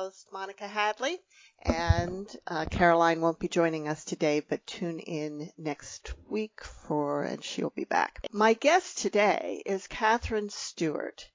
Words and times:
host, 0.00 0.28
Monica 0.32 0.66
Hadley, 0.66 1.18
and 1.60 2.26
uh, 2.46 2.64
Caroline 2.70 3.20
won't 3.20 3.38
be 3.38 3.48
joining 3.48 3.86
us 3.86 4.02
today, 4.02 4.40
but 4.40 4.66
tune 4.66 4.98
in 4.98 5.50
next 5.58 6.14
week 6.26 6.64
for, 6.64 7.24
and 7.24 7.44
she'll 7.44 7.68
be 7.76 7.84
back. 7.84 8.26
My 8.32 8.54
guest 8.54 8.96
today 8.96 9.62
is 9.66 9.86
Katherine 9.88 10.48
Stewart. 10.48 11.28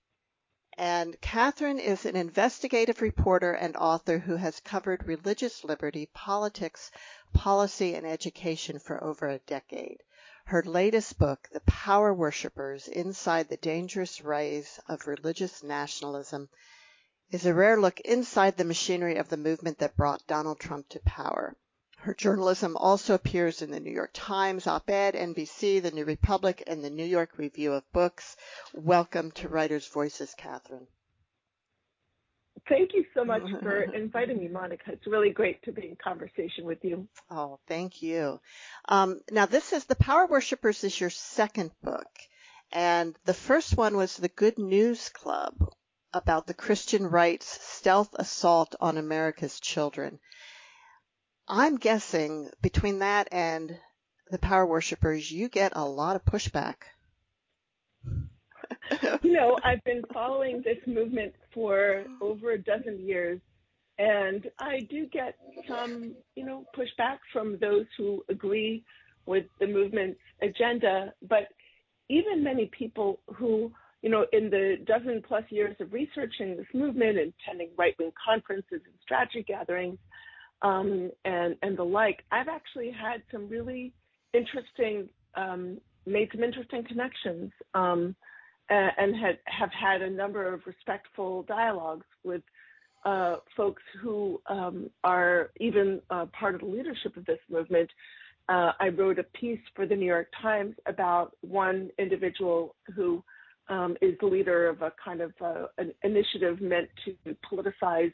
And 0.79 1.15
Katherine 1.21 1.77
is 1.77 2.07
an 2.07 2.15
investigative 2.15 3.03
reporter 3.03 3.53
and 3.53 3.77
author 3.77 4.17
who 4.17 4.35
has 4.35 4.59
covered 4.61 5.07
religious 5.07 5.63
liberty, 5.63 6.09
politics, 6.15 6.89
policy, 7.33 7.93
and 7.93 8.07
education 8.07 8.79
for 8.79 9.03
over 9.03 9.29
a 9.29 9.37
decade. 9.45 10.01
Her 10.45 10.63
latest 10.63 11.19
book, 11.19 11.47
The 11.53 11.61
Power 11.61 12.11
Worshippers 12.15 12.87
Inside 12.87 13.47
the 13.47 13.57
Dangerous 13.57 14.21
Rise 14.21 14.79
of 14.89 15.05
Religious 15.05 15.61
Nationalism, 15.61 16.49
is 17.31 17.45
a 17.45 17.53
rare 17.53 17.79
look 17.79 17.99
inside 18.01 18.55
the 18.55 18.63
machinery 18.63 19.17
of 19.17 19.29
the 19.29 19.37
movement 19.37 19.79
that 19.79 19.97
brought 19.97 20.27
Donald 20.27 20.59
Trump 20.59 20.87
to 20.89 20.99
power. 20.99 21.55
Her 21.97 22.13
journalism 22.13 22.77
also 22.77 23.15
appears 23.15 23.63
in 23.63 23.71
the 23.71 23.79
New 23.79 23.91
York 23.91 24.11
Times, 24.13 24.67
Op-Ed, 24.67 25.15
NBC, 25.15 25.81
the 25.81 25.89
New 25.89 26.05
Republic, 26.05 26.61
and 26.67 26.83
the 26.83 26.91
New 26.91 27.03
York 27.03 27.37
Review 27.37 27.73
of 27.73 27.91
Books. 27.91 28.37
Welcome 28.75 29.31
to 29.31 29.49
Writers' 29.49 29.87
Voices, 29.87 30.35
Katherine. 30.37 30.85
Thank 32.69 32.93
you 32.93 33.05
so 33.15 33.25
much 33.25 33.41
for 33.63 33.81
inviting 33.81 34.37
me, 34.37 34.47
Monica. 34.47 34.91
It's 34.91 35.07
really 35.07 35.31
great 35.31 35.63
to 35.63 35.71
be 35.71 35.87
in 35.87 35.95
conversation 35.95 36.65
with 36.65 36.83
you. 36.83 37.07
Oh, 37.31 37.59
thank 37.67 38.03
you. 38.03 38.39
Um, 38.87 39.19
now, 39.31 39.47
this 39.47 39.73
is 39.73 39.85
The 39.85 39.95
Power 39.95 40.27
Worshippers 40.27 40.83
is 40.83 40.99
your 40.99 41.09
second 41.09 41.71
book, 41.81 42.07
and 42.71 43.17
the 43.25 43.33
first 43.33 43.75
one 43.75 43.97
was 43.97 44.15
The 44.15 44.29
Good 44.29 44.59
News 44.59 45.09
Club 45.09 45.55
about 46.15 46.47
the 46.47 46.53
Christian 46.53 47.05
right's 47.05 47.61
stealth 47.61 48.09
assault 48.15 48.73
on 48.79 48.97
America's 48.97 49.59
children. 49.59 50.17
I'm 51.47 51.75
guessing 51.75 52.49
between 52.61 52.99
that 52.99 53.27
and 53.31 53.77
The 54.31 54.39
Power 54.39 54.65
Worshippers, 54.65 55.29
you 55.29 55.49
get 55.49 55.73
a 55.75 55.85
lot 55.85 56.15
of 56.15 56.23
pushback. 56.25 56.75
you 59.21 59.33
know, 59.33 59.57
I've 59.63 59.83
been 59.83 60.03
following 60.13 60.63
this 60.63 60.77
movement 60.87 61.33
for 61.53 62.05
over 62.21 62.51
a 62.51 62.57
dozen 62.57 63.05
years, 63.05 63.39
and 63.99 64.49
I 64.57 64.87
do 64.89 65.07
get 65.07 65.35
some, 65.67 66.15
you 66.35 66.45
know, 66.45 66.65
pushback 66.75 67.19
from 67.33 67.57
those 67.59 67.85
who 67.97 68.23
agree 68.29 68.83
with 69.25 69.45
the 69.59 69.67
movement's 69.67 70.19
agenda. 70.41 71.13
But 71.27 71.49
even 72.09 72.43
many 72.43 72.69
people 72.77 73.19
who, 73.35 73.71
you 74.05 74.11
know, 74.11 74.27
in 74.31 74.51
the 74.51 74.75
dozen 74.85 75.23
plus 75.27 75.43
years 75.49 75.75
of 75.79 75.91
researching 75.91 76.55
this 76.55 76.67
movement 76.75 77.17
and 77.17 77.33
attending 77.41 77.69
right 77.75 77.95
wing 77.97 78.11
conferences 78.23 78.69
and 78.71 78.93
strategy 79.01 79.43
gatherings 79.47 79.97
um, 80.61 81.09
and, 81.25 81.55
and 81.63 81.75
the 81.75 81.83
like, 81.83 82.23
I've 82.31 82.47
actually 82.47 82.91
had 82.91 83.23
some 83.31 83.49
really 83.49 83.93
interesting, 84.31 85.09
um, 85.33 85.79
made 86.05 86.29
some 86.31 86.43
interesting 86.43 86.83
connections. 86.87 87.51
Um, 87.73 88.15
and 88.69 89.15
had, 89.15 89.37
have 89.45 89.69
had 89.71 90.01
a 90.01 90.09
number 90.09 90.51
of 90.51 90.61
respectful 90.65 91.43
dialogues 91.43 92.07
with 92.23 92.41
uh, 93.05 93.35
folks 93.55 93.83
who 94.01 94.41
um, 94.47 94.89
are 95.03 95.51
even 95.59 96.01
uh, 96.09 96.25
part 96.27 96.55
of 96.55 96.61
the 96.61 96.67
leadership 96.67 97.15
of 97.15 97.25
this 97.25 97.37
movement. 97.47 97.89
Uh, 98.49 98.71
I 98.79 98.89
wrote 98.89 99.19
a 99.19 99.23
piece 99.39 99.59
for 99.75 99.85
the 99.85 99.95
New 99.95 100.07
York 100.07 100.29
Times 100.41 100.75
about 100.87 101.37
one 101.41 101.89
individual 101.99 102.75
who 102.95 103.23
um, 103.69 103.95
is 104.01 104.15
the 104.19 104.27
leader 104.27 104.67
of 104.67 104.81
a 104.81 104.91
kind 105.03 105.21
of 105.21 105.31
uh, 105.43 105.65
an 105.77 105.93
initiative 106.03 106.61
meant 106.61 106.89
to 107.05 107.35
politicize 107.51 108.13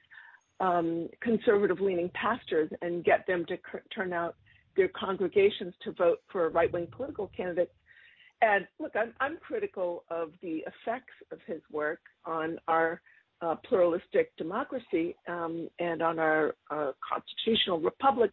um, 0.60 1.10
conservative-leaning 1.22 2.10
pastors 2.14 2.70
and 2.82 3.04
get 3.04 3.26
them 3.28 3.46
to 3.48 3.56
c- 3.56 3.80
turn 3.94 4.14
out 4.14 4.36
their 4.78 4.90
congregations 4.90 5.74
to 5.84 5.92
vote 5.94 6.20
for 6.32 6.50
right-wing 6.50 6.88
political 6.96 7.30
candidates 7.36 7.72
and 8.42 8.68
look, 8.80 8.94
I'm, 8.96 9.14
I'm 9.20 9.38
critical 9.38 10.04
of 10.10 10.32
the 10.42 10.64
effects 10.66 11.14
of 11.32 11.40
his 11.46 11.62
work 11.72 12.00
on 12.26 12.58
our 12.68 13.02
uh, 13.42 13.56
pluralistic 13.68 14.36
democracy 14.38 15.16
um, 15.28 15.70
and 15.80 16.02
on 16.02 16.20
our 16.20 16.56
uh, 16.70 16.92
constitutional 17.08 17.80
republic. 17.80 18.32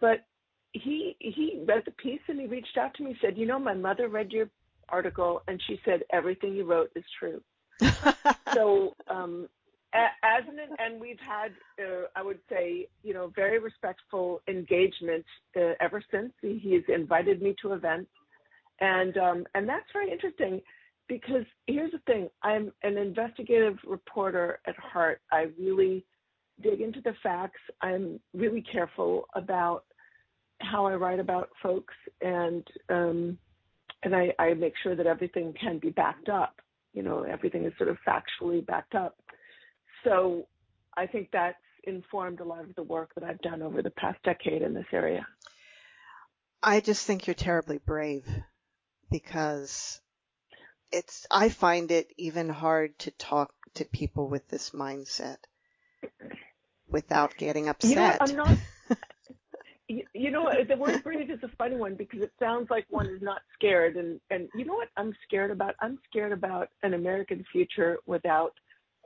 But 0.00 0.26
he 0.72 1.16
he 1.18 1.62
read 1.66 1.82
the 1.84 1.90
piece 1.92 2.20
and 2.28 2.38
he 2.38 2.46
reached 2.46 2.76
out 2.78 2.94
to 2.94 3.02
me. 3.02 3.10
and 3.10 3.18
Said, 3.20 3.38
"You 3.38 3.46
know, 3.46 3.58
my 3.58 3.74
mother 3.74 4.08
read 4.08 4.30
your 4.30 4.48
article 4.92 5.42
and 5.48 5.60
she 5.66 5.80
said 5.84 6.02
everything 6.12 6.54
you 6.54 6.64
wrote 6.64 6.90
is 6.96 7.04
true." 7.18 7.40
so 8.54 8.94
um, 9.08 9.48
as 9.92 10.44
an 10.48 10.58
and 10.78 11.00
we've 11.00 11.20
had 11.20 11.52
uh, 11.82 12.06
I 12.14 12.22
would 12.22 12.40
say 12.48 12.88
you 13.02 13.14
know 13.14 13.32
very 13.34 13.58
respectful 13.58 14.40
engagement 14.48 15.24
uh, 15.56 15.72
ever 15.80 16.02
since. 16.10 16.32
He, 16.40 16.58
he's 16.62 16.84
invited 16.94 17.42
me 17.42 17.54
to 17.62 17.72
events 17.72 18.10
and 18.80 19.16
um, 19.18 19.46
and 19.54 19.68
that's 19.68 19.86
very 19.92 20.10
interesting 20.10 20.60
because 21.08 21.44
here's 21.66 21.92
the 21.92 21.98
thing: 22.06 22.28
I'm 22.42 22.72
an 22.82 22.96
investigative 22.96 23.76
reporter 23.86 24.60
at 24.66 24.76
heart. 24.76 25.20
I 25.30 25.46
really 25.58 26.04
dig 26.62 26.80
into 26.80 27.00
the 27.00 27.14
facts. 27.22 27.60
I'm 27.82 28.20
really 28.34 28.62
careful 28.62 29.26
about 29.34 29.84
how 30.60 30.86
I 30.86 30.94
write 30.94 31.20
about 31.20 31.50
folks, 31.62 31.94
and 32.20 32.66
um, 32.88 33.38
and 34.02 34.14
I, 34.14 34.32
I 34.38 34.54
make 34.54 34.74
sure 34.82 34.96
that 34.96 35.06
everything 35.06 35.54
can 35.60 35.78
be 35.78 35.90
backed 35.90 36.28
up. 36.28 36.60
You 36.92 37.02
know, 37.02 37.22
everything 37.22 37.64
is 37.64 37.72
sort 37.78 37.90
of 37.90 37.98
factually 38.06 38.64
backed 38.64 38.94
up. 38.94 39.16
So 40.04 40.46
I 40.96 41.06
think 41.06 41.28
that's 41.32 41.56
informed 41.84 42.40
a 42.40 42.44
lot 42.44 42.64
of 42.64 42.74
the 42.74 42.82
work 42.82 43.10
that 43.14 43.24
I've 43.24 43.40
done 43.40 43.62
over 43.62 43.82
the 43.82 43.90
past 43.90 44.22
decade 44.22 44.62
in 44.62 44.74
this 44.74 44.86
area. 44.92 45.26
I 46.62 46.80
just 46.80 47.06
think 47.06 47.26
you're 47.26 47.34
terribly 47.34 47.78
brave 47.78 48.26
because 49.10 50.00
it's 50.92 51.26
I 51.30 51.48
find 51.48 51.90
it 51.90 52.12
even 52.18 52.48
hard 52.48 52.98
to 53.00 53.10
talk 53.12 53.52
to 53.74 53.84
people 53.84 54.28
with 54.28 54.46
this 54.48 54.70
mindset 54.70 55.38
without 56.88 57.36
getting 57.36 57.68
upset. 57.68 57.90
You 57.90 57.96
know, 57.96 58.16
I'm 58.20 58.36
not. 58.36 58.58
You 60.14 60.30
know, 60.30 60.50
the 60.68 60.76
word 60.76 61.02
brave 61.02 61.30
is 61.30 61.42
a 61.42 61.48
funny 61.56 61.76
one 61.76 61.94
because 61.94 62.20
it 62.20 62.32
sounds 62.38 62.68
like 62.70 62.86
one 62.90 63.06
is 63.06 63.22
not 63.22 63.42
scared, 63.54 63.96
and 63.96 64.20
and 64.30 64.48
you 64.54 64.64
know 64.64 64.74
what 64.74 64.88
I'm 64.96 65.14
scared 65.26 65.50
about? 65.50 65.74
I'm 65.80 65.98
scared 66.08 66.32
about 66.32 66.68
an 66.82 66.94
American 66.94 67.44
future 67.52 67.98
without 68.06 68.52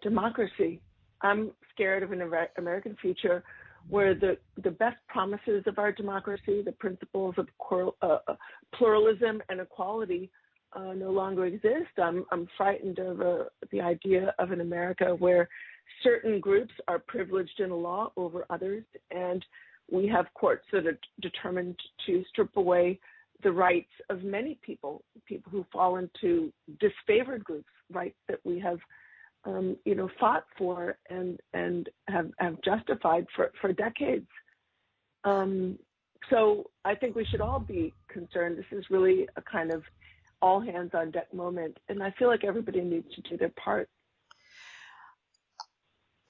democracy. 0.03 0.81
I'm 1.23 1.53
scared 1.73 2.03
of 2.03 2.13
an 2.13 2.23
American 2.59 2.97
future 3.01 3.43
where 3.89 4.15
the, 4.15 4.37
the 4.63 4.71
best 4.71 4.97
promises 5.09 5.63
of 5.67 5.79
our 5.79 5.93
democracy, 5.93 6.63
the 6.63 6.73
principles 6.73 7.35
of 7.37 7.49
uh, 8.03 8.19
uh, 8.27 8.35
pluralism 8.75 9.43
and 9.49 9.61
equality, 9.61 10.31
uh, 10.75 10.93
no 10.95 11.11
longer 11.11 11.47
exist. 11.47 11.99
I'm, 12.03 12.25
I'm 12.33 12.49
frightened 12.57 12.99
of 12.99 13.21
uh, 13.21 13.45
the 13.71 13.81
idea 13.81 14.35
of 14.39 14.51
an 14.51 14.61
America 14.61 15.15
where 15.19 15.49
certain 16.03 16.41
groups 16.41 16.73
are 16.89 16.99
privileged 16.99 17.61
in 17.61 17.71
law 17.71 18.11
over 18.17 18.47
others, 18.51 18.85
and 19.11 19.45
we 19.91 20.07
have 20.09 20.27
courts 20.35 20.65
that 20.73 20.87
are 20.87 20.99
determined 21.21 21.77
to 22.07 22.25
strip 22.31 22.57
away 22.57 22.99
the 23.43 23.53
rights 23.53 23.91
of 24.09 24.23
many 24.23 24.59
people, 24.63 25.03
people 25.27 25.53
who 25.53 25.67
fall 25.73 25.97
into 25.97 26.53
disfavored 26.83 27.45
groups, 27.45 27.69
rights 27.91 28.17
that 28.29 28.39
we 28.45 28.59
have 28.59 28.79
um, 29.47 29.77
you 29.85 29.95
know, 29.95 30.09
fought 30.19 30.45
for 30.57 30.97
and 31.11 31.39
and 31.53 31.89
have, 32.09 32.31
have 32.39 32.57
justified 32.63 33.27
for, 33.37 33.53
for 33.61 33.73
decades. 33.73 34.27
Um, 35.25 35.79
so 36.31 36.71
I 36.85 36.95
think 36.95 37.15
we 37.15 37.27
should 37.27 37.41
all 37.41 37.61
be 37.61 37.93
concerned. 38.09 38.59
This 38.59 38.79
is 38.79 38.85
really 38.91 39.29
a 39.37 39.43
kind 39.43 39.73
of 39.73 39.83
all 40.41 40.61
hands 40.61 40.91
on 40.95 41.11
deck 41.11 41.33
moment, 41.33 41.77
and 41.89 42.03
I 42.03 42.13
feel 42.19 42.29
like 42.29 42.45
everybody 42.45 42.81
needs 42.81 43.07
to 43.15 43.21
do 43.23 43.37
their 43.37 43.53
part. 43.63 43.89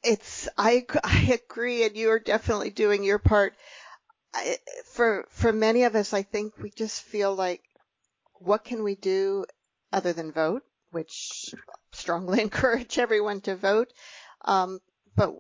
It's 0.05 0.49
I 0.57 0.87
I 1.05 1.41
agree, 1.43 1.83
and 1.83 1.97
you 1.97 2.11
are 2.11 2.21
definitely 2.21 2.71
doing 2.71 3.03
your 3.03 3.19
part. 3.19 3.57
I, 4.35 4.59
for 4.87 5.27
for 5.31 5.53
many 5.53 5.85
of 5.85 5.97
us, 5.97 6.13
I 6.13 6.23
think 6.23 6.59
we 6.59 6.71
just 6.71 7.03
feel 7.03 7.35
like, 7.35 7.63
what 8.35 8.65
can 8.65 8.85
we 8.85 8.95
do 8.97 9.47
other 9.93 10.13
than 10.13 10.33
vote? 10.33 10.65
Which 10.93 11.55
strongly 11.93 12.41
encourage 12.49 12.99
everyone 12.99 13.41
to 13.43 13.57
vote. 13.57 13.93
Um, 14.45 14.81
but 15.17 15.35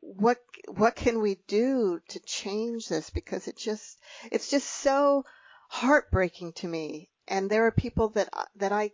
what 0.00 0.38
what 0.68 0.96
can 0.96 1.20
we 1.20 1.36
do 1.46 2.00
to 2.08 2.20
change 2.20 2.88
this? 2.88 3.10
Because 3.10 3.48
it 3.48 3.56
just 3.56 3.98
it's 4.32 4.50
just 4.50 4.68
so 4.68 5.24
heartbreaking 5.70 6.54
to 6.54 6.68
me. 6.68 7.10
And 7.28 7.50
there 7.50 7.66
are 7.66 7.72
people 7.72 8.10
that 8.10 8.28
that 8.56 8.72
I, 8.72 8.92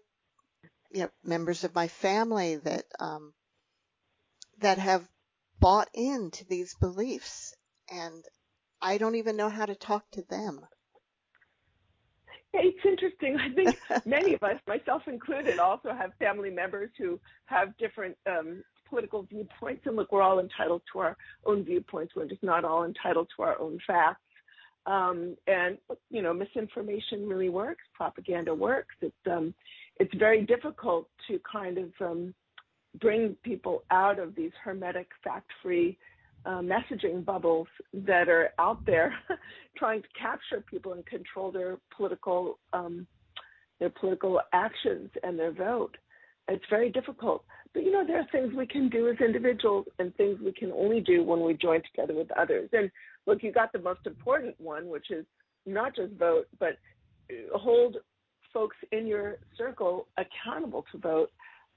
you 0.91 1.03
know, 1.03 1.11
members 1.23 1.65
of 1.65 1.75
my 1.75 1.89
family 1.89 2.57
that 2.57 2.85
um, 2.99 3.35
that 4.61 4.79
have 4.79 5.09
bought 5.61 5.89
into 5.95 6.45
these 6.47 6.75
beliefs, 6.81 7.55
and 7.91 8.25
I 8.81 8.99
don't 8.99 9.15
even 9.17 9.37
know 9.37 9.49
how 9.49 9.67
to 9.67 9.75
talk 9.75 10.11
to 10.13 10.23
them. 10.29 10.61
It's 12.53 12.85
interesting. 12.85 13.37
I 13.37 13.53
think 13.53 13.79
many 14.07 14.35
of 14.35 14.43
us, 14.43 14.61
myself 14.67 15.03
included, 15.07 15.59
also 15.59 15.93
have 15.93 16.13
family 16.19 16.51
members 16.51 16.91
who 16.99 17.19
have 17.47 17.77
different 17.79 18.17
um, 18.27 18.63
political 18.89 19.25
viewpoints. 19.25 19.83
And 19.87 19.97
look, 19.97 20.13
we're 20.13 20.23
all 20.23 20.39
entitled 20.39 20.83
to 20.93 21.01
our 21.01 21.17
own 21.47 21.65
viewpoints. 21.65 22.15
We're 22.15 22.29
just 22.29 22.43
not 22.43 22.65
all 22.65 22.85
entitled 22.85 23.29
to 23.37 23.43
our 23.43 23.61
own 23.61 23.79
facts. 23.87 24.21
Um, 24.87 25.37
and 25.47 25.79
you 26.11 26.23
know, 26.23 26.33
misinformation 26.33 27.27
really 27.27 27.49
works. 27.49 27.83
Propaganda 27.95 28.55
works. 28.55 28.95
It's 29.01 29.17
um, 29.27 29.55
it's 29.99 30.15
very 30.15 30.45
difficult 30.45 31.09
to 31.29 31.41
kind 31.51 31.79
of 31.79 31.91
um, 32.01 32.35
bring 33.01 33.37
people 33.43 33.83
out 33.91 34.19
of 34.19 34.35
these 34.35 34.53
hermetic, 34.63 35.09
fact-free 35.23 35.99
uh, 36.47 36.61
messaging 36.61 37.25
bubbles 37.25 37.67
that 37.93 38.29
are 38.29 38.51
out 38.59 38.85
there, 38.85 39.15
trying 39.77 40.03
to 40.03 40.09
capture 40.19 40.63
people 40.69 40.93
and 40.93 41.05
control 41.07 41.51
their 41.51 41.79
political 41.97 42.59
um, 42.73 43.07
their 43.81 43.91
political 43.91 44.41
actions 44.53 45.11
and 45.25 45.39
their 45.39 45.53
vote. 45.53 45.97
It's 46.47 46.65
very 46.71 46.91
difficult. 46.91 47.45
But 47.73 47.83
you 47.83 47.91
know, 47.91 48.07
there 48.07 48.21
are 48.21 48.27
things 48.31 48.55
we 48.55 48.67
can 48.67 48.89
do 48.89 49.09
as 49.09 49.17
individuals 49.21 49.87
and 49.99 50.15
things 50.15 50.39
we 50.45 50.53
can 50.53 50.71
only 50.73 51.01
do 51.01 51.25
when 51.25 51.43
we 51.43 51.55
join 51.55 51.83
together 51.83 52.15
with 52.15 52.31
others. 52.33 52.69
And 52.73 52.91
look, 53.27 53.43
you 53.43 53.51
got 53.51 53.73
the 53.73 53.81
most 53.81 54.01
important 54.07 54.55
one, 54.61 54.89
which 54.89 55.11
is 55.11 55.25
not 55.67 55.97
just 55.97 56.13
vote, 56.15 56.47
but 56.61 56.79
hold 57.53 57.97
folks 58.53 58.77
in 58.93 59.07
your 59.07 59.39
circle 59.59 60.07
accountable 60.17 60.85
to 60.93 60.99
vote. 60.99 61.31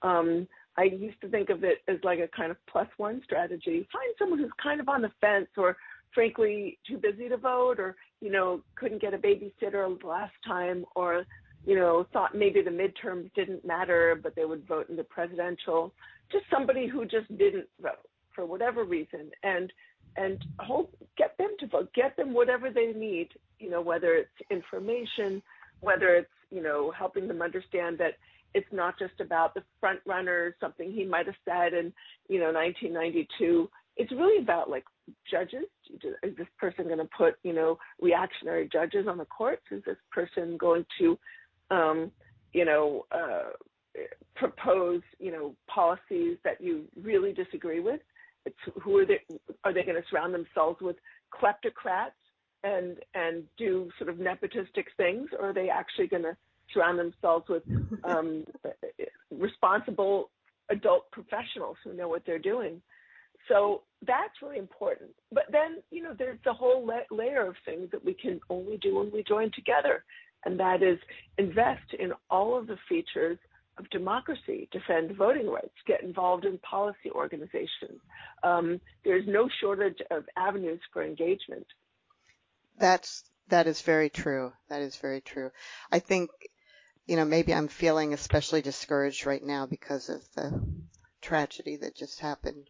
Um, 0.04 0.48
I 0.78 0.84
used 0.84 1.20
to 1.22 1.30
think 1.30 1.50
of 1.50 1.64
it 1.64 1.80
as 1.88 1.98
like 2.04 2.20
a 2.20 2.28
kind 2.28 2.52
of 2.52 2.58
plus 2.68 2.88
one 2.98 3.22
strategy. 3.24 3.88
Find 3.92 4.14
someone 4.20 4.40
who's 4.40 4.52
kind 4.62 4.80
of 4.80 4.90
on 4.90 5.02
the 5.02 5.12
fence 5.20 5.48
or 5.58 5.76
frankly 6.14 6.78
too 6.88 6.98
busy 6.98 7.30
to 7.30 7.38
vote 7.38 7.80
or, 7.80 7.96
you 8.22 8.32
know, 8.32 8.62
couldn't 8.76 9.02
get 9.02 9.14
a 9.14 9.18
babysitter 9.18 10.02
last 10.04 10.34
time 10.46 10.86
or, 10.96 11.26
you 11.66 11.76
know, 11.76 12.06
thought 12.14 12.36
maybe 12.36 12.62
the 12.62 12.70
midterms 12.70 13.34
didn't 13.34 13.66
matter, 13.66 14.20
but 14.22 14.36
they 14.36 14.46
would 14.46 14.68
vote 14.68 14.90
in 14.90 14.96
the 14.96 15.04
presidential. 15.04 15.92
Just 16.32 16.46
somebody 16.52 16.88
who 16.88 17.06
just 17.06 17.28
didn't 17.38 17.68
vote 17.82 18.08
for 18.34 18.46
whatever 18.46 18.84
reason 18.84 19.32
and 19.44 19.72
and 20.16 20.44
hope 20.60 20.96
get 21.18 21.38
them 21.38 21.56
to 21.60 21.68
vote, 21.68 21.90
get 21.94 22.18
them 22.18 22.34
whatever 22.34 22.72
they 22.72 22.88
need, 22.88 23.30
you 23.60 23.70
know, 23.70 23.82
whether 23.82 24.16
it's 24.16 24.30
information, 24.50 25.42
whether 25.82 26.16
it's, 26.16 26.30
you 26.50 26.62
know, 26.62 26.92
helping 26.92 27.28
them 27.28 27.42
understand 27.42 28.00
that 28.00 28.14
it's 28.58 28.74
not 28.74 28.98
just 28.98 29.14
about 29.20 29.54
the 29.54 29.62
front 29.80 30.00
runner, 30.08 30.56
something 30.60 30.92
he 30.92 31.06
might 31.06 31.28
have 31.28 31.36
said 31.46 31.74
in, 31.74 31.94
you 32.28 32.40
know, 32.40 32.52
1992. 32.52 33.70
It's 33.98 34.12
really 34.12 34.42
about 34.42 34.68
like 34.68 34.84
judges. 35.30 35.66
Is 36.24 36.36
this 36.36 36.48
person 36.58 36.86
going 36.86 36.98
to 36.98 37.10
put, 37.16 37.36
you 37.44 37.54
know, 37.54 37.78
reactionary 38.02 38.68
judges 38.74 39.06
on 39.08 39.20
the 39.20 39.26
courts? 39.26 39.62
Is 39.70 39.84
this 39.86 39.98
person 40.12 40.58
going 40.58 40.88
to, 40.98 41.20
um, 41.70 42.12
you 42.52 42.66
know, 42.66 43.06
uh, 43.12 43.52
propose, 44.36 45.02
you 45.20 45.32
know, 45.32 45.56
policies 45.68 46.38
that 46.44 46.60
you 46.60 46.86
really 47.00 47.34
disagree 47.34 47.80
with? 47.80 48.02
It's 48.48 48.56
who 48.82 48.98
are 48.98 49.06
they? 49.06 49.20
Are 49.66 49.74
they 49.74 49.84
going 49.84 50.02
to 50.02 50.08
surround 50.10 50.34
themselves 50.34 50.82
with 50.82 50.96
kleptocrats 51.32 52.18
and 52.64 52.98
and 53.14 53.44
do 53.58 53.90
sort 54.00 54.10
of 54.10 54.16
nepotistic 54.16 54.86
things, 54.96 55.30
or 55.38 55.50
are 55.50 55.54
they 55.54 55.70
actually 55.70 56.08
going 56.08 56.24
to 56.24 56.36
surround 56.74 57.00
themselves 57.00 57.48
with 57.50 57.64
um, 58.04 58.46
responsible 59.32 60.30
adult 60.70 61.10
professionals 61.12 61.78
who 61.84 61.94
know 61.94 62.08
what 62.08 62.24
they're 62.26 62.40
doing. 62.40 62.82
So 63.48 63.84
that's 64.06 64.42
really 64.42 64.58
important. 64.58 65.12
But 65.32 65.46
then, 65.52 65.82
you 65.92 66.04
know, 66.04 66.14
there's 66.18 66.40
the 66.44 66.54
whole 66.54 66.86
la- 66.86 67.16
layer 67.16 67.48
of 67.48 67.56
things 67.66 67.90
that 67.92 68.04
we 68.04 68.14
can 68.14 68.40
only 68.50 68.78
do 68.78 68.96
when 68.96 69.12
we 69.12 69.24
join 69.24 69.52
together, 69.56 70.04
and 70.46 70.60
that 70.60 70.84
is 70.84 71.00
invest 71.38 71.94
in 71.98 72.12
all 72.30 72.58
of 72.58 72.68
the 72.68 72.78
features 72.90 73.38
of 73.78 73.90
democracy, 73.92 74.68
defend 74.72 75.16
voting 75.16 75.48
rights, 75.48 75.74
get 75.86 76.04
involved 76.04 76.46
in 76.46 76.58
policy 76.60 77.12
organizations. 77.12 78.02
Um, 78.44 78.82
there's 79.06 79.28
no 79.28 79.48
shortage 79.62 80.00
of 80.12 80.24
avenues 80.36 80.80
for 80.92 81.04
engagement. 81.04 81.66
That's 82.80 83.24
that 83.50 83.68
is 83.68 83.82
very 83.82 84.10
true. 84.10 84.52
That 84.70 84.82
is 84.82 84.96
very 84.98 85.22
true. 85.22 85.52
I 85.92 86.00
think 86.00 86.30
you 87.08 87.16
know, 87.16 87.26
maybe 87.26 87.54
I'm 87.54 87.68
feeling 87.68 88.14
especially 88.14 88.62
discouraged 88.62 89.26
right 89.26 89.44
now 89.44 89.66
because 89.66 90.10
of 90.10 90.22
the 90.36 90.62
tragedy 91.22 91.78
that 91.78 91.96
just 91.96 92.20
happened 92.20 92.70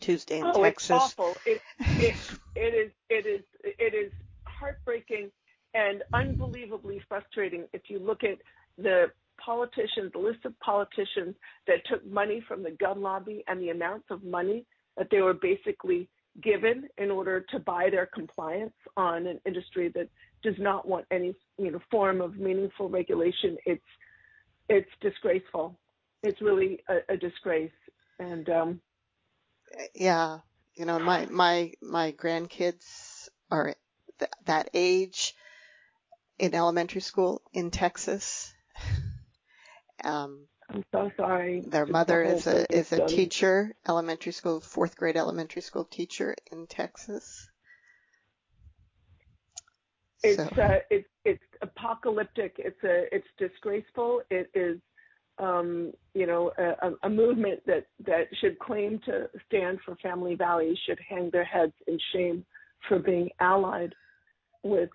Tuesday 0.00 0.40
in 0.40 0.46
oh, 0.46 0.62
Texas. 0.62 0.90
Oh, 0.90 0.96
it's 0.96 1.04
awful. 1.04 1.36
It, 1.46 1.62
it, 1.78 2.16
it 2.56 2.74
is, 2.74 2.92
it 3.08 3.26
is, 3.26 3.40
it 3.62 3.94
is 3.94 4.12
heartbreaking 4.44 5.30
and 5.74 6.02
unbelievably 6.12 7.02
frustrating 7.08 7.64
if 7.72 7.82
you 7.88 7.98
look 7.98 8.24
at 8.24 8.38
the 8.78 9.06
politicians, 9.38 10.10
the 10.12 10.18
list 10.18 10.44
of 10.44 10.58
politicians 10.60 11.34
that 11.66 11.86
took 11.86 12.04
money 12.06 12.42
from 12.48 12.62
the 12.62 12.70
gun 12.72 13.02
lobby 13.02 13.44
and 13.46 13.60
the 13.60 13.70
amounts 13.70 14.06
of 14.10 14.24
money 14.24 14.64
that 14.96 15.08
they 15.10 15.20
were 15.20 15.34
basically 15.34 16.08
given 16.42 16.88
in 16.98 17.10
order 17.10 17.44
to 17.50 17.58
buy 17.58 17.88
their 17.90 18.06
compliance 18.06 18.74
on 18.96 19.26
an 19.26 19.40
industry 19.46 19.88
that 19.94 20.08
does 20.42 20.56
not 20.58 20.86
want 20.86 21.06
any 21.10 21.34
you 21.58 21.70
know 21.70 21.80
form 21.90 22.20
of 22.20 22.36
meaningful 22.36 22.88
regulation. 22.88 23.56
It's 23.66 23.84
it's 24.68 24.90
disgraceful. 25.00 25.78
It's 26.22 26.40
really 26.40 26.82
a, 26.88 27.14
a 27.14 27.16
disgrace. 27.16 27.70
And 28.18 28.48
um, 28.48 28.80
yeah, 29.94 30.38
you 30.74 30.84
know, 30.84 30.98
my 30.98 31.26
my 31.26 31.72
my 31.82 32.12
grandkids 32.12 33.28
are 33.50 33.74
th- 34.18 34.30
that 34.44 34.70
age 34.74 35.34
in 36.38 36.54
elementary 36.54 37.00
school 37.00 37.42
in 37.52 37.70
Texas. 37.70 38.52
Um, 40.04 40.46
I'm 40.68 40.84
so 40.92 41.10
sorry. 41.16 41.64
Their 41.66 41.86
mother 41.86 42.22
is 42.22 42.46
a 42.46 42.70
is 42.72 42.92
a 42.92 43.06
teacher, 43.06 43.74
elementary 43.88 44.32
school, 44.32 44.60
fourth 44.60 44.94
grade 44.94 45.16
elementary 45.16 45.62
school 45.62 45.84
teacher 45.84 46.36
in 46.52 46.66
Texas. 46.66 47.48
It's 50.26 50.56
so. 50.56 50.62
uh, 50.62 50.78
it's 50.90 51.08
it's 51.24 51.42
apocalyptic. 51.62 52.56
It's 52.58 52.82
a 52.84 53.14
it's 53.14 53.26
disgraceful. 53.38 54.22
It 54.30 54.50
is 54.54 54.78
um, 55.38 55.92
you 56.14 56.26
know 56.26 56.52
a, 56.58 56.90
a 57.02 57.10
movement 57.10 57.60
that 57.66 57.86
that 58.06 58.26
should 58.40 58.58
claim 58.58 59.00
to 59.06 59.28
stand 59.46 59.78
for 59.84 59.96
family 59.96 60.34
values 60.34 60.80
should 60.86 60.98
hang 61.06 61.30
their 61.30 61.44
heads 61.44 61.74
in 61.86 61.98
shame 62.12 62.44
for 62.88 62.98
being 62.98 63.30
allied 63.40 63.94
with 64.62 64.90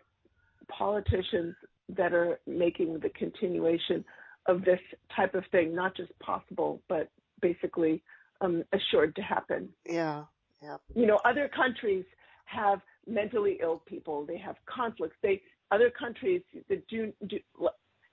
politicians 0.69 1.55
that 1.89 2.13
are 2.13 2.39
making 2.47 2.99
the 2.99 3.09
continuation 3.09 4.03
of 4.47 4.63
this 4.63 4.79
type 5.15 5.35
of 5.35 5.43
thing 5.51 5.75
not 5.75 5.95
just 5.95 6.17
possible 6.19 6.81
but 6.87 7.09
basically 7.41 8.01
um, 8.41 8.63
assured 8.73 9.15
to 9.15 9.21
happen. 9.21 9.69
Yeah, 9.85 10.23
yeah. 10.61 10.77
You 10.95 11.05
know, 11.05 11.19
other 11.25 11.49
countries 11.55 12.05
have 12.51 12.81
mentally 13.07 13.59
ill 13.61 13.81
people. 13.85 14.25
They 14.25 14.37
have 14.37 14.55
conflicts. 14.65 15.15
They 15.21 15.41
other 15.71 15.89
countries 15.89 16.41
that 16.69 16.85
do, 16.87 17.13
do 17.27 17.39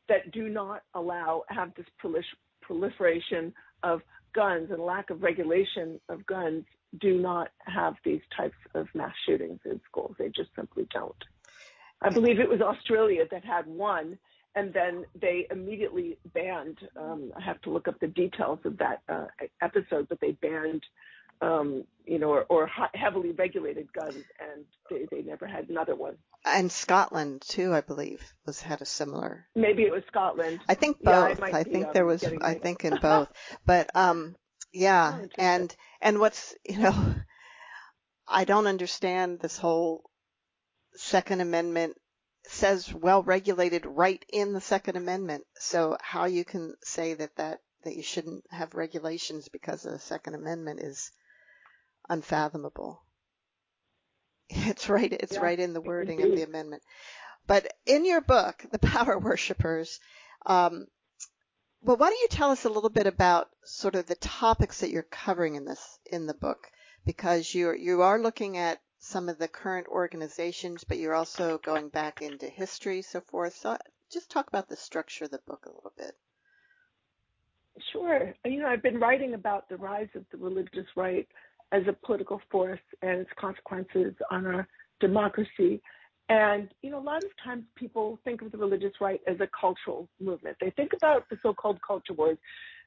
that 0.08 0.30
do 0.32 0.48
not 0.48 0.82
allow 0.94 1.42
have 1.48 1.72
this 1.76 1.86
proliferation 2.62 3.52
of 3.82 4.00
guns 4.34 4.70
and 4.70 4.80
lack 4.82 5.10
of 5.10 5.22
regulation 5.22 6.00
of 6.08 6.24
guns 6.26 6.64
do 7.00 7.18
not 7.18 7.48
have 7.66 7.94
these 8.04 8.20
types 8.34 8.56
of 8.74 8.86
mass 8.94 9.12
shootings 9.26 9.60
in 9.64 9.80
schools. 9.90 10.14
They 10.18 10.28
just 10.28 10.50
simply 10.56 10.86
don't. 10.92 11.24
I 12.00 12.10
believe 12.10 12.38
it 12.38 12.48
was 12.48 12.60
Australia 12.60 13.24
that 13.30 13.44
had 13.44 13.66
one, 13.66 14.18
and 14.54 14.72
then 14.72 15.04
they 15.20 15.46
immediately 15.50 16.16
banned. 16.32 16.78
Um, 16.96 17.32
I 17.36 17.42
have 17.42 17.60
to 17.62 17.70
look 17.70 17.88
up 17.88 17.98
the 18.00 18.06
details 18.06 18.60
of 18.64 18.78
that 18.78 19.02
uh, 19.08 19.26
episode, 19.60 20.08
but 20.08 20.20
they 20.20 20.32
banned 20.32 20.82
um, 21.40 21.84
you 22.04 22.18
know, 22.18 22.28
or, 22.28 22.44
or 22.44 22.70
heavily 22.94 23.32
regulated 23.32 23.92
guns, 23.92 24.24
and 24.40 24.64
they, 24.90 25.06
they 25.10 25.22
never 25.22 25.46
had 25.46 25.68
another 25.68 25.94
one. 25.94 26.16
And 26.44 26.70
Scotland 26.70 27.42
too, 27.42 27.74
I 27.74 27.80
believe, 27.80 28.22
was 28.46 28.60
had 28.60 28.80
a 28.80 28.86
similar. 28.86 29.46
Maybe 29.54 29.82
it 29.82 29.92
was 29.92 30.02
Scotland. 30.08 30.60
I 30.68 30.74
think 30.74 31.02
both. 31.02 31.38
Yeah, 31.38 31.46
I, 31.46 31.58
I 31.58 31.62
think 31.64 31.88
be, 31.88 31.92
there 31.92 32.06
was. 32.06 32.24
I 32.24 32.54
think 32.54 32.84
in 32.84 32.98
both. 33.00 33.28
but 33.66 33.94
um, 33.94 34.36
yeah, 34.72 35.18
oh, 35.22 35.28
and 35.36 35.74
and 36.00 36.18
what's 36.18 36.54
you 36.68 36.78
know, 36.78 37.14
I 38.26 38.44
don't 38.44 38.66
understand 38.66 39.40
this 39.40 39.58
whole 39.58 40.08
Second 40.94 41.40
Amendment 41.40 41.96
says 42.46 42.92
well 42.94 43.22
regulated 43.22 43.84
right 43.84 44.24
in 44.30 44.52
the 44.54 44.60
Second 44.60 44.96
Amendment. 44.96 45.44
So 45.58 45.96
how 46.00 46.24
you 46.24 46.44
can 46.44 46.74
say 46.82 47.14
that 47.14 47.36
that 47.36 47.60
that 47.84 47.96
you 47.96 48.02
shouldn't 48.02 48.44
have 48.50 48.74
regulations 48.74 49.48
because 49.48 49.84
of 49.84 49.92
the 49.92 49.98
Second 49.98 50.34
Amendment 50.34 50.80
is 50.80 51.12
unfathomable. 52.08 53.02
It's 54.50 54.88
right. 54.88 55.12
It's 55.12 55.34
yeah, 55.34 55.40
right 55.40 55.58
in 55.58 55.74
the 55.74 55.80
wording 55.80 56.20
indeed. 56.20 56.32
of 56.32 56.38
the 56.38 56.44
amendment. 56.44 56.82
But 57.46 57.70
in 57.84 58.06
your 58.06 58.22
book, 58.22 58.64
The 58.70 58.78
Power 58.78 59.18
Worshippers, 59.18 60.00
um, 60.46 60.86
well, 61.82 61.96
why 61.96 62.08
don't 62.08 62.20
you 62.20 62.28
tell 62.30 62.50
us 62.50 62.64
a 62.64 62.70
little 62.70 62.90
bit 62.90 63.06
about 63.06 63.50
sort 63.64 63.94
of 63.94 64.06
the 64.06 64.16
topics 64.16 64.80
that 64.80 64.90
you're 64.90 65.02
covering 65.02 65.54
in 65.54 65.64
this 65.64 65.98
in 66.06 66.26
the 66.26 66.34
book? 66.34 66.70
Because 67.04 67.54
you 67.54 67.72
you 67.74 68.02
are 68.02 68.18
looking 68.18 68.56
at 68.56 68.80
some 68.98 69.28
of 69.28 69.38
the 69.38 69.48
current 69.48 69.86
organizations, 69.88 70.84
but 70.84 70.98
you're 70.98 71.14
also 71.14 71.58
going 71.58 71.88
back 71.88 72.20
into 72.20 72.46
history, 72.46 73.02
so 73.02 73.20
forth. 73.20 73.54
So 73.54 73.76
just 74.10 74.30
talk 74.30 74.48
about 74.48 74.68
the 74.68 74.76
structure 74.76 75.24
of 75.24 75.30
the 75.30 75.40
book 75.46 75.66
a 75.66 75.74
little 75.74 75.92
bit. 75.96 76.16
Sure. 77.92 78.34
You 78.44 78.60
know, 78.60 78.66
I've 78.66 78.82
been 78.82 78.98
writing 78.98 79.34
about 79.34 79.68
the 79.68 79.76
rise 79.76 80.08
of 80.14 80.24
the 80.32 80.38
religious 80.38 80.86
right 80.96 81.28
as 81.72 81.82
a 81.88 81.92
political 82.06 82.40
force 82.50 82.80
and 83.02 83.20
its 83.20 83.30
consequences 83.38 84.14
on 84.30 84.46
our 84.46 84.68
democracy. 85.00 85.80
And, 86.28 86.68
you 86.82 86.90
know, 86.90 86.98
a 86.98 87.00
lot 87.00 87.24
of 87.24 87.30
times 87.42 87.64
people 87.74 88.18
think 88.24 88.42
of 88.42 88.52
the 88.52 88.58
religious 88.58 88.92
right 89.00 89.20
as 89.26 89.36
a 89.40 89.48
cultural 89.58 90.08
movement. 90.20 90.56
They 90.60 90.70
think 90.70 90.92
about 90.92 91.28
the 91.30 91.38
so-called 91.42 91.78
culture 91.86 92.12
wars, 92.12 92.36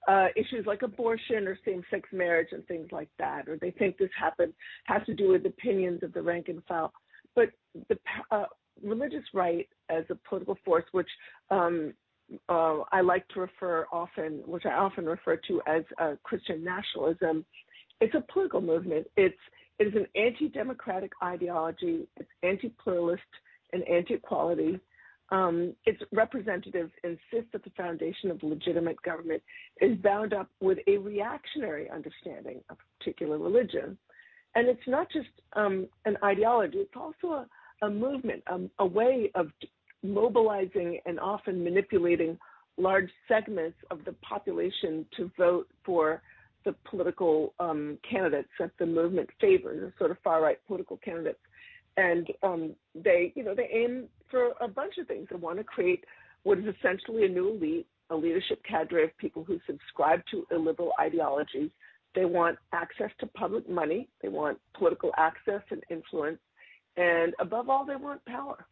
uh, 0.08 0.28
issues 0.36 0.66
like 0.66 0.84
abortion 0.84 1.48
or 1.48 1.58
same-sex 1.66 2.10
marriage 2.12 2.50
and 2.52 2.66
things 2.68 2.90
like 2.92 3.10
that, 3.18 3.48
or 3.48 3.58
they 3.58 3.72
think 3.72 3.98
this 3.98 4.10
happened 4.20 4.54
has 4.86 5.04
to 5.06 5.14
do 5.14 5.30
with 5.30 5.46
opinions 5.46 6.04
of 6.04 6.14
the 6.14 6.22
rank 6.22 6.50
and 6.50 6.64
file. 6.68 6.92
But 7.36 7.50
the 7.90 7.98
uh, 8.30 8.46
religious 8.84 9.24
right 9.34 9.68
as 9.90 10.04
a 10.10 10.16
political 10.28 10.58
force, 10.64 10.86
which 10.92 11.10
um, 11.50 11.94
uh, 12.50 12.80
I 12.92 13.02
like 13.02 13.28
to 13.30 13.42
refer 13.42 13.86
often, 13.92 14.42
which 14.46 14.66
I 14.66 14.74
often 14.74 15.06
refer 15.06 15.38
to 15.48 15.62
as 15.68 15.84
uh, 15.98 16.14
Christian 16.24 16.64
nationalism, 16.64 17.46
it's 18.01 18.15
a 18.15 18.24
political 18.31 18.62
movement. 18.62 19.08
It's 19.15 19.38
it 19.79 19.88
is 19.88 19.93
an 19.96 20.05
anti-democratic 20.15 21.12
ideology. 21.24 22.08
It's 22.17 22.29
anti-pluralist 22.43 23.22
and 23.74 23.88
anti-equality. 23.88 24.79
Um, 25.31 25.74
its 25.86 26.01
representatives 26.12 26.91
insist 27.03 27.51
that 27.53 27.63
the 27.63 27.72
foundation 27.72 28.29
of 28.29 28.43
legitimate 28.43 29.01
government 29.01 29.41
is 29.79 29.98
bound 30.00 30.34
up 30.34 30.50
with 30.60 30.77
a 30.88 30.98
reactionary 30.98 31.89
understanding 31.89 32.60
of 32.70 32.77
a 32.77 33.00
particular 33.00 33.38
religion. 33.38 33.98
And 34.55 34.67
it's 34.67 34.88
not 34.88 35.08
just 35.12 35.29
um, 35.53 35.88
an 36.05 36.17
ideology, 36.24 36.79
it's 36.79 36.91
also 36.96 37.46
a, 37.81 37.86
a 37.86 37.89
movement, 37.89 38.43
um, 38.51 38.70
a 38.79 38.86
way 38.86 39.31
of 39.36 39.48
mobilizing 40.03 41.00
and 41.05 41.20
often 41.20 41.63
manipulating 41.63 42.38
large 42.77 43.10
segments 43.27 43.77
of 43.89 44.03
the 44.05 44.13
population 44.22 45.05
to 45.15 45.31
vote 45.38 45.67
for 45.86 46.22
the 46.63 46.75
political 46.89 47.53
um, 47.60 47.98
candidates 48.10 48.50
that 48.60 48.72
the 48.80 48.86
movement 48.86 49.30
favors, 49.39 49.82
the 49.82 49.94
sort 49.98 50.12
of 50.12 50.18
far 50.24 50.41
right 50.41 50.60
political 50.68 50.98
candidates. 50.98 51.39
And 51.98 52.27
um, 52.44 52.75
they, 52.96 53.34
you 53.36 53.44
know, 53.44 53.53
they 53.56 53.70
aim 53.72 54.08
for 54.30 54.51
a 54.62 54.68
bunch 54.68 54.98
of 54.98 55.08
things. 55.08 55.27
They 55.30 55.36
want 55.36 55.58
to 55.58 55.63
create 55.63 56.06
what 56.44 56.58
is 56.58 56.65
essentially 56.80 57.25
a 57.25 57.30
new 57.30 57.50
elite, 57.50 57.88
a 58.10 58.15
leadership 58.15 58.62
cadre 58.68 59.03
of 59.03 59.18
people 59.18 59.44
who 59.44 59.60
subscribe 59.68 60.22
to 60.32 60.46
illiberal 60.51 60.94
ideologies. 61.00 61.70
They 62.15 62.25
want 62.25 62.58
access 62.74 63.10
to 63.20 63.27
public 63.27 63.70
money. 63.70 64.08
They 64.22 64.30
want 64.30 64.58
political 64.77 65.12
access 65.18 65.62
and 65.70 65.84
influence. 65.89 66.39
And 66.98 67.34
above 67.39 67.70
all, 67.70 67.86
they 67.86 67.96
want 67.96 68.24
power. 68.25 68.65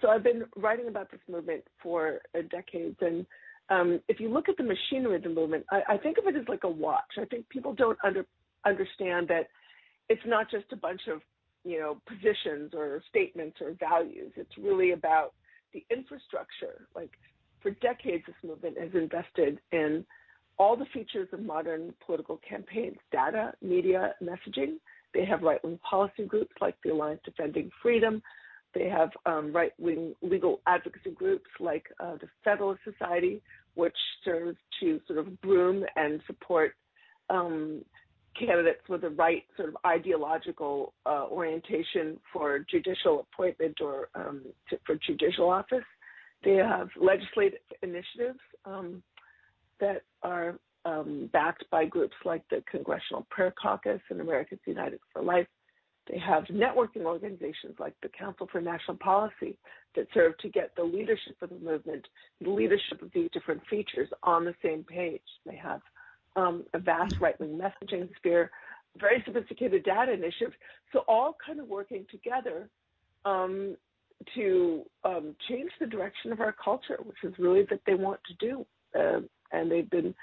So 0.00 0.08
I've 0.08 0.24
been 0.24 0.44
writing 0.56 0.88
about 0.88 1.10
this 1.10 1.20
movement 1.30 1.64
for 1.82 2.20
decades. 2.50 2.96
And 3.00 3.26
um, 3.72 4.00
if 4.08 4.20
you 4.20 4.28
look 4.28 4.48
at 4.48 4.56
the 4.56 4.62
machinery 4.62 5.16
of 5.16 5.22
the 5.22 5.28
movement, 5.30 5.64
I, 5.70 5.82
I, 5.90 5.96
think 5.96 6.18
of 6.18 6.26
it 6.26 6.36
as 6.36 6.46
like 6.48 6.64
a 6.64 6.68
watch. 6.68 7.18
I 7.18 7.24
think 7.24 7.48
people 7.48 7.72
don't 7.72 7.98
under, 8.04 8.26
understand 8.66 9.28
that 9.28 9.48
it's 10.08 10.22
not 10.26 10.50
just 10.50 10.66
a 10.72 10.76
bunch 10.76 11.02
of 11.10 11.20
you 11.64 11.80
know 11.80 11.98
positions 12.06 12.72
or 12.74 13.02
statements 13.08 13.58
or 13.60 13.74
values. 13.80 14.32
It's 14.36 14.58
really 14.58 14.92
about 14.92 15.32
the 15.72 15.84
infrastructure. 15.90 16.86
Like 16.94 17.10
for 17.62 17.70
decades, 17.70 18.24
this 18.26 18.36
movement 18.44 18.78
has 18.78 18.90
invested 18.94 19.58
in 19.70 20.04
all 20.58 20.76
the 20.76 20.86
features 20.92 21.28
of 21.32 21.40
modern 21.40 21.94
political 22.04 22.40
campaigns: 22.46 22.98
data, 23.10 23.54
media, 23.62 24.14
messaging. 24.22 24.74
They 25.14 25.24
have 25.24 25.42
right-wing 25.42 25.78
policy 25.88 26.24
groups 26.26 26.52
like 26.60 26.74
the 26.84 26.90
Alliance 26.90 27.20
Defending 27.24 27.70
Freedom. 27.82 28.22
They 28.74 28.88
have 28.88 29.10
um, 29.26 29.52
right 29.52 29.72
wing 29.78 30.14
legal 30.22 30.60
advocacy 30.66 31.10
groups 31.10 31.48
like 31.60 31.84
uh, 32.00 32.16
the 32.16 32.28
Federalist 32.42 32.80
Society, 32.84 33.42
which 33.74 33.96
serves 34.24 34.56
to 34.80 35.00
sort 35.06 35.18
of 35.18 35.40
groom 35.40 35.84
and 35.96 36.20
support 36.26 36.74
um, 37.28 37.84
candidates 38.38 38.80
with 38.88 39.02
the 39.02 39.10
right 39.10 39.44
sort 39.56 39.68
of 39.68 39.76
ideological 39.84 40.94
uh, 41.04 41.26
orientation 41.30 42.18
for 42.32 42.64
judicial 42.70 43.26
appointment 43.32 43.78
or 43.80 44.08
um, 44.14 44.42
to, 44.70 44.78
for 44.86 44.96
judicial 45.06 45.50
office. 45.50 45.84
They 46.44 46.54
have 46.54 46.88
legislative 47.00 47.60
initiatives 47.82 48.40
um, 48.64 49.02
that 49.80 50.02
are 50.22 50.58
um, 50.84 51.30
backed 51.32 51.64
by 51.70 51.84
groups 51.84 52.16
like 52.24 52.42
the 52.50 52.62
Congressional 52.70 53.26
Prayer 53.30 53.54
Caucus 53.60 54.00
and 54.10 54.20
Americans 54.20 54.60
United 54.66 54.98
for 55.12 55.22
Life. 55.22 55.46
They 56.10 56.18
have 56.18 56.44
networking 56.44 57.04
organizations 57.04 57.76
like 57.78 57.94
the 58.02 58.08
Council 58.08 58.48
for 58.50 58.60
National 58.60 58.96
Policy 58.96 59.56
that 59.94 60.08
serve 60.12 60.36
to 60.38 60.48
get 60.48 60.74
the 60.76 60.82
leadership 60.82 61.36
of 61.40 61.50
the 61.50 61.58
movement, 61.58 62.06
the 62.40 62.50
leadership 62.50 63.02
of 63.02 63.10
these 63.12 63.30
different 63.32 63.62
features 63.70 64.08
on 64.22 64.44
the 64.44 64.54
same 64.64 64.84
page. 64.84 65.22
They 65.46 65.56
have 65.56 65.80
um, 66.34 66.64
a 66.74 66.78
vast 66.78 67.20
right 67.20 67.38
wing 67.38 67.58
messaging 67.58 68.08
sphere, 68.16 68.50
very 68.98 69.22
sophisticated 69.24 69.84
data 69.84 70.12
initiatives. 70.12 70.54
So, 70.92 71.00
all 71.06 71.36
kind 71.44 71.60
of 71.60 71.68
working 71.68 72.04
together 72.10 72.68
um, 73.24 73.76
to 74.34 74.82
um, 75.04 75.36
change 75.48 75.70
the 75.80 75.86
direction 75.86 76.32
of 76.32 76.40
our 76.40 76.52
culture, 76.52 76.98
which 77.04 77.22
is 77.22 77.34
really 77.38 77.64
what 77.68 77.80
they 77.86 77.94
want 77.94 78.20
to 78.24 78.34
do. 78.34 78.66
Uh, 78.98 79.20
and 79.52 79.70
they've 79.70 79.90
been 79.90 80.14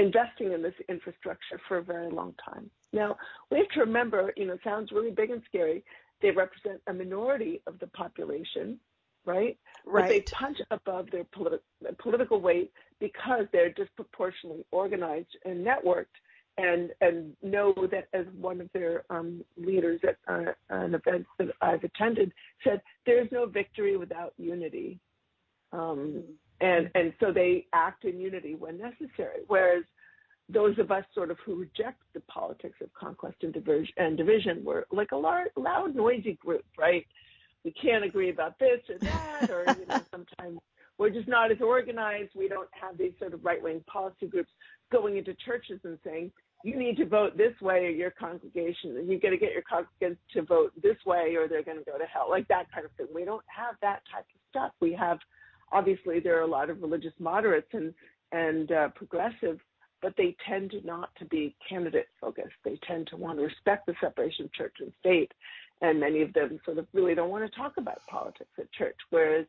investing 0.00 0.52
in 0.52 0.62
this 0.62 0.74
infrastructure 0.88 1.60
for 1.68 1.78
a 1.78 1.82
very 1.82 2.10
long 2.10 2.34
time. 2.44 2.70
Now, 2.92 3.16
we 3.50 3.58
have 3.58 3.68
to 3.74 3.80
remember, 3.80 4.32
you 4.36 4.46
know, 4.46 4.54
it 4.54 4.60
sounds 4.64 4.90
really 4.92 5.10
big 5.10 5.30
and 5.30 5.42
scary. 5.48 5.84
They 6.22 6.30
represent 6.30 6.80
a 6.86 6.92
minority 6.92 7.62
of 7.66 7.78
the 7.78 7.86
population, 7.88 8.78
right? 9.24 9.56
Right. 9.86 10.02
But 10.02 10.08
they 10.08 10.20
punch 10.32 10.58
above 10.70 11.06
their 11.10 11.24
politi- 11.24 11.60
political 11.98 12.40
weight 12.40 12.72
because 12.98 13.46
they're 13.52 13.72
disproportionately 13.72 14.64
organized 14.70 15.36
and 15.44 15.66
networked, 15.66 16.06
and 16.58 16.90
and 17.00 17.32
know 17.42 17.72
that 17.90 18.08
as 18.12 18.26
one 18.38 18.60
of 18.60 18.68
their 18.74 19.04
um, 19.08 19.42
leaders 19.56 20.00
at 20.06 20.16
uh, 20.28 20.52
an 20.68 20.94
event 20.94 21.26
that 21.38 21.48
I've 21.62 21.84
attended 21.84 22.32
said, 22.64 22.82
"There 23.06 23.22
is 23.22 23.28
no 23.32 23.46
victory 23.46 23.96
without 23.96 24.34
unity." 24.36 24.98
Um, 25.72 26.24
and 26.60 26.90
and 26.94 27.12
so 27.20 27.32
they 27.32 27.66
act 27.72 28.04
in 28.04 28.18
unity 28.18 28.54
when 28.54 28.78
necessary. 28.78 29.40
Whereas 29.46 29.84
those 30.48 30.78
of 30.78 30.90
us 30.90 31.04
sort 31.14 31.30
of 31.30 31.38
who 31.44 31.54
reject 31.56 32.02
the 32.12 32.20
politics 32.20 32.78
of 32.82 32.92
conquest 32.92 33.36
and 33.42 33.52
division, 33.52 33.92
and 33.96 34.16
division 34.16 34.64
were 34.64 34.86
like 34.90 35.12
a 35.12 35.16
large, 35.16 35.50
loud, 35.56 35.94
noisy 35.94 36.34
group, 36.34 36.64
right? 36.78 37.06
We 37.64 37.72
can't 37.72 38.04
agree 38.04 38.30
about 38.30 38.58
this 38.58 38.80
or 38.88 38.98
that, 38.98 39.50
or 39.50 39.76
you 39.78 39.86
know, 39.86 40.02
sometimes 40.10 40.58
we're 40.98 41.10
just 41.10 41.28
not 41.28 41.50
as 41.50 41.58
organized. 41.60 42.30
We 42.34 42.48
don't 42.48 42.68
have 42.78 42.98
these 42.98 43.12
sort 43.18 43.32
of 43.32 43.44
right-wing 43.44 43.84
policy 43.86 44.26
groups 44.26 44.50
going 44.90 45.16
into 45.16 45.34
churches 45.46 45.80
and 45.84 45.98
saying, 46.04 46.32
you 46.62 46.76
need 46.76 46.96
to 46.98 47.06
vote 47.06 47.38
this 47.38 47.58
way 47.62 47.86
or 47.86 47.90
your 47.90 48.10
congregation, 48.10 48.96
and 48.98 49.08
you 49.08 49.18
got 49.18 49.30
to 49.30 49.38
get 49.38 49.52
your 49.52 49.62
congregants 49.62 50.18
to 50.34 50.42
vote 50.42 50.72
this 50.82 50.96
way 51.06 51.34
or 51.36 51.48
they're 51.48 51.62
going 51.62 51.78
to 51.78 51.90
go 51.90 51.96
to 51.96 52.04
hell, 52.04 52.26
like 52.28 52.46
that 52.48 52.70
kind 52.72 52.84
of 52.84 52.92
thing. 52.92 53.06
We 53.14 53.24
don't 53.24 53.44
have 53.46 53.76
that 53.80 54.02
type 54.12 54.26
of 54.34 54.40
stuff. 54.50 54.72
We 54.80 54.92
have 54.92 55.18
obviously 55.72 56.20
there 56.20 56.38
are 56.38 56.42
a 56.42 56.46
lot 56.46 56.70
of 56.70 56.82
religious 56.82 57.12
moderates 57.18 57.68
and 57.72 57.94
and 58.32 58.70
uh, 58.70 58.88
progressive, 58.90 59.58
but 60.00 60.14
they 60.16 60.36
tend 60.48 60.72
not 60.84 61.10
to 61.16 61.24
be 61.24 61.56
candidate 61.68 62.06
focused. 62.20 62.54
They 62.64 62.78
tend 62.86 63.08
to 63.08 63.16
want 63.16 63.38
to 63.38 63.44
respect 63.44 63.86
the 63.86 63.94
separation 64.00 64.44
of 64.44 64.52
church 64.52 64.76
and 64.78 64.92
state, 65.00 65.32
and 65.80 65.98
many 65.98 66.22
of 66.22 66.32
them 66.32 66.60
sort 66.64 66.78
of 66.78 66.86
really 66.92 67.14
don't 67.14 67.30
want 67.30 67.50
to 67.50 67.58
talk 67.58 67.72
about 67.76 67.98
politics 68.08 68.50
at 68.58 68.70
church. 68.72 68.96
Whereas 69.10 69.46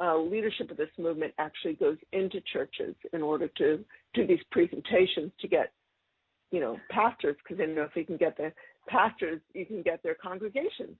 uh, 0.00 0.18
leadership 0.18 0.70
of 0.70 0.76
this 0.76 0.90
movement 0.98 1.32
actually 1.38 1.74
goes 1.74 1.96
into 2.12 2.40
churches 2.52 2.94
in 3.12 3.22
order 3.22 3.48
to 3.58 3.84
do 4.12 4.26
these 4.26 4.42
presentations 4.50 5.30
to 5.40 5.48
get, 5.48 5.72
you 6.50 6.60
know, 6.60 6.78
pastors, 6.90 7.36
because 7.42 7.58
they 7.58 7.66
know 7.66 7.82
if 7.82 7.94
you 7.94 8.04
can 8.04 8.16
get 8.16 8.36
the 8.36 8.52
pastors, 8.88 9.40
you 9.54 9.64
can 9.64 9.82
get 9.82 10.02
their 10.02 10.14
congregations. 10.14 10.96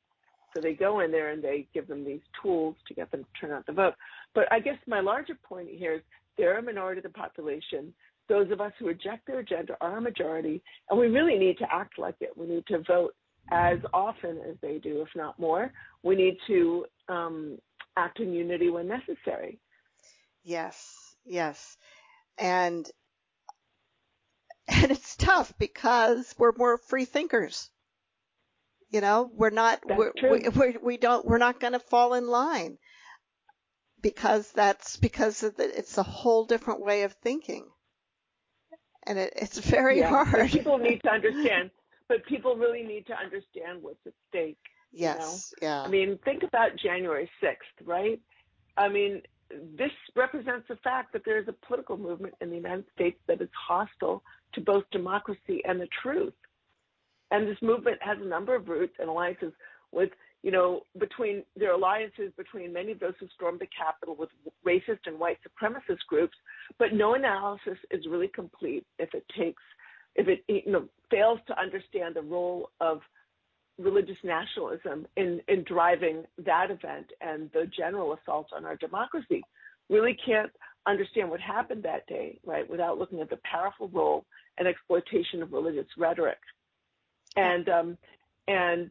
So 0.56 0.62
they 0.62 0.72
go 0.72 1.00
in 1.00 1.10
there 1.10 1.32
and 1.32 1.44
they 1.44 1.68
give 1.75 1.86
them 1.86 2.02
these 2.02 2.22
tools 2.42 2.76
to 2.88 2.94
get 2.94 3.10
them 3.10 3.25
to 3.25 3.40
turn 3.40 3.54
out 3.54 3.66
the 3.66 3.75
vote. 3.75 3.92
But 4.34 4.50
I 4.50 4.58
guess 4.58 4.78
my 4.86 5.00
larger 5.00 5.34
point 5.34 5.68
here 5.68 5.96
is 5.96 6.00
they're 6.38 6.56
a 6.56 6.62
minority 6.62 7.00
of 7.00 7.02
the 7.02 7.10
population. 7.10 7.92
Those 8.26 8.50
of 8.50 8.62
us 8.62 8.72
who 8.78 8.86
reject 8.86 9.26
their 9.26 9.40
agenda 9.40 9.76
are 9.82 9.98
a 9.98 10.00
majority, 10.00 10.62
and 10.88 10.98
we 10.98 11.08
really 11.08 11.38
need 11.38 11.58
to 11.58 11.66
act 11.70 11.98
like 11.98 12.14
it. 12.20 12.30
We 12.34 12.46
need 12.46 12.66
to 12.68 12.82
vote 12.88 13.14
as 13.50 13.78
often 13.92 14.38
as 14.48 14.56
they 14.62 14.78
do, 14.78 15.02
if 15.02 15.08
not 15.14 15.38
more. 15.38 15.70
We 16.02 16.16
need 16.16 16.38
to 16.46 16.86
um, 17.10 17.58
act 17.98 18.18
in 18.20 18.32
unity 18.32 18.70
when 18.70 18.88
necessary. 18.88 19.58
Yes, 20.42 21.14
yes, 21.26 21.76
and 22.38 22.90
and 24.68 24.90
it's 24.90 25.16
tough 25.16 25.52
because 25.58 26.34
we're 26.38 26.52
more 26.56 26.78
free 26.78 27.04
thinkers. 27.04 27.70
You 28.90 29.00
know, 29.00 29.30
we're 29.34 29.50
not 29.50 29.80
we're, 29.84 30.12
we, 30.22 30.48
we're, 30.48 30.74
we 30.80 30.96
don't 30.96 31.26
we're 31.26 31.38
not 31.38 31.58
going 31.58 31.72
to 31.72 31.80
fall 31.80 32.14
in 32.14 32.28
line 32.28 32.78
because 34.00 34.52
that's 34.52 34.96
because 34.96 35.40
the, 35.40 35.54
it's 35.58 35.98
a 35.98 36.04
whole 36.04 36.44
different 36.44 36.84
way 36.84 37.02
of 37.02 37.12
thinking, 37.14 37.66
and 39.04 39.18
it, 39.18 39.32
it's 39.36 39.58
very 39.58 39.98
yeah, 39.98 40.08
hard. 40.08 40.50
people 40.50 40.78
need 40.78 41.02
to 41.02 41.10
understand, 41.12 41.70
but 42.08 42.24
people 42.26 42.54
really 42.54 42.84
need 42.84 43.06
to 43.06 43.14
understand 43.14 43.82
what's 43.82 44.06
at 44.06 44.12
stake. 44.28 44.58
Yes. 44.92 45.52
You 45.60 45.66
know? 45.66 45.74
Yeah. 45.74 45.82
I 45.82 45.88
mean, 45.88 46.18
think 46.24 46.42
about 46.44 46.76
January 46.76 47.28
6th, 47.42 47.86
right? 47.86 48.20
I 48.76 48.88
mean, 48.88 49.22
this 49.50 49.90
represents 50.14 50.66
the 50.68 50.76
fact 50.76 51.12
that 51.12 51.22
there 51.24 51.38
is 51.38 51.48
a 51.48 51.66
political 51.66 51.96
movement 51.96 52.34
in 52.40 52.50
the 52.50 52.56
United 52.56 52.84
States 52.94 53.18
that 53.26 53.40
is 53.40 53.48
hostile 53.68 54.22
to 54.54 54.60
both 54.60 54.84
democracy 54.90 55.62
and 55.64 55.80
the 55.80 55.88
truth. 56.02 56.34
And 57.30 57.49
this 57.49 57.59
movement 57.62 57.99
has 58.00 58.18
a 58.21 58.26
number 58.26 58.54
of 58.54 58.68
roots 58.68 58.95
and 58.99 59.09
alliances 59.09 59.52
with, 59.92 60.11
you 60.42 60.50
know, 60.50 60.83
between 60.99 61.42
their 61.56 61.73
alliances 61.73 62.33
between 62.37 62.73
many 62.73 62.92
of 62.92 63.00
those 63.00 63.14
who 63.18 63.26
stormed 63.35 63.61
the 63.61 63.66
Capitol 63.76 64.16
with 64.16 64.30
racist 64.64 65.00
and 65.06 65.18
white 65.18 65.38
supremacist 65.42 66.06
groups. 66.09 66.37
But 66.78 66.92
no 66.92 67.14
analysis 67.14 67.78
is 67.90 68.06
really 68.09 68.28
complete 68.28 68.87
if 68.99 69.12
it 69.14 69.25
takes, 69.37 69.62
if 70.14 70.28
it, 70.28 70.45
you 70.49 70.73
know, 70.73 70.85
fails 71.11 71.40
to 71.49 71.61
understand 71.61 72.14
the 72.14 72.23
role 72.23 72.71
of 72.80 73.00
religious 73.78 74.16
nationalism 74.25 75.06
in, 75.16 75.40
in 75.49 75.64
driving 75.64 76.25
that 76.45 76.71
event 76.71 77.06
and 77.21 77.50
the 77.52 77.66
general 77.76 78.14
assault 78.14 78.49
on 78.56 78.64
our 78.64 78.76
democracy. 78.76 79.42
Really 79.90 80.16
can't 80.25 80.50
understand 80.87 81.28
what 81.30 81.40
happened 81.40 81.83
that 81.83 82.06
day, 82.06 82.38
right, 82.45 82.68
without 82.68 82.99
looking 82.99 83.21
at 83.21 83.30
the 83.30 83.38
powerful 83.50 83.88
role 83.88 84.25
and 84.59 84.66
exploitation 84.66 85.42
of 85.42 85.52
religious 85.52 85.87
rhetoric. 85.99 86.38
And 87.36 87.68
um, 87.68 87.98
and 88.48 88.90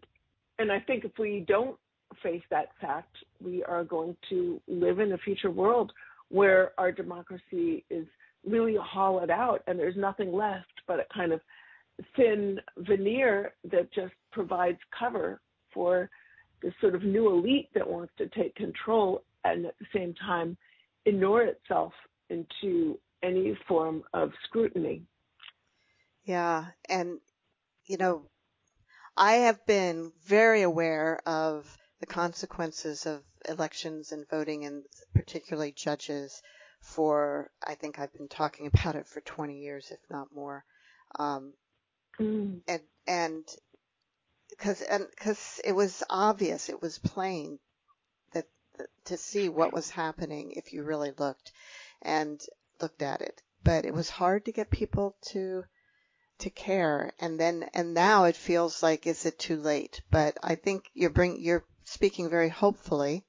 and 0.60 0.72
I 0.72 0.80
think 0.80 1.06
if 1.06 1.18
we 1.18 1.44
don't 1.48 1.78
face 2.22 2.44
that 2.50 2.70
fact, 2.80 3.16
we 3.44 3.64
are 3.64 3.84
going 3.84 4.16
to 4.30 4.62
live 4.68 5.00
in 5.00 5.12
a 5.14 5.18
future 5.18 5.52
world 5.52 5.92
where 6.30 6.72
our 6.78 6.92
democracy 6.92 7.84
is 7.90 8.06
really 8.46 8.78
hollowed 8.82 9.30
out 9.30 9.64
and 9.68 9.78
there's 9.78 9.96
nothing 9.96 10.32
left 10.32 10.82
but 10.88 11.00
a 11.00 11.06
kind 11.14 11.32
of 11.32 11.42
thin 12.16 12.60
veneer 12.78 13.54
that 13.72 13.92
just 13.94 14.14
provides 14.32 14.78
cover 14.98 15.42
for 15.74 16.10
this 16.62 16.74
sort 16.82 16.96
of 16.96 17.04
new 17.04 17.30
elite 17.30 17.70
that 17.74 17.88
wants 17.88 18.14
to 18.18 18.28
take 18.30 18.56
control 18.56 19.24
and 19.44 19.66
at 19.66 19.76
the 19.80 19.86
same 19.94 20.14
time 20.16 20.58
ignore 21.06 21.44
itself 21.44 21.94
into 22.30 22.98
any 23.24 23.58
form 23.68 24.04
of 24.14 24.32
scrutiny. 24.44 25.02
Yeah. 26.26 26.66
And, 26.90 27.20
you 27.86 27.98
know, 27.98 28.24
I 29.18 29.34
have 29.34 29.66
been 29.66 30.12
very 30.26 30.62
aware 30.62 31.22
of 31.26 31.78
the 32.00 32.06
consequences 32.06 33.06
of 33.06 33.24
elections 33.48 34.12
and 34.12 34.28
voting 34.30 34.66
and 34.66 34.84
particularly 35.14 35.72
judges 35.72 36.42
for, 36.82 37.50
I 37.66 37.76
think 37.76 37.98
I've 37.98 38.14
been 38.14 38.28
talking 38.28 38.68
about 38.74 38.96
it 38.96 39.08
for 39.08 39.22
20 39.22 39.60
years, 39.60 39.92
if 39.92 40.00
not 40.10 40.34
more. 40.34 40.66
Um, 41.18 41.54
mm. 42.20 42.62
And, 42.68 42.82
and, 43.08 43.46
because 44.50 44.82
and 44.82 45.08
because 45.10 45.60
it 45.64 45.74
was 45.74 46.04
obvious, 46.10 46.70
it 46.70 46.82
was 46.82 46.98
plain 47.00 47.60
that, 48.34 48.46
that 48.78 48.88
to 49.06 49.18
see 49.18 49.50
what 49.50 49.74
was 49.74 49.90
happening 49.90 50.52
if 50.52 50.72
you 50.72 50.84
really 50.84 51.12
looked 51.18 51.52
and 52.02 52.42
looked 52.82 53.02
at 53.02 53.22
it. 53.22 53.42
But 53.64 53.86
it 53.86 53.94
was 53.94 54.10
hard 54.10 54.46
to 54.46 54.52
get 54.52 54.70
people 54.70 55.16
to 55.30 55.64
to 56.40 56.50
care 56.50 57.12
and 57.20 57.40
then 57.40 57.70
and 57.74 57.94
now 57.94 58.26
it 58.26 58.36
feels 58.36 58.84
like 58.84 59.08
is 59.08 59.26
it 59.26 59.40
too 59.40 59.58
late? 59.58 60.02
But 60.12 60.38
i 60.44 60.56
think 60.56 60.90
you're 60.94 61.10
bring 61.10 61.38
you're 61.40 61.66
speaking 61.86 62.30
very 62.30 62.50
hopefully 62.50 63.26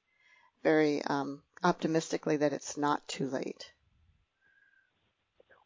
very 0.62 1.00
um, 1.04 1.42
optimistically 1.62 2.38
that 2.38 2.52
it's 2.52 2.76
not 2.76 3.06
too 3.06 3.28
late. 3.28 3.72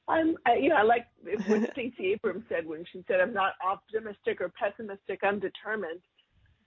I'm 0.06 0.36
I, 0.44 0.56
you 0.56 0.68
know 0.68 0.76
i 0.76 0.82
like 0.82 1.06
what 1.46 1.70
stacey 1.72 2.12
abrams 2.12 2.44
said 2.48 2.66
when 2.66 2.84
she 2.92 3.04
said 3.06 3.20
i'm 3.20 3.32
not 3.32 3.52
optimistic 3.64 4.40
or 4.40 4.50
pessimistic 4.50 5.20
i'm 5.22 5.38
determined. 5.38 6.00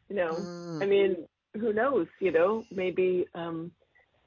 You 0.09 0.15
know 0.15 0.31
mm. 0.31 0.81
i 0.81 0.85
mean 0.85 1.27
who 1.53 1.73
knows 1.73 2.07
you 2.21 2.31
know 2.31 2.63
maybe 2.71 3.27
um 3.35 3.71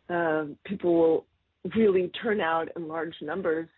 uh, 0.08 0.44
people 0.64 0.94
will 0.94 1.26
really 1.74 2.08
turn 2.22 2.40
out 2.40 2.68
in 2.76 2.86
large 2.86 3.16
numbers 3.20 3.68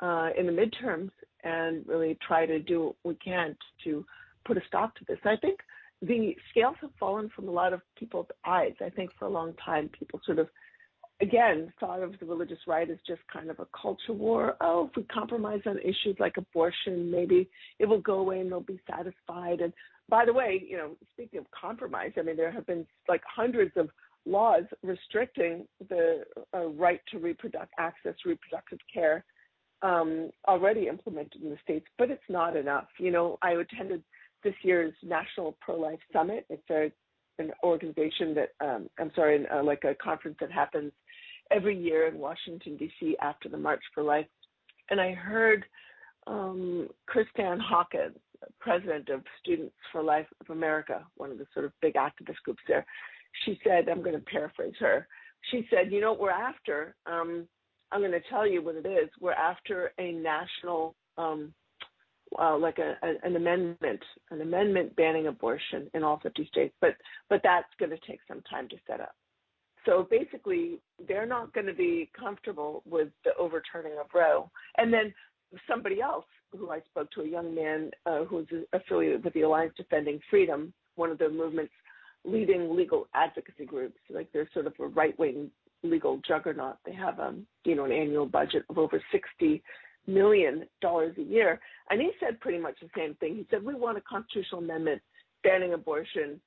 uh, 0.00 0.30
in 0.38 0.46
the 0.46 0.52
midterms 0.52 1.10
and 1.44 1.86
really 1.86 2.18
try 2.26 2.46
to 2.46 2.58
do 2.58 2.84
what 2.84 2.96
we 3.04 3.14
can 3.16 3.56
to 3.84 4.04
put 4.44 4.56
a 4.56 4.60
stop 4.66 4.94
to 4.96 5.04
this. 5.06 5.18
I 5.24 5.36
think 5.36 5.60
the 6.02 6.34
scales 6.50 6.76
have 6.80 6.90
fallen 6.98 7.30
from 7.34 7.48
a 7.48 7.52
lot 7.52 7.72
of 7.72 7.80
people's 7.96 8.26
eyes. 8.46 8.72
I 8.80 8.90
think 8.90 9.10
for 9.18 9.26
a 9.26 9.30
long 9.30 9.54
time, 9.64 9.90
people 9.98 10.20
sort 10.24 10.38
of, 10.38 10.48
again, 11.20 11.72
thought 11.78 12.02
of 12.02 12.18
the 12.18 12.26
religious 12.26 12.58
right 12.66 12.88
as 12.90 12.96
just 13.06 13.20
kind 13.32 13.50
of 13.50 13.60
a 13.60 13.66
culture 13.80 14.14
war. 14.14 14.56
Oh, 14.60 14.88
if 14.88 14.96
we 14.96 15.02
compromise 15.04 15.60
on 15.66 15.78
issues 15.78 16.16
like 16.18 16.36
abortion, 16.38 17.10
maybe 17.10 17.50
it 17.78 17.86
will 17.86 18.00
go 18.00 18.20
away 18.20 18.40
and 18.40 18.50
they'll 18.50 18.60
be 18.60 18.80
satisfied. 18.88 19.60
And 19.60 19.72
by 20.08 20.24
the 20.24 20.32
way, 20.32 20.62
you 20.66 20.76
know, 20.76 20.96
speaking 21.12 21.38
of 21.38 21.46
compromise, 21.50 22.12
I 22.18 22.22
mean, 22.22 22.36
there 22.36 22.50
have 22.50 22.66
been 22.66 22.86
like 23.08 23.22
hundreds 23.24 23.76
of 23.76 23.90
laws 24.26 24.64
restricting 24.82 25.66
the 25.88 26.24
uh, 26.54 26.66
right 26.68 27.00
to 27.10 27.18
reproduct 27.18 27.72
access 27.78 28.14
reproductive 28.24 28.78
care 28.92 29.24
um, 29.82 30.30
already 30.46 30.88
implemented 30.88 31.42
in 31.42 31.50
the 31.50 31.58
states, 31.62 31.86
but 31.98 32.10
it's 32.10 32.22
not 32.28 32.56
enough. 32.56 32.88
You 32.98 33.10
know, 33.10 33.38
I 33.42 33.52
attended 33.52 34.02
this 34.44 34.54
year's 34.62 34.94
National 35.02 35.56
Pro-Life 35.60 36.00
Summit. 36.12 36.46
It's 36.48 36.70
a, 36.70 36.92
an 37.42 37.52
organization 37.62 38.34
that, 38.34 38.50
um, 38.60 38.88
I'm 38.98 39.12
sorry, 39.14 39.46
uh, 39.48 39.62
like 39.62 39.84
a 39.84 39.94
conference 39.94 40.36
that 40.40 40.52
happens 40.52 40.92
every 41.50 41.76
year 41.76 42.06
in 42.06 42.18
Washington 42.18 42.76
D.C. 42.76 43.16
after 43.20 43.48
the 43.48 43.56
March 43.56 43.82
for 43.94 44.02
Life, 44.02 44.26
and 44.90 45.00
I 45.00 45.12
heard 45.12 45.64
um, 46.26 46.88
Kristan 47.08 47.60
Hawkins, 47.60 48.16
president 48.60 49.08
of 49.08 49.22
Students 49.42 49.74
for 49.92 50.02
Life 50.02 50.26
of 50.40 50.50
America, 50.50 51.04
one 51.16 51.30
of 51.30 51.38
the 51.38 51.46
sort 51.52 51.64
of 51.64 51.72
big 51.80 51.94
activist 51.94 52.42
groups 52.44 52.62
there. 52.68 52.84
She 53.44 53.58
said, 53.64 53.88
I'm 53.88 54.02
going 54.02 54.16
to 54.16 54.24
paraphrase 54.24 54.74
her. 54.80 55.06
She 55.50 55.66
said, 55.70 55.92
"You 55.92 56.00
know 56.00 56.12
what 56.12 56.20
we're 56.20 56.30
after." 56.30 56.94
Um, 57.06 57.46
I'm 57.92 58.00
going 58.00 58.12
to 58.12 58.20
tell 58.28 58.46
you 58.46 58.62
what 58.62 58.76
it 58.76 58.86
is. 58.86 59.08
We're 59.20 59.32
after 59.32 59.92
a 59.98 60.12
national, 60.12 60.94
um, 61.18 61.52
uh, 62.38 62.56
like 62.56 62.78
a, 62.78 62.94
a, 63.04 63.26
an 63.26 63.36
amendment, 63.36 64.00
an 64.30 64.40
amendment 64.40 64.94
banning 64.96 65.26
abortion 65.26 65.90
in 65.94 66.04
all 66.04 66.20
50 66.22 66.46
states, 66.46 66.74
but 66.80 66.94
but 67.28 67.40
that's 67.42 67.66
going 67.78 67.90
to 67.90 67.98
take 68.06 68.20
some 68.28 68.42
time 68.42 68.68
to 68.68 68.76
set 68.86 69.00
up. 69.00 69.14
So 69.86 70.06
basically, 70.10 70.80
they're 71.08 71.26
not 71.26 71.52
going 71.54 71.66
to 71.66 71.74
be 71.74 72.10
comfortable 72.18 72.82
with 72.84 73.08
the 73.24 73.30
overturning 73.38 73.92
of 73.98 74.06
Roe. 74.14 74.50
And 74.76 74.92
then 74.92 75.12
somebody 75.68 76.00
else 76.00 76.26
who 76.56 76.70
I 76.70 76.80
spoke 76.80 77.10
to, 77.12 77.22
a 77.22 77.28
young 77.28 77.54
man 77.54 77.90
uh, 78.06 78.24
who's 78.24 78.46
affiliated 78.72 79.24
with 79.24 79.34
the 79.34 79.42
Alliance 79.42 79.72
Defending 79.76 80.20
Freedom, 80.28 80.72
one 80.96 81.10
of 81.10 81.18
the 81.18 81.28
movement's 81.28 81.72
leading 82.24 82.76
legal 82.76 83.08
advocacy 83.14 83.64
groups. 83.64 83.98
Like 84.10 84.28
they're 84.32 84.48
sort 84.52 84.66
of 84.66 84.74
a 84.78 84.86
right 84.86 85.18
wing 85.18 85.50
legal 85.82 86.20
juggernaut. 86.26 86.76
They 86.84 86.94
have 86.94 87.18
um, 87.20 87.46
you 87.64 87.74
know 87.74 87.84
an 87.84 87.92
annual 87.92 88.26
budget 88.26 88.64
of 88.68 88.78
over 88.78 89.02
sixty 89.12 89.62
million 90.06 90.64
dollars 90.80 91.14
a 91.18 91.22
year, 91.22 91.60
and 91.90 92.00
he 92.00 92.10
said 92.20 92.40
pretty 92.40 92.58
much 92.58 92.76
the 92.80 92.88
same 92.96 93.14
thing. 93.16 93.36
He 93.36 93.46
said 93.50 93.64
we 93.64 93.74
want 93.74 93.98
a 93.98 94.02
constitutional 94.02 94.62
amendment 94.62 95.02
banning 95.42 95.72
abortion, 95.74 96.40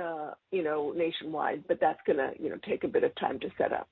uh, 0.00 0.32
you 0.52 0.62
know, 0.62 0.92
nationwide, 0.96 1.64
but 1.68 1.78
that's 1.80 2.00
going 2.06 2.18
to 2.18 2.30
you 2.42 2.50
know 2.50 2.58
take 2.66 2.84
a 2.84 2.88
bit 2.88 3.04
of 3.04 3.14
time 3.16 3.38
to 3.40 3.48
set 3.58 3.72
up. 3.72 3.88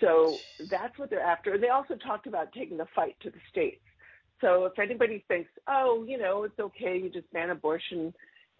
So 0.00 0.36
that's 0.70 0.98
what 0.98 1.10
they're 1.10 1.20
after. 1.20 1.54
And 1.54 1.62
They 1.62 1.68
also 1.68 1.94
talked 1.94 2.26
about 2.26 2.52
taking 2.52 2.76
the 2.76 2.86
fight 2.94 3.16
to 3.22 3.30
the 3.30 3.38
states. 3.50 3.82
So 4.40 4.64
if 4.64 4.78
anybody 4.78 5.24
thinks, 5.28 5.50
oh, 5.68 6.04
you 6.08 6.18
know, 6.18 6.42
it's 6.42 6.58
okay, 6.58 6.98
you 6.98 7.08
just 7.08 7.32
ban 7.32 7.50
abortion 7.50 8.12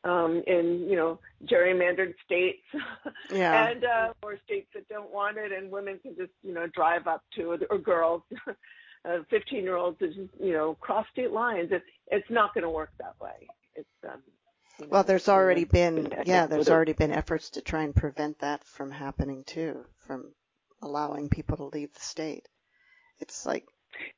um, 0.04 0.42
in 0.46 0.86
you 0.88 0.96
know 0.96 1.18
gerrymandered 1.46 2.14
states 2.24 2.62
yeah. 3.30 3.68
and 3.68 3.84
uh, 3.84 4.12
or 4.22 4.38
states 4.44 4.68
that 4.74 4.88
don't 4.88 5.12
want 5.12 5.36
it, 5.38 5.52
and 5.52 5.70
women 5.70 5.98
can 6.02 6.16
just 6.16 6.32
you 6.42 6.52
know 6.52 6.66
drive 6.68 7.06
up 7.06 7.22
to 7.36 7.52
it, 7.52 7.62
or 7.70 7.78
girls, 7.78 8.22
uh, 9.04 9.18
15 9.30 9.62
year 9.62 9.76
olds 9.76 9.98
just 9.98 10.16
you 10.40 10.52
know 10.52 10.74
cross 10.80 11.06
state 11.12 11.30
lines. 11.30 11.68
It's 11.70 11.84
it's 12.08 12.30
not 12.30 12.54
going 12.54 12.64
to 12.64 12.70
work 12.70 12.90
that 12.98 13.14
way. 13.20 13.46
It's 13.74 13.88
um, 14.04 14.20
you 14.78 14.86
know, 14.86 14.90
well, 14.92 15.04
there's 15.04 15.28
already 15.28 15.64
been 15.64 16.12
yeah, 16.24 16.46
there's 16.46 16.70
already 16.70 16.94
been 16.94 17.12
efforts 17.12 17.50
to 17.50 17.60
try 17.60 17.82
and 17.84 17.94
prevent 17.94 18.40
that 18.40 18.64
from 18.64 18.90
happening 18.90 19.44
too, 19.44 19.84
from 20.06 20.32
allowing 20.82 21.28
people 21.28 21.56
to 21.58 21.64
leave 21.64 21.92
the 21.94 22.00
state. 22.00 22.48
It's 23.20 23.46
like 23.46 23.66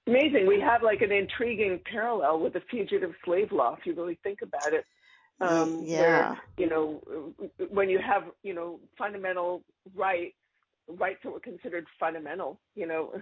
amazing. 0.07 0.47
We 0.47 0.61
have 0.61 0.83
like 0.83 1.03
an 1.03 1.13
intriguing 1.13 1.81
parallel 1.85 2.41
with 2.41 2.55
the 2.55 2.63
fugitive 2.71 3.13
slave 3.23 3.53
law, 3.53 3.77
if 3.79 3.85
you 3.85 3.95
really 3.95 4.19
think 4.23 4.41
about 4.41 4.73
it 4.73 4.87
um, 5.41 5.83
yeah. 5.85 6.01
where 6.01 6.41
you 6.59 6.69
know 6.69 7.03
when 7.71 7.89
you 7.89 7.99
have 7.99 8.25
you 8.43 8.55
know 8.55 8.81
fundamental 8.97 9.63
rights 9.95 10.35
rights 10.89 11.21
that 11.25 11.33
were 11.33 11.41
considered 11.41 11.87
fundamental 11.99 12.61
you 12.75 12.87
know 12.87 13.13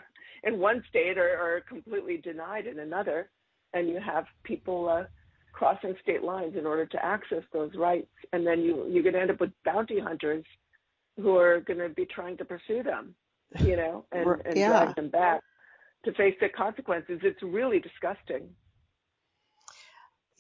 in 0.45 0.59
one 0.59 0.83
state 0.89 1.17
are, 1.17 1.37
are 1.37 1.61
completely 1.69 2.17
denied 2.19 2.67
in 2.67 2.81
another 2.81 3.31
and 3.73 3.89
you 3.89 3.99
have 4.01 4.25
people 4.43 4.89
uh, 4.89 5.05
crossing 5.53 5.95
state 6.03 6.23
lines 6.23 6.55
in 6.57 6.67
order 6.67 6.85
to 6.85 7.03
access 7.05 7.43
those 7.53 7.75
rights 7.77 8.11
and 8.33 8.47
then 8.47 8.61
you 8.61 8.87
you're 8.91 9.03
going 9.03 9.15
to 9.15 9.21
end 9.21 9.31
up 9.31 9.41
with 9.41 9.51
bounty 9.65 9.99
hunters 9.99 10.45
who 11.17 11.37
are 11.37 11.61
going 11.61 11.79
to 11.79 11.89
be 11.91 12.07
trying 12.07 12.37
to 12.37 12.45
pursue 12.45 12.83
them 12.83 13.15
you 13.61 13.77
know 13.77 14.05
and, 14.13 14.27
and 14.45 14.57
yeah. 14.57 14.69
drag 14.69 14.97
them 14.97 15.09
back 15.09 15.41
to 16.05 16.13
face 16.15 16.35
the 16.41 16.49
consequences 16.49 17.21
it's 17.23 17.43
really 17.43 17.79
disgusting 17.79 18.49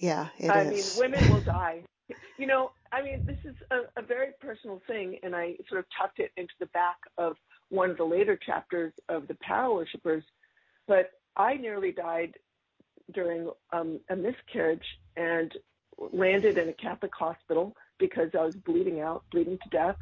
yeah, 0.02 0.28
it 0.36 0.50
I 0.50 0.62
is. 0.62 0.98
mean, 0.98 1.12
women 1.12 1.32
will 1.32 1.40
die. 1.40 1.82
You 2.36 2.46
know, 2.46 2.72
I 2.90 3.02
mean, 3.02 3.24
this 3.24 3.38
is 3.44 3.54
a, 3.70 4.00
a 4.00 4.04
very 4.04 4.30
personal 4.40 4.82
thing, 4.88 5.16
and 5.22 5.34
I 5.34 5.54
sort 5.68 5.78
of 5.78 5.86
tucked 5.96 6.18
it 6.18 6.32
into 6.36 6.52
the 6.58 6.66
back 6.66 6.96
of 7.16 7.36
one 7.68 7.88
of 7.88 7.96
the 7.96 8.04
later 8.04 8.36
chapters 8.36 8.92
of 9.08 9.28
the 9.28 9.36
Power 9.40 9.72
Worshippers. 9.72 10.24
But 10.88 11.12
I 11.36 11.54
nearly 11.54 11.92
died 11.92 12.34
during 13.14 13.48
um, 13.72 14.00
a 14.10 14.16
miscarriage 14.16 14.84
and 15.16 15.52
landed 16.12 16.58
in 16.58 16.68
a 16.68 16.72
Catholic 16.72 17.12
hospital 17.14 17.76
because 18.00 18.30
I 18.36 18.44
was 18.44 18.56
bleeding 18.56 19.00
out, 19.00 19.22
bleeding 19.30 19.56
to 19.62 19.68
death, 19.70 19.96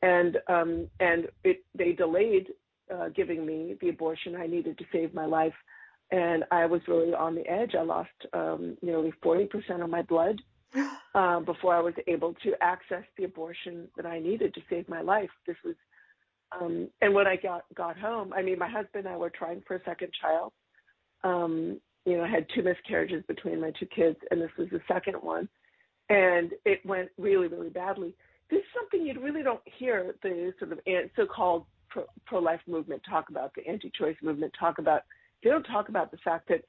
and 0.00 0.38
um, 0.46 0.86
and 1.00 1.26
it 1.42 1.64
they 1.74 1.92
delayed 1.92 2.52
uh, 2.94 3.08
giving 3.08 3.44
me 3.44 3.74
the 3.80 3.88
abortion 3.88 4.36
I 4.36 4.46
needed 4.46 4.78
to 4.78 4.84
save 4.92 5.12
my 5.12 5.26
life, 5.26 5.54
and 6.10 6.44
I 6.50 6.66
was 6.66 6.80
really 6.88 7.14
on 7.14 7.34
the 7.34 7.46
edge. 7.48 7.74
I 7.78 7.82
lost 7.82 8.10
um, 8.32 8.76
nearly 8.82 9.12
40% 9.22 9.82
of 9.82 9.90
my 9.90 10.02
blood 10.02 10.40
uh, 11.14 11.40
before 11.40 11.74
I 11.74 11.80
was 11.80 11.94
able 12.06 12.34
to 12.42 12.52
access 12.60 13.04
the 13.16 13.24
abortion 13.24 13.88
that 13.96 14.06
I 14.06 14.18
needed 14.18 14.54
to 14.54 14.60
save 14.68 14.88
my 14.88 15.00
life. 15.00 15.30
This 15.46 15.56
was, 15.64 15.74
um, 16.60 16.88
and 17.00 17.14
when 17.14 17.26
I 17.26 17.36
got 17.36 17.64
got 17.74 17.98
home, 17.98 18.32
I 18.34 18.42
mean, 18.42 18.58
my 18.58 18.68
husband 18.68 19.06
and 19.06 19.08
I 19.08 19.16
were 19.16 19.30
trying 19.30 19.62
for 19.66 19.76
a 19.76 19.84
second 19.84 20.10
child. 20.20 20.52
Um, 21.22 21.80
you 22.04 22.16
know, 22.16 22.24
I 22.24 22.28
had 22.28 22.46
two 22.54 22.62
miscarriages 22.62 23.22
between 23.28 23.60
my 23.60 23.72
two 23.78 23.86
kids, 23.86 24.16
and 24.30 24.40
this 24.40 24.50
was 24.58 24.68
the 24.72 24.80
second 24.88 25.14
one, 25.14 25.48
and 26.08 26.50
it 26.64 26.84
went 26.84 27.10
really, 27.18 27.46
really 27.46 27.68
badly. 27.68 28.14
This 28.50 28.60
is 28.60 28.64
something 28.74 29.06
you 29.06 29.20
really 29.20 29.44
don't 29.44 29.60
hear 29.64 30.16
the 30.22 30.52
sort 30.58 30.72
of 30.72 30.80
so-called 31.14 31.66
pro, 31.88 32.04
pro-life 32.26 32.60
movement 32.66 33.02
talk 33.08 33.28
about, 33.28 33.52
the 33.54 33.66
anti-choice 33.68 34.16
movement 34.22 34.52
talk 34.58 34.78
about. 34.78 35.02
They 35.42 35.50
don't 35.50 35.64
talk 35.64 35.88
about 35.88 36.10
the 36.10 36.18
fact 36.18 36.48
that 36.48 36.64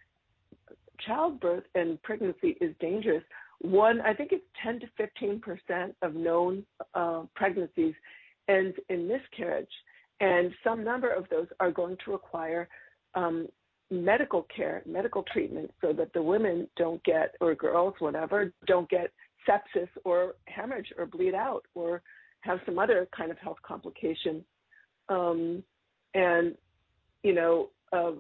childbirth 1.06 1.64
and 1.76 2.02
pregnancy 2.04 2.58
is 2.62 2.76
dangerous. 2.80 3.24
One, 3.60 4.02
I 4.02 4.14
think 4.14 4.32
it's 4.32 4.46
10 4.64 4.80
to 4.82 4.88
15 4.98 5.42
percent 5.42 5.96
of 6.02 6.16
known 6.16 6.64
uh, 6.94 7.24
pregnancies 7.36 7.94
end 8.48 8.74
in 8.90 9.08
miscarriage, 9.08 9.70
and 10.20 10.52
some 10.64 10.84
number 10.84 11.12
of 11.12 11.26
those 11.30 11.48
are 11.60 11.72
going 11.72 11.98
to 12.06 12.12
require 12.12 12.68
um, 13.16 13.48
medical 13.92 14.48
care, 14.56 14.82
medical 14.86 15.24
treatment, 15.32 15.72
so 15.82 15.94
that 15.94 16.12
the 16.14 16.22
women 16.22 16.68
don't 16.78 17.04
get, 17.04 17.36
or 17.40 17.54
girls, 17.54 17.94
whatever, 18.00 18.52
don't 18.66 18.90
get 18.90 19.12
sepsis 19.48 19.90
or 20.06 20.36
hemorrhage 20.46 20.94
or 20.98 21.06
bleed 21.06 21.34
out 21.34 21.64
or 21.76 22.02
have 22.42 22.60
some 22.66 22.80
other 22.80 23.08
kind 23.16 23.32
of 23.32 23.38
health 23.38 23.58
complication. 23.64 24.44
Um, 25.10 25.64
and 26.14 26.56
you 27.24 27.34
know, 27.34 27.70
uh, 27.94 28.12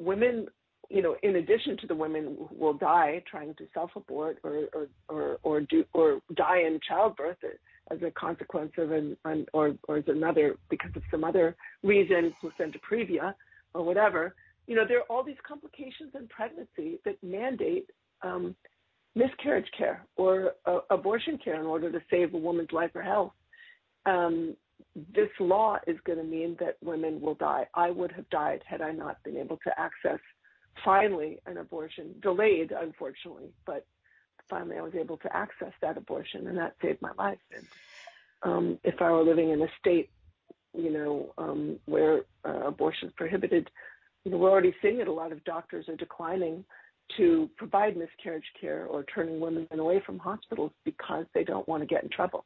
women 0.00 0.46
you 0.90 1.02
know, 1.02 1.14
in 1.22 1.36
addition 1.36 1.76
to 1.78 1.86
the 1.86 1.94
women 1.94 2.36
who 2.36 2.48
will 2.52 2.74
die 2.74 3.22
trying 3.30 3.54
to 3.54 3.66
self-abort 3.72 4.38
or 4.42 4.64
or 4.74 4.88
or, 5.08 5.38
or 5.44 5.60
do 5.60 5.84
or 5.94 6.20
die 6.34 6.62
in 6.66 6.80
childbirth 6.86 7.38
as 7.90 7.98
a 8.02 8.10
consequence 8.10 8.72
of 8.76 8.90
an, 8.90 9.16
an 9.24 9.46
or 9.52 9.74
or 9.86 9.98
as 9.98 10.04
another 10.08 10.56
because 10.68 10.90
of 10.96 11.02
some 11.10 11.22
other 11.22 11.56
reason, 11.84 12.34
placenta 12.40 12.78
previa 12.78 13.32
or 13.72 13.84
whatever. 13.84 14.34
You 14.66 14.76
know, 14.76 14.84
there 14.86 14.98
are 14.98 15.06
all 15.08 15.22
these 15.22 15.36
complications 15.46 16.12
in 16.14 16.26
pregnancy 16.26 16.98
that 17.04 17.16
mandate 17.22 17.86
um, 18.22 18.56
miscarriage 19.14 19.70
care 19.78 20.04
or 20.16 20.54
uh, 20.66 20.80
abortion 20.90 21.38
care 21.42 21.60
in 21.60 21.66
order 21.66 21.90
to 21.92 22.00
save 22.10 22.34
a 22.34 22.38
woman's 22.38 22.72
life 22.72 22.90
or 22.96 23.02
health. 23.02 23.32
Um, 24.06 24.56
this 25.14 25.28
law 25.38 25.78
is 25.86 25.96
going 26.04 26.18
to 26.18 26.24
mean 26.24 26.56
that 26.60 26.76
women 26.82 27.20
will 27.20 27.34
die. 27.34 27.66
I 27.74 27.90
would 27.90 28.12
have 28.12 28.28
died 28.30 28.62
had 28.66 28.80
I 28.80 28.92
not 28.92 29.22
been 29.24 29.36
able 29.36 29.58
to 29.64 29.80
access 29.80 30.20
finally 30.84 31.38
an 31.46 31.58
abortion, 31.58 32.14
delayed 32.22 32.72
unfortunately, 32.72 33.50
but 33.66 33.86
finally 34.48 34.76
I 34.78 34.82
was 34.82 34.94
able 34.94 35.16
to 35.18 35.36
access 35.36 35.72
that 35.82 35.96
abortion, 35.96 36.46
and 36.46 36.58
that 36.58 36.76
saved 36.82 37.02
my 37.02 37.12
life. 37.18 37.38
And 37.54 37.66
um, 38.42 38.78
if 38.84 39.00
I 39.00 39.10
were 39.10 39.22
living 39.22 39.50
in 39.50 39.62
a 39.62 39.68
state, 39.78 40.10
you 40.74 40.92
know, 40.92 41.32
um, 41.38 41.78
where 41.86 42.22
uh, 42.44 42.66
abortion 42.66 43.08
is 43.08 43.14
prohibited, 43.16 43.70
you 44.24 44.30
know, 44.30 44.38
we're 44.38 44.50
already 44.50 44.74
seeing 44.82 45.00
it. 45.00 45.08
A 45.08 45.12
lot 45.12 45.32
of 45.32 45.42
doctors 45.44 45.88
are 45.88 45.96
declining 45.96 46.64
to 47.16 47.50
provide 47.56 47.96
miscarriage 47.96 48.44
care 48.60 48.86
or 48.86 49.04
turning 49.04 49.40
women 49.40 49.66
away 49.72 50.00
from 50.04 50.18
hospitals 50.18 50.70
because 50.84 51.26
they 51.34 51.44
don't 51.44 51.66
want 51.66 51.82
to 51.82 51.86
get 51.86 52.04
in 52.04 52.10
trouble. 52.10 52.44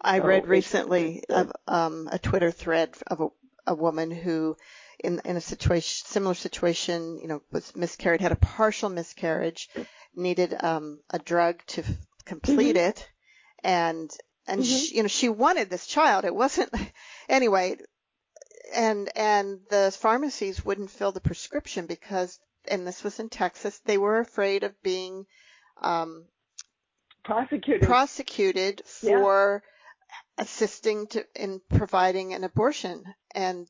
I 0.00 0.18
so 0.18 0.26
read 0.26 0.46
recently 0.46 1.24
a, 1.28 1.48
um, 1.66 2.08
a 2.10 2.18
Twitter 2.18 2.50
thread 2.50 2.94
of 3.06 3.20
a, 3.20 3.28
a 3.66 3.74
woman 3.74 4.10
who 4.10 4.56
in 5.02 5.20
in 5.24 5.36
a 5.36 5.40
situation 5.40 6.06
similar 6.06 6.34
situation, 6.34 7.18
you 7.20 7.28
know, 7.28 7.42
was 7.50 7.74
miscarried, 7.74 8.20
had 8.20 8.32
a 8.32 8.36
partial 8.36 8.88
miscarriage, 8.88 9.68
needed 10.14 10.54
um, 10.62 11.00
a 11.10 11.18
drug 11.18 11.64
to 11.66 11.82
f- 11.82 11.90
complete 12.24 12.76
mm-hmm. 12.76 12.88
it, 12.90 13.08
and 13.62 14.10
and 14.46 14.62
mm-hmm. 14.62 14.70
she, 14.70 14.96
you 14.96 15.02
know 15.02 15.08
she 15.08 15.28
wanted 15.28 15.70
this 15.70 15.86
child. 15.86 16.24
It 16.24 16.34
wasn't 16.34 16.72
anyway, 17.28 17.76
and 18.74 19.10
and 19.16 19.60
the 19.70 19.94
pharmacies 19.98 20.64
wouldn't 20.64 20.90
fill 20.90 21.12
the 21.12 21.20
prescription 21.20 21.86
because, 21.86 22.38
and 22.68 22.86
this 22.86 23.02
was 23.02 23.18
in 23.20 23.28
Texas, 23.28 23.80
they 23.84 23.98
were 23.98 24.20
afraid 24.20 24.64
of 24.64 24.82
being 24.82 25.26
um, 25.80 26.24
prosecuted 27.24 27.86
prosecuted 27.86 28.82
for. 28.84 29.62
Yeah 29.62 29.68
assisting 30.40 31.06
to 31.06 31.24
in 31.36 31.60
providing 31.68 32.32
an 32.34 32.42
abortion 32.44 33.04
and 33.34 33.68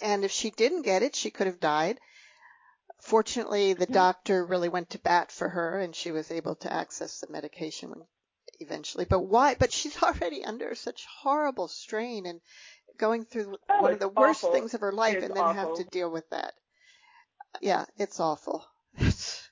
and 0.00 0.24
if 0.24 0.30
she 0.30 0.50
didn't 0.50 0.82
get 0.82 1.02
it, 1.02 1.14
she 1.14 1.30
could 1.30 1.46
have 1.46 1.60
died. 1.60 2.00
Fortunately, 3.02 3.74
the 3.74 3.86
doctor 3.86 4.44
really 4.44 4.70
went 4.70 4.90
to 4.90 4.98
bat 4.98 5.30
for 5.30 5.48
her 5.48 5.78
and 5.78 5.94
she 5.94 6.10
was 6.10 6.30
able 6.30 6.54
to 6.56 6.72
access 6.72 7.20
the 7.20 7.30
medication 7.30 7.92
eventually. 8.60 9.04
But 9.04 9.20
why? 9.20 9.54
But 9.54 9.72
she's 9.72 10.02
already 10.02 10.42
under 10.44 10.74
such 10.74 11.06
horrible 11.20 11.68
strain 11.68 12.24
and 12.24 12.40
going 12.96 13.26
through 13.26 13.58
oh, 13.68 13.82
one 13.82 13.92
of 13.92 13.98
the 13.98 14.06
awful. 14.06 14.22
worst 14.22 14.52
things 14.52 14.74
of 14.74 14.80
her 14.80 14.92
life 14.92 15.22
and 15.22 15.34
then 15.34 15.42
awful. 15.42 15.54
have 15.54 15.76
to 15.76 15.84
deal 15.84 16.10
with 16.10 16.28
that. 16.30 16.54
Yeah, 17.60 17.84
it's 17.98 18.20
awful. 18.20 18.64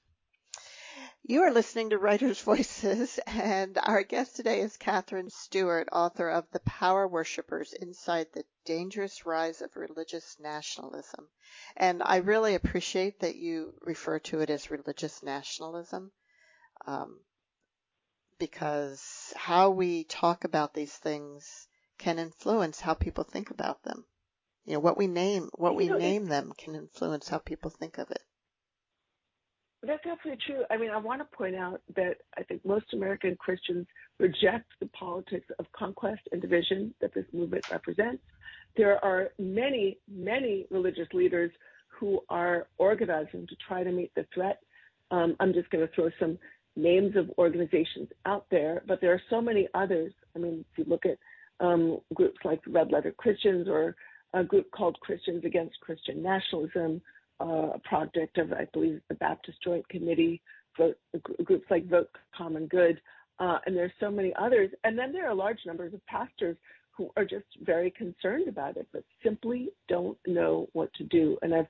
You 1.31 1.43
are 1.43 1.53
listening 1.53 1.91
to 1.91 1.99
Writers' 1.99 2.41
Voices, 2.41 3.21
and 3.27 3.77
our 3.77 4.03
guest 4.03 4.35
today 4.35 4.63
is 4.63 4.79
Katherine 4.79 5.29
Stewart, 5.29 5.87
author 5.93 6.31
of 6.31 6.51
The 6.53 6.61
Power 6.61 7.07
Worshippers 7.07 7.75
Inside 7.75 8.29
the 8.33 8.47
Dangerous 8.65 9.27
Rise 9.27 9.61
of 9.61 9.77
Religious 9.77 10.39
Nationalism. 10.41 11.29
And 11.77 12.03
I 12.03 12.17
really 12.17 12.55
appreciate 12.55 13.21
that 13.21 13.37
you 13.37 13.75
refer 13.83 14.19
to 14.21 14.41
it 14.41 14.49
as 14.49 14.71
religious 14.71 15.23
nationalism, 15.23 16.13
um, 16.87 17.21
because 18.39 19.35
how 19.37 19.69
we 19.69 20.05
talk 20.05 20.45
about 20.45 20.73
these 20.73 20.97
things 20.97 21.69
can 21.99 22.19
influence 22.19 22.81
how 22.81 22.95
people 22.95 23.25
think 23.25 23.51
about 23.51 23.83
them. 23.83 24.07
You 24.65 24.73
know, 24.73 24.81
what 24.81 24.97
we 24.97 25.07
name, 25.07 25.51
what 25.53 25.77
we 25.77 25.91
name 25.91 26.29
them 26.29 26.55
can 26.57 26.75
influence 26.75 27.29
how 27.29 27.37
people 27.37 27.69
think 27.69 27.99
of 27.99 28.11
it. 28.11 28.23
That's 29.83 30.05
absolutely 30.05 30.43
true. 30.45 30.65
I 30.71 30.77
mean, 30.77 30.91
I 30.91 30.97
want 30.97 31.21
to 31.21 31.37
point 31.37 31.55
out 31.55 31.81
that 31.95 32.17
I 32.37 32.43
think 32.43 32.65
most 32.65 32.87
American 32.93 33.37
Christians 33.37 33.87
reject 34.19 34.67
the 34.81 34.87
politics 34.87 35.47
of 35.59 35.67
conquest 35.73 36.23
and 36.33 36.43
division 36.43 36.93
that 37.01 37.15
this 37.15 37.27
movement 37.33 37.71
represents. 37.71 38.23
There 38.77 39.03
are 39.05 39.29
many, 39.39 39.99
many 40.13 40.67
religious 40.71 41.07
leaders 41.13 41.53
who 41.87 42.21
are 42.29 42.67
organizing 42.79 43.47
to 43.47 43.57
try 43.67 43.85
to 43.85 43.93
meet 43.93 44.13
the 44.17 44.27
threat. 44.35 44.61
Um, 45.13 45.37
I'm 45.39 45.53
just 45.53 45.71
going 45.71 45.87
to 45.87 45.93
throw 45.95 46.11
some 46.19 46.39
names 46.75 47.17
of 47.17 47.31
organizations 47.39 48.09
out 48.27 48.47
there, 48.51 48.83
but 48.87 49.01
there 49.01 49.13
are 49.13 49.23
so 49.31 49.41
many 49.41 49.69
others. 49.75 50.13
I 50.35 50.41
mean, 50.41 50.65
if 50.73 50.79
you 50.79 50.91
look 50.91 51.05
at 51.07 51.19
um, 51.65 51.99
groups 52.15 52.39
like 52.45 52.61
Red 52.67 52.91
Letter 52.91 53.13
Christians 53.17 53.69
or 53.69 53.95
a 54.35 54.45
group 54.45 54.71
called 54.71 54.99
Christians 55.01 55.45
Against 55.45 55.81
Christian 55.81 56.23
Nationalism, 56.23 57.01
a 57.41 57.79
project 57.85 58.39
of, 58.39 58.53
I 58.53 58.67
believe, 58.73 59.01
the 59.09 59.15
Baptist 59.17 59.59
Joint 59.63 59.89
Committee, 59.89 60.41
groups 61.45 61.67
like 61.71 61.89
Vote 61.89 62.11
Common 62.37 62.67
Good, 62.67 63.01
uh, 63.41 63.59
and 63.67 63.77
there's 63.77 63.93
so 64.01 64.11
many 64.11 64.33
others. 64.39 64.71
And 64.85 64.99
then 64.99 65.13
there 65.13 65.29
are 65.29 65.35
large 65.35 65.59
numbers 65.67 65.95
of 65.95 66.05
pastors 66.07 66.57
who 66.91 67.11
are 67.17 67.25
just 67.25 67.47
very 67.63 67.91
concerned 67.93 68.49
about 68.49 68.77
it, 68.77 68.89
but 68.93 69.05
simply 69.23 69.71
don't 69.89 70.19
know 70.27 70.69
what 70.73 70.93
to 70.95 71.05
do. 71.05 71.39
And 71.43 71.55
I've 71.55 71.69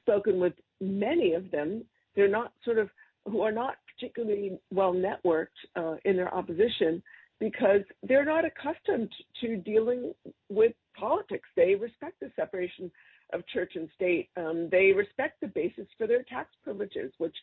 spoken 0.00 0.38
with 0.38 0.52
many 0.80 1.32
of 1.32 1.50
them. 1.50 1.84
They're 2.14 2.28
not 2.28 2.52
sort 2.64 2.78
of 2.78 2.90
who 3.24 3.40
are 3.40 3.52
not 3.52 3.76
particularly 3.94 4.58
well 4.70 4.94
networked 4.94 5.46
uh, 5.74 5.96
in 6.04 6.16
their 6.16 6.32
opposition 6.32 7.02
because 7.40 7.80
they're 8.02 8.24
not 8.24 8.44
accustomed 8.44 9.10
to 9.40 9.56
dealing 9.56 10.14
with 10.48 10.72
politics. 10.98 11.48
They 11.56 11.74
respect 11.74 12.20
the 12.20 12.30
separation 12.36 12.90
of 13.32 13.46
church 13.48 13.72
and 13.74 13.88
state, 13.94 14.28
um, 14.36 14.68
they 14.70 14.92
respect 14.92 15.40
the 15.40 15.48
basis 15.48 15.86
for 15.98 16.06
their 16.06 16.22
tax 16.24 16.50
privileges, 16.62 17.12
which 17.18 17.36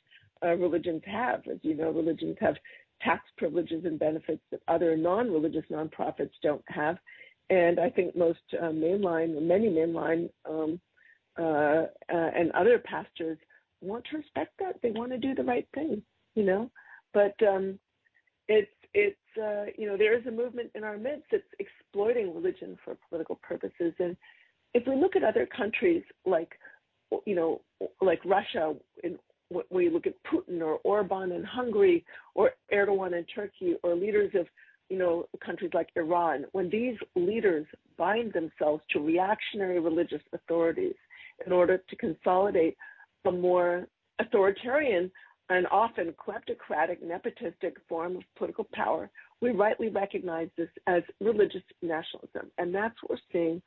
uh, 0.43 0.55
religions 0.55 1.01
have. 1.05 1.41
As 1.51 1.57
you 1.61 1.75
know, 1.75 1.91
religions 1.91 2.37
have 2.41 2.55
tax 3.01 3.23
privileges 3.37 3.85
and 3.85 3.99
benefits 3.99 4.41
that 4.51 4.61
other 4.67 4.95
non-religious 4.95 5.65
nonprofits 5.71 6.31
don't 6.41 6.63
have. 6.67 6.97
And 7.49 7.79
I 7.79 7.89
think 7.89 8.15
most 8.15 8.39
uh, 8.59 8.65
mainline, 8.65 9.41
many 9.41 9.67
mainline, 9.67 10.29
um, 10.49 10.79
uh, 11.37 11.87
uh, 12.13 12.29
and 12.35 12.51
other 12.51 12.79
pastors 12.79 13.37
want 13.81 14.05
to 14.09 14.17
respect 14.17 14.53
that. 14.59 14.79
They 14.81 14.91
want 14.91 15.11
to 15.11 15.17
do 15.17 15.35
the 15.35 15.43
right 15.43 15.67
thing, 15.73 16.01
you 16.35 16.43
know. 16.43 16.71
But 17.13 17.35
um, 17.45 17.79
it's 18.47 18.71
it's 18.93 19.17
uh, 19.37 19.65
you 19.77 19.87
know 19.87 19.97
there 19.97 20.17
is 20.17 20.25
a 20.25 20.31
movement 20.31 20.71
in 20.75 20.83
our 20.83 20.97
midst 20.97 21.25
that's 21.31 21.43
exploiting 21.59 22.33
religion 22.33 22.77
for 22.83 22.97
political 23.09 23.39
purposes, 23.41 23.93
and 23.99 24.15
if 24.73 24.87
we 24.87 24.95
look 24.95 25.15
at 25.15 25.23
other 25.23 25.45
countries 25.45 26.03
like 26.25 26.53
you 27.25 27.35
know 27.35 27.61
like 28.01 28.23
Russia, 28.25 28.73
in, 29.03 29.17
when 29.69 29.83
you 29.83 29.91
look 29.91 30.07
at 30.07 30.15
Putin 30.23 30.61
or 30.61 30.79
Orban 30.83 31.31
in 31.31 31.43
Hungary 31.43 32.05
or 32.33 32.51
Erdogan 32.73 33.17
in 33.17 33.25
Turkey 33.25 33.75
or 33.83 33.95
leaders 33.95 34.31
of 34.35 34.47
you 34.89 34.97
know 34.97 35.25
countries 35.45 35.71
like 35.73 35.89
Iran, 35.95 36.45
when 36.51 36.69
these 36.69 36.97
leaders 37.15 37.65
bind 37.97 38.33
themselves 38.33 38.83
to 38.91 38.99
reactionary 38.99 39.79
religious 39.79 40.21
authorities 40.33 40.95
in 41.45 41.51
order 41.51 41.77
to 41.77 41.95
consolidate 41.95 42.77
a 43.25 43.31
more 43.31 43.87
authoritarian 44.19 45.11
and 45.49 45.67
often 45.67 46.13
kleptocratic, 46.13 46.97
nepotistic 47.03 47.73
form 47.89 48.15
of 48.15 48.23
political 48.37 48.65
power, 48.73 49.09
we 49.41 49.51
rightly 49.51 49.89
recognize 49.89 50.47
this 50.57 50.69
as 50.87 51.03
religious 51.19 51.61
nationalism. 51.81 52.49
And 52.57 52.73
that's 52.73 52.95
what 53.03 53.11
we're 53.11 53.31
seeing 53.31 53.61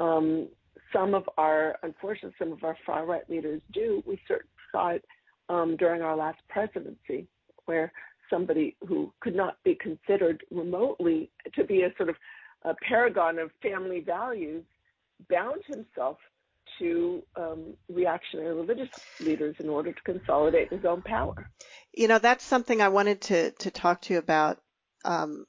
um, 0.00 0.48
some 0.92 1.14
of 1.14 1.28
our, 1.38 1.76
unfortunately, 1.82 2.34
some 2.38 2.52
of 2.52 2.64
our 2.64 2.76
far 2.84 3.06
right 3.06 3.28
leaders 3.28 3.60
do. 3.72 4.02
We 4.06 4.20
certainly 4.26 4.50
saw 4.72 4.88
it 4.90 5.04
um, 5.48 5.76
during 5.76 6.02
our 6.02 6.16
last 6.16 6.38
presidency, 6.48 7.28
where 7.66 7.92
somebody 8.28 8.76
who 8.86 9.12
could 9.20 9.34
not 9.34 9.62
be 9.64 9.76
considered 9.76 10.42
remotely 10.50 11.30
to 11.54 11.64
be 11.64 11.82
a 11.82 11.92
sort 11.96 12.08
of 12.08 12.16
a 12.62 12.74
paragon 12.86 13.38
of 13.38 13.50
family 13.62 14.00
values 14.00 14.64
bound 15.28 15.62
himself 15.66 16.18
to 16.78 17.22
um, 17.36 17.74
reactionary 17.88 18.54
religious 18.54 18.88
leaders 19.20 19.56
in 19.58 19.68
order 19.68 19.92
to 19.92 20.02
consolidate 20.02 20.72
his 20.72 20.84
own 20.84 21.02
power. 21.02 21.50
You 21.92 22.08
know, 22.08 22.18
that's 22.18 22.44
something 22.44 22.80
I 22.80 22.88
wanted 22.88 23.20
to 23.22 23.50
to 23.50 23.70
talk 23.70 24.02
to 24.02 24.14
you 24.14 24.18
about. 24.18 24.60
Um, 25.04 25.46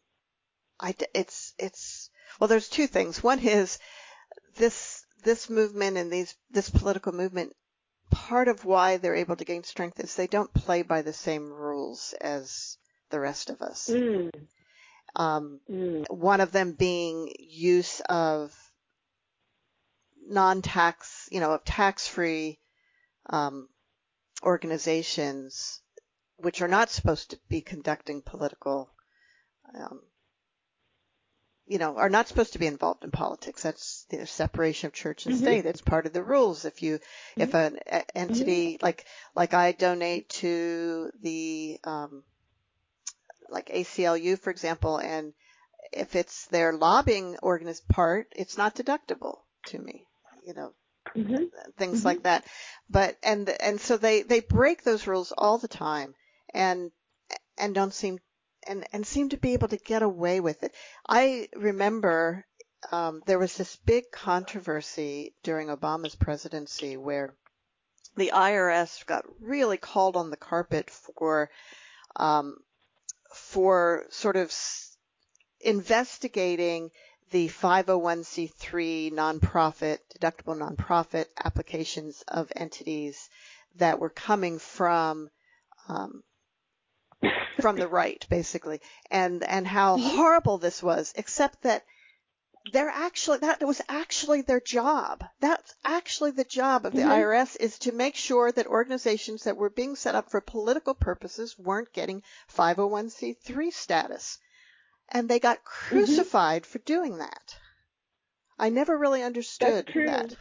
I 0.80 0.96
it's 1.14 1.54
it's 1.60 2.10
well, 2.40 2.48
there's 2.48 2.70
two 2.70 2.88
things. 2.88 3.24
One 3.24 3.40
is 3.40 3.78
this 4.56 5.06
this 5.24 5.50
movement 5.50 5.98
and 5.98 6.12
these 6.12 6.36
this 6.50 6.70
political 6.70 7.14
movement. 7.14 7.56
Part 8.10 8.50
of 8.50 8.66
why 8.66 8.98
they're 8.98 9.16
able 9.16 9.38
to 9.38 9.46
gain 9.46 9.64
strength 9.64 10.00
is 10.02 10.16
they 10.16 10.28
don't 10.28 10.54
play 10.54 10.82
by 10.82 11.02
the 11.02 11.14
same 11.14 11.50
rules 11.50 12.14
as 12.20 12.78
the 13.10 13.22
rest 13.22 13.50
of 13.50 13.62
us. 13.62 13.90
Mm. 13.90 14.32
Um, 15.16 15.60
mm. 15.70 16.10
One 16.10 16.42
of 16.42 16.52
them 16.52 16.74
being 16.74 17.34
use 17.40 18.02
of 18.10 18.54
non-tax, 20.28 21.30
you 21.32 21.40
know, 21.40 21.52
of 21.54 21.64
tax-free 21.64 22.60
um, 23.30 23.70
organizations, 24.44 25.82
which 26.38 26.62
are 26.62 26.68
not 26.68 26.90
supposed 26.90 27.32
to 27.32 27.40
be 27.50 27.62
conducting 27.62 28.22
political, 28.22 28.90
um, 29.78 30.02
you 31.71 31.77
know, 31.77 31.97
are 31.97 32.10
not 32.10 32.27
supposed 32.27 32.53
to 32.53 32.60
be 32.60 32.67
involved 32.67 33.03
in 33.03 33.12
politics. 33.12 33.63
That's 33.63 34.05
the 34.10 34.27
separation 34.27 34.88
of 34.88 34.93
church 34.93 35.25
and 35.25 35.36
mm-hmm. 35.36 35.43
state. 35.43 35.65
It's 35.65 35.81
part 35.81 36.05
of 36.05 36.13
the 36.13 36.23
rules. 36.23 36.65
If 36.65 36.84
you, 36.84 36.95
mm-hmm. 36.97 37.41
if 37.41 37.53
an 37.53 37.79
entity 38.13 38.73
mm-hmm. 38.73 38.86
like 38.86 39.05
like 39.36 39.53
I 39.53 39.71
donate 39.71 40.29
to 40.41 41.12
the 41.21 41.79
um, 41.84 42.23
like 43.49 43.69
ACLU, 43.69 44.38
for 44.38 44.49
example, 44.49 44.97
and 44.97 45.34
if 45.93 46.15
it's 46.15 46.45
their 46.47 46.73
lobbying 46.73 47.38
organized 47.41 47.88
part, 47.88 48.27
it's 48.36 48.57
not 48.57 48.75
deductible 48.75 49.39
to 49.67 49.79
me 49.79 50.05
you 50.45 50.53
know, 50.53 50.73
mm-hmm. 51.15 51.43
things 51.77 51.99
mm-hmm. 51.99 52.07
like 52.07 52.23
that. 52.23 52.45
But 52.89 53.17
and 53.23 53.49
and 53.49 53.79
so 53.79 53.97
they 53.97 54.23
they 54.23 54.39
break 54.39 54.84
those 54.84 55.07
rules 55.07 55.31
all 55.38 55.57
the 55.57 55.67
time, 55.67 56.15
and 56.53 56.91
and 57.57 57.75
don't 57.75 57.93
seem 57.93 58.19
and 58.67 58.86
and 58.93 59.06
seem 59.06 59.30
to 59.30 59.38
be 59.38 59.54
able 59.54 59.67
to 59.69 59.78
get 59.78 60.02
away 60.02 60.39
with 60.39 60.63
it. 60.63 60.74
I 61.08 61.50
remember 61.56 62.45
um, 62.91 63.21
there 63.26 63.39
was 63.39 63.56
this 63.56 63.76
big 63.76 64.12
controversy 64.12 65.34
during 65.43 65.67
Obama's 65.67 66.15
presidency 66.15 66.97
where 66.97 67.36
the 68.15 68.32
IRS 68.34 69.06
got 69.06 69.26
really 69.39 69.78
called 69.78 70.15
on 70.15 70.30
the 70.30 70.38
carpet 70.38 70.89
for 70.89 71.50
um, 72.15 72.58
for 73.34 74.06
sort 74.10 74.36
of 74.36 74.54
investigating 75.62 76.91
the 77.30 77.47
501c3 77.47 79.13
nonprofit, 79.13 80.00
deductible 80.19 80.58
nonprofit 80.58 81.26
applications 81.41 82.24
of 82.28 82.52
entities 82.56 83.30
that 83.78 84.00
were 84.00 84.10
coming 84.10 84.60
from 84.60 85.30
um, 85.88 86.24
from 87.60 87.75
the 87.75 87.88
right, 87.88 88.25
basically, 88.29 88.81
and 89.10 89.43
and 89.43 89.67
how 89.67 89.97
mm-hmm. 89.97 90.15
horrible 90.15 90.57
this 90.57 90.81
was. 90.81 91.13
Except 91.15 91.62
that 91.63 91.84
they're 92.71 92.89
actually 92.89 93.39
that 93.39 93.65
was 93.65 93.81
actually 93.89 94.41
their 94.41 94.60
job. 94.60 95.23
That's 95.39 95.73
actually 95.84 96.31
the 96.31 96.43
job 96.43 96.86
of 96.86 96.93
the 96.93 97.01
mm-hmm. 97.01 97.12
IRS 97.12 97.57
is 97.60 97.79
to 97.79 97.91
make 97.91 98.15
sure 98.15 98.51
that 98.51 98.67
organizations 98.67 99.43
that 99.43 99.57
were 99.57 99.69
being 99.69 99.95
set 99.95 100.15
up 100.15 100.29
for 100.29 100.41
political 100.41 100.93
purposes 100.93 101.57
weren't 101.57 101.93
getting 101.93 102.23
501c3 102.55 103.73
status 103.73 104.38
and 105.10 105.27
they 105.27 105.39
got 105.39 105.57
mm-hmm. 105.57 105.95
crucified 105.95 106.63
mm-hmm. 106.63 106.71
for 106.71 106.79
doing 106.79 107.17
that. 107.17 107.57
I 108.57 108.69
never 108.69 108.97
really 108.97 109.23
understood 109.23 109.88
that. 109.88 110.36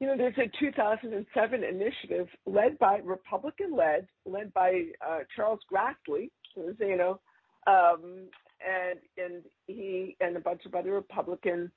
You 0.00 0.06
know, 0.06 0.16
there's 0.16 0.38
a 0.38 0.50
2007 0.58 1.64
initiative 1.64 2.28
led 2.46 2.78
by 2.78 3.00
Republican 3.04 3.74
led, 3.74 4.06
led 4.26 4.52
by 4.54 4.84
uh, 5.06 5.20
Charles 5.34 5.60
Grassley, 5.72 6.30
who's, 6.54 6.76
you 6.80 6.96
know, 6.96 7.20
um, 7.66 8.28
and 8.66 8.98
and 9.16 9.42
he 9.66 10.16
and 10.20 10.36
a 10.36 10.40
bunch 10.40 10.64
of 10.66 10.74
other 10.74 10.92
Republican 10.92 11.70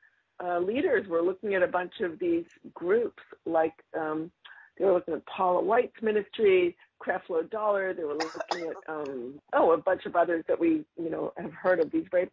uh, 0.43 0.59
leaders 0.59 1.07
were 1.07 1.21
looking 1.21 1.53
at 1.53 1.63
a 1.63 1.67
bunch 1.67 1.93
of 2.01 2.17
these 2.19 2.45
groups, 2.73 3.21
like 3.45 3.73
um, 3.99 4.31
they 4.77 4.85
were 4.85 4.93
looking 4.93 5.13
at 5.13 5.25
Paula 5.25 5.61
White's 5.61 6.01
ministry, 6.01 6.75
Creflo 7.01 7.49
Dollar. 7.49 7.93
They 7.93 8.03
were 8.03 8.15
looking 8.15 8.69
at 8.69 8.75
um, 8.87 9.39
oh 9.53 9.71
a 9.71 9.77
bunch 9.77 10.05
of 10.05 10.15
others 10.15 10.43
that 10.47 10.59
we 10.59 10.83
you 10.97 11.09
know 11.09 11.33
have 11.37 11.53
heard 11.53 11.79
of. 11.79 11.91
These 11.91 12.05
very 12.09 12.29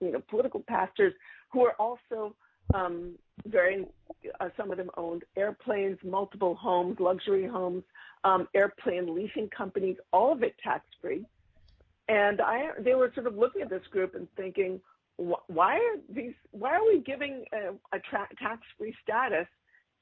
you 0.00 0.12
know 0.12 0.22
political 0.28 0.64
pastors 0.66 1.14
who 1.52 1.64
are 1.64 1.74
also 1.78 2.34
um, 2.74 3.14
very 3.46 3.86
uh, 4.40 4.48
some 4.56 4.70
of 4.70 4.76
them 4.76 4.90
owned 4.96 5.24
airplanes, 5.36 5.98
multiple 6.04 6.54
homes, 6.54 6.96
luxury 7.00 7.46
homes, 7.46 7.82
um, 8.24 8.46
airplane 8.54 9.14
leasing 9.14 9.48
companies, 9.48 9.96
all 10.12 10.32
of 10.32 10.42
it 10.42 10.54
tax 10.62 10.84
free. 11.00 11.24
And 12.08 12.40
I 12.40 12.70
they 12.78 12.94
were 12.94 13.10
sort 13.14 13.26
of 13.26 13.36
looking 13.36 13.62
at 13.62 13.70
this 13.70 13.86
group 13.90 14.14
and 14.14 14.28
thinking, 14.36 14.80
why 15.16 15.76
are 15.76 15.96
these? 16.08 16.34
Why 16.50 16.76
are 16.76 16.84
we 16.84 17.00
giving 17.00 17.44
a, 17.52 17.96
a 17.96 18.00
tra- 18.00 18.28
tax 18.38 18.62
free 18.78 18.94
status 19.02 19.46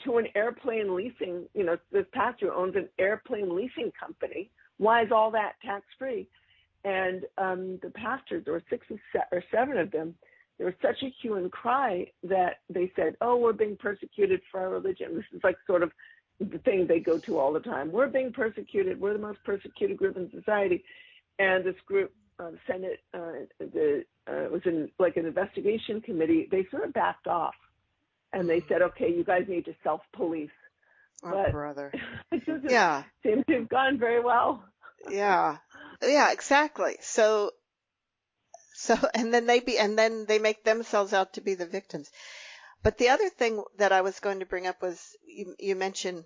to 0.05 0.19
an 0.19 0.27
airplane 0.35 0.95
leasing, 0.95 1.47
you 1.55 1.65
know, 1.65 1.77
this 1.93 2.07
pastor 2.13 2.53
owns 2.53 2.77
an 2.77 2.89
airplane 2.99 3.55
leasing 3.55 3.93
company. 3.99 4.51
Why 4.79 5.03
is 5.03 5.13
all 5.13 5.31
that 5.33 5.55
tax 5.65 5.85
free? 5.99 6.27
And 6.85 7.25
um, 7.37 7.79
the 7.83 7.91
pastors, 7.91 8.45
there 8.45 8.55
were 8.55 8.63
six 8.71 8.87
or 9.31 9.45
seven 9.53 9.77
of 9.77 9.91
them, 9.91 10.15
there 10.61 10.67
was 10.67 10.75
such 10.83 11.03
a 11.03 11.11
hue 11.23 11.37
and 11.37 11.51
cry 11.51 12.07
that 12.23 12.59
they 12.69 12.93
said, 12.95 13.17
"Oh, 13.23 13.37
we're 13.37 13.55
being 13.55 13.79
persecuted 13.79 14.43
for 14.51 14.61
our 14.61 14.69
religion." 14.69 15.17
This 15.17 15.25
is 15.33 15.43
like 15.43 15.57
sort 15.67 15.83
of 15.83 15.91
the 16.39 16.59
thing 16.59 16.87
they 16.87 17.01
go 17.01 17.17
to 17.17 17.39
all 17.39 17.51
the 17.51 17.61
time. 17.61 17.91
We're 17.91 18.09
being 18.09 18.31
persecuted. 18.31 19.01
We're 19.01 19.15
the 19.15 19.21
most 19.21 19.43
persecuted 19.43 19.97
group 19.97 20.19
in 20.19 20.31
society. 20.31 20.85
And 21.39 21.65
this 21.65 21.81
group, 21.87 22.13
uh, 22.39 22.51
the 22.51 22.59
Senate, 22.67 22.99
uh, 23.15 23.47
the 23.59 24.05
uh, 24.27 24.51
was 24.53 24.61
in 24.67 24.91
like 24.99 25.17
an 25.17 25.25
investigation 25.25 26.03
committee. 26.03 26.47
They 26.51 26.67
sort 26.71 26.85
of 26.85 26.93
backed 26.93 27.27
off 27.27 27.55
and 28.35 28.47
they 28.47 28.63
said, 28.69 28.83
okay, 28.83 29.11
you 29.11 29.25
guys 29.25 29.47
need 29.49 29.65
to 29.65 29.75
self 29.83 30.03
police. 30.13 30.51
Oh, 31.25 31.31
but 31.31 31.53
brother. 31.53 31.91
it 32.33 32.45
doesn't 32.45 32.71
yeah. 32.71 33.05
seem 33.23 33.45
to 33.45 33.55
have 33.61 33.69
gone 33.71 33.99
very 33.99 34.23
well. 34.23 34.63
yeah. 35.09 35.57
Yeah, 36.03 36.33
exactly. 36.33 36.97
So, 37.01 37.53
so, 38.81 38.97
and 39.15 39.33
then 39.33 39.47
they 39.47 39.61
be, 39.61 39.79
and 39.79 39.99
then 39.99 40.25
they 40.25 40.39
make 40.39 40.65
themselves 40.65 41.13
out 41.13 41.35
to 41.35 41.43
be 41.43 41.55
the 41.55 41.67
victims. 41.67 42.11
But 42.83 42.97
the 42.97 43.11
other 43.11 43.29
thing 43.29 43.63
that 43.77 43.93
I 43.93 44.01
was 44.01 44.21
going 44.21 44.41
to 44.41 44.47
bring 44.47 44.67
up 44.67 44.81
was 44.81 45.17
you, 45.23 45.55
you 45.59 45.77
mentioned 45.77 46.25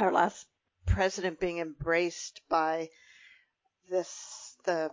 our 0.00 0.10
last 0.10 0.46
president 0.86 1.38
being 1.38 1.58
embraced 1.58 2.40
by 2.48 2.88
this, 3.90 4.56
the, 4.64 4.90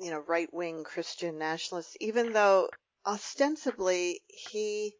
you 0.00 0.10
know, 0.10 0.20
right 0.20 0.52
wing 0.54 0.84
Christian 0.84 1.38
nationalists, 1.38 1.96
even 2.00 2.32
though 2.32 2.70
ostensibly 3.04 4.22
he 4.26 4.94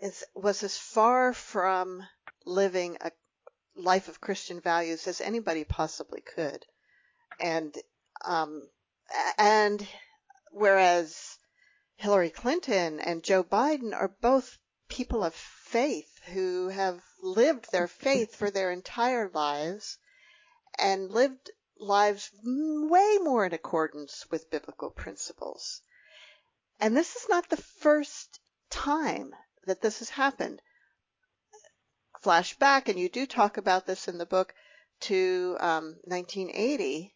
is 0.00 0.24
was 0.34 0.62
as 0.62 0.78
far 0.78 1.32
from 1.32 2.06
living 2.44 2.96
a 3.00 3.10
life 3.74 4.08
of 4.08 4.20
Christian 4.20 4.60
values 4.60 5.08
as 5.08 5.20
anybody 5.20 5.64
possibly 5.64 6.20
could, 6.20 6.64
and 7.40 7.76
um, 8.24 8.68
and 9.38 9.86
whereas 10.50 11.38
Hillary 11.96 12.30
Clinton 12.30 13.00
and 13.00 13.22
Joe 13.22 13.44
Biden 13.44 13.94
are 13.94 14.08
both 14.08 14.58
people 14.88 15.22
of 15.24 15.34
faith 15.34 16.18
who 16.26 16.68
have 16.68 17.02
lived 17.22 17.70
their 17.70 17.88
faith 17.88 18.34
for 18.34 18.50
their 18.50 18.70
entire 18.70 19.28
lives 19.28 19.98
and 20.78 21.10
lived 21.10 21.50
lives 21.78 22.30
way 22.44 23.18
more 23.18 23.46
in 23.46 23.52
accordance 23.52 24.26
with 24.30 24.50
biblical 24.50 24.90
principles. 24.90 25.82
And 26.80 26.96
this 26.96 27.16
is 27.16 27.28
not 27.28 27.48
the 27.48 27.56
first 27.56 28.40
time 28.70 29.34
that 29.66 29.80
this 29.80 30.00
has 30.00 30.10
happened. 30.10 30.60
Flashback, 32.22 32.88
and 32.88 32.98
you 32.98 33.08
do 33.08 33.26
talk 33.26 33.56
about 33.56 33.86
this 33.86 34.08
in 34.08 34.18
the 34.18 34.26
book, 34.26 34.54
to 35.00 35.56
um, 35.60 35.96
1980, 36.04 37.14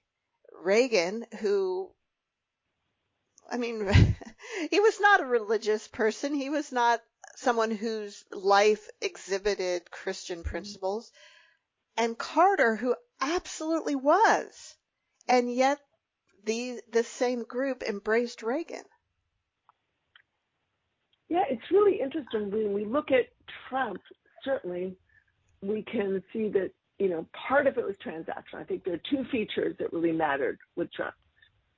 Reagan, 0.62 1.26
who, 1.40 1.90
I 3.50 3.56
mean, 3.56 3.86
he 4.70 4.80
was 4.80 5.00
not 5.00 5.20
a 5.20 5.26
religious 5.26 5.86
person. 5.88 6.34
He 6.34 6.50
was 6.50 6.72
not 6.72 7.00
someone 7.36 7.70
whose 7.70 8.24
life 8.30 8.88
exhibited 9.00 9.90
Christian 9.90 10.40
mm-hmm. 10.40 10.48
principles. 10.48 11.12
And 11.96 12.16
Carter, 12.16 12.76
who 12.76 12.94
absolutely 13.20 13.94
was. 13.94 14.76
And 15.28 15.52
yet 15.52 15.78
the, 16.44 16.80
the 16.92 17.02
same 17.02 17.42
group 17.42 17.82
embraced 17.82 18.42
Reagan. 18.42 18.84
Yeah, 21.28 21.42
it's 21.50 21.70
really 21.72 22.00
interesting 22.00 22.50
when 22.50 22.72
we 22.72 22.84
look 22.84 23.10
at 23.10 23.26
Trump, 23.68 24.00
certainly 24.44 24.96
we 25.60 25.82
can 25.82 26.22
see 26.32 26.48
that, 26.50 26.70
you 26.98 27.08
know, 27.10 27.26
part 27.48 27.66
of 27.66 27.76
it 27.78 27.84
was 27.84 27.96
transactional. 28.04 28.60
I 28.60 28.64
think 28.64 28.84
there 28.84 28.94
are 28.94 29.00
two 29.10 29.24
features 29.30 29.76
that 29.78 29.92
really 29.92 30.12
mattered 30.12 30.58
with 30.76 30.92
Trump. 30.92 31.14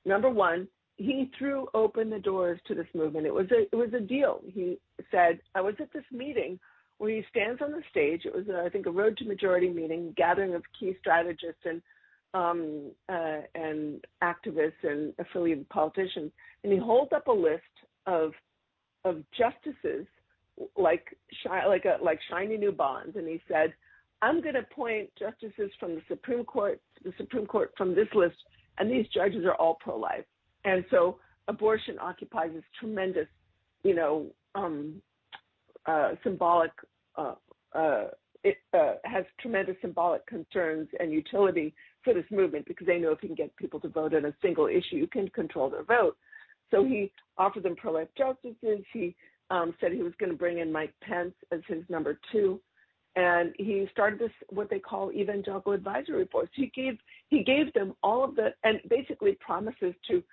Number 0.05 0.29
one, 0.29 0.67
he 0.95 1.31
threw 1.37 1.67
open 1.73 2.09
the 2.09 2.19
doors 2.19 2.59
to 2.67 2.75
this 2.75 2.87
movement. 2.93 3.25
It 3.25 3.33
was 3.33 3.47
a 3.51 3.63
it 3.71 3.75
was 3.75 3.93
a 3.93 3.99
deal. 4.01 4.41
He 4.53 4.77
said, 5.11 5.39
I 5.55 5.61
was 5.61 5.75
at 5.79 5.91
this 5.93 6.03
meeting 6.11 6.59
where 6.97 7.11
he 7.11 7.23
stands 7.29 7.61
on 7.61 7.71
the 7.71 7.81
stage. 7.89 8.23
It 8.25 8.35
was, 8.35 8.47
a, 8.49 8.63
I 8.65 8.69
think, 8.69 8.85
a 8.85 8.91
road 8.91 9.17
to 9.17 9.25
majority 9.25 9.69
meeting, 9.69 10.13
gathering 10.17 10.53
of 10.53 10.63
key 10.77 10.95
strategists 10.99 11.61
and 11.65 11.81
um, 12.33 12.91
uh, 13.07 13.41
and 13.55 14.05
activists 14.23 14.83
and 14.83 15.13
affiliated 15.17 15.67
politicians, 15.69 16.31
and 16.63 16.71
he 16.71 16.77
holds 16.77 17.11
up 17.13 17.27
a 17.27 17.31
list 17.31 17.63
of 18.05 18.33
of 19.03 19.23
justices 19.37 20.05
like 20.77 21.17
like 21.67 21.85
a, 21.85 22.03
like 22.03 22.19
shiny 22.29 22.57
new 22.57 22.71
bonds, 22.71 23.15
and 23.15 23.27
he 23.27 23.41
said, 23.47 23.73
"I'm 24.21 24.41
going 24.41 24.55
to 24.55 24.61
appoint 24.61 25.09
justices 25.17 25.71
from 25.79 25.95
the 25.95 26.01
Supreme 26.07 26.43
Court, 26.45 26.81
the 27.03 27.13
Supreme 27.17 27.45
Court 27.45 27.71
from 27.77 27.95
this 27.95 28.07
list, 28.13 28.37
and 28.77 28.89
these 28.89 29.07
judges 29.07 29.45
are 29.45 29.55
all 29.55 29.75
pro-life." 29.75 30.25
And 30.65 30.83
so 30.89 31.19
abortion 31.47 31.97
occupies 31.99 32.51
this 32.53 32.63
tremendous, 32.79 33.27
you 33.83 33.95
know, 33.95 34.27
um, 34.55 35.01
uh, 35.85 36.11
symbolic. 36.23 36.71
Uh, 37.15 37.35
uh, 37.73 38.07
it 38.43 38.57
uh, 38.73 38.93
has 39.03 39.25
tremendous 39.41 39.75
symbolic 39.81 40.25
concerns 40.25 40.87
and 40.99 41.11
utility 41.11 41.73
for 42.03 42.13
this 42.13 42.25
movement 42.31 42.65
because 42.65 42.87
they 42.87 42.97
know 42.97 43.11
if 43.11 43.21
you 43.21 43.29
can 43.29 43.35
get 43.35 43.55
people 43.57 43.79
to 43.81 43.89
vote 43.89 44.13
on 44.13 44.25
a 44.25 44.33
single 44.41 44.67
issue, 44.67 44.95
you 44.95 45.07
can 45.07 45.27
control 45.29 45.69
their 45.69 45.83
vote. 45.83 46.15
So 46.71 46.85
he 46.85 47.11
offered 47.37 47.63
them 47.63 47.75
pro-life 47.75 48.07
justices. 48.17 48.85
He 48.93 49.15
um, 49.49 49.73
said 49.81 49.91
he 49.91 50.03
was 50.03 50.13
going 50.19 50.31
to 50.31 50.37
bring 50.37 50.59
in 50.59 50.71
Mike 50.71 50.93
Pence 51.01 51.33
as 51.51 51.61
his 51.67 51.83
number 51.89 52.19
two, 52.31 52.61
and 53.15 53.53
he 53.57 53.87
started 53.91 54.19
this 54.19 54.31
what 54.49 54.69
they 54.69 54.79
call 54.79 55.11
evangelical 55.11 55.73
advisory 55.73 56.25
boards. 56.25 56.51
He 56.53 56.71
gave 56.75 56.97
he 57.29 57.43
gave 57.43 57.73
them 57.73 57.93
all 58.03 58.23
of 58.23 58.35
the 58.35 58.49
and 58.63 58.79
basically 58.89 59.37
promises 59.39 59.93
to 60.09 60.23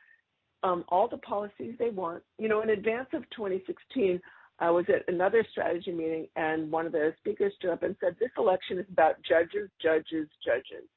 um, 0.63 0.85
all 0.89 1.09
the 1.09 1.19
policies 1.19 1.75
they 1.79 1.91
want. 1.91 2.23
You 2.39 2.49
know, 2.49 2.63
in 2.63 2.71
advance 2.71 3.09
of 3.13 3.23
2016, 3.31 4.21
I 4.59 4.71
was 4.71 4.85
at 4.89 5.13
another 5.13 5.45
strategy 5.51 5.93
meeting, 5.93 6.27
and 6.37 6.71
one 6.71 6.87
of 6.87 6.93
the 6.93 7.15
speakers 7.19 7.53
stood 7.57 7.71
up 7.71 7.83
and 7.83 7.97
said, 8.01 8.17
"This 8.19 8.31
election 8.39 8.79
is 8.79 8.87
about 8.91 9.17
judges, 9.23 9.71
judges, 9.81 10.29
judges." 10.45 10.89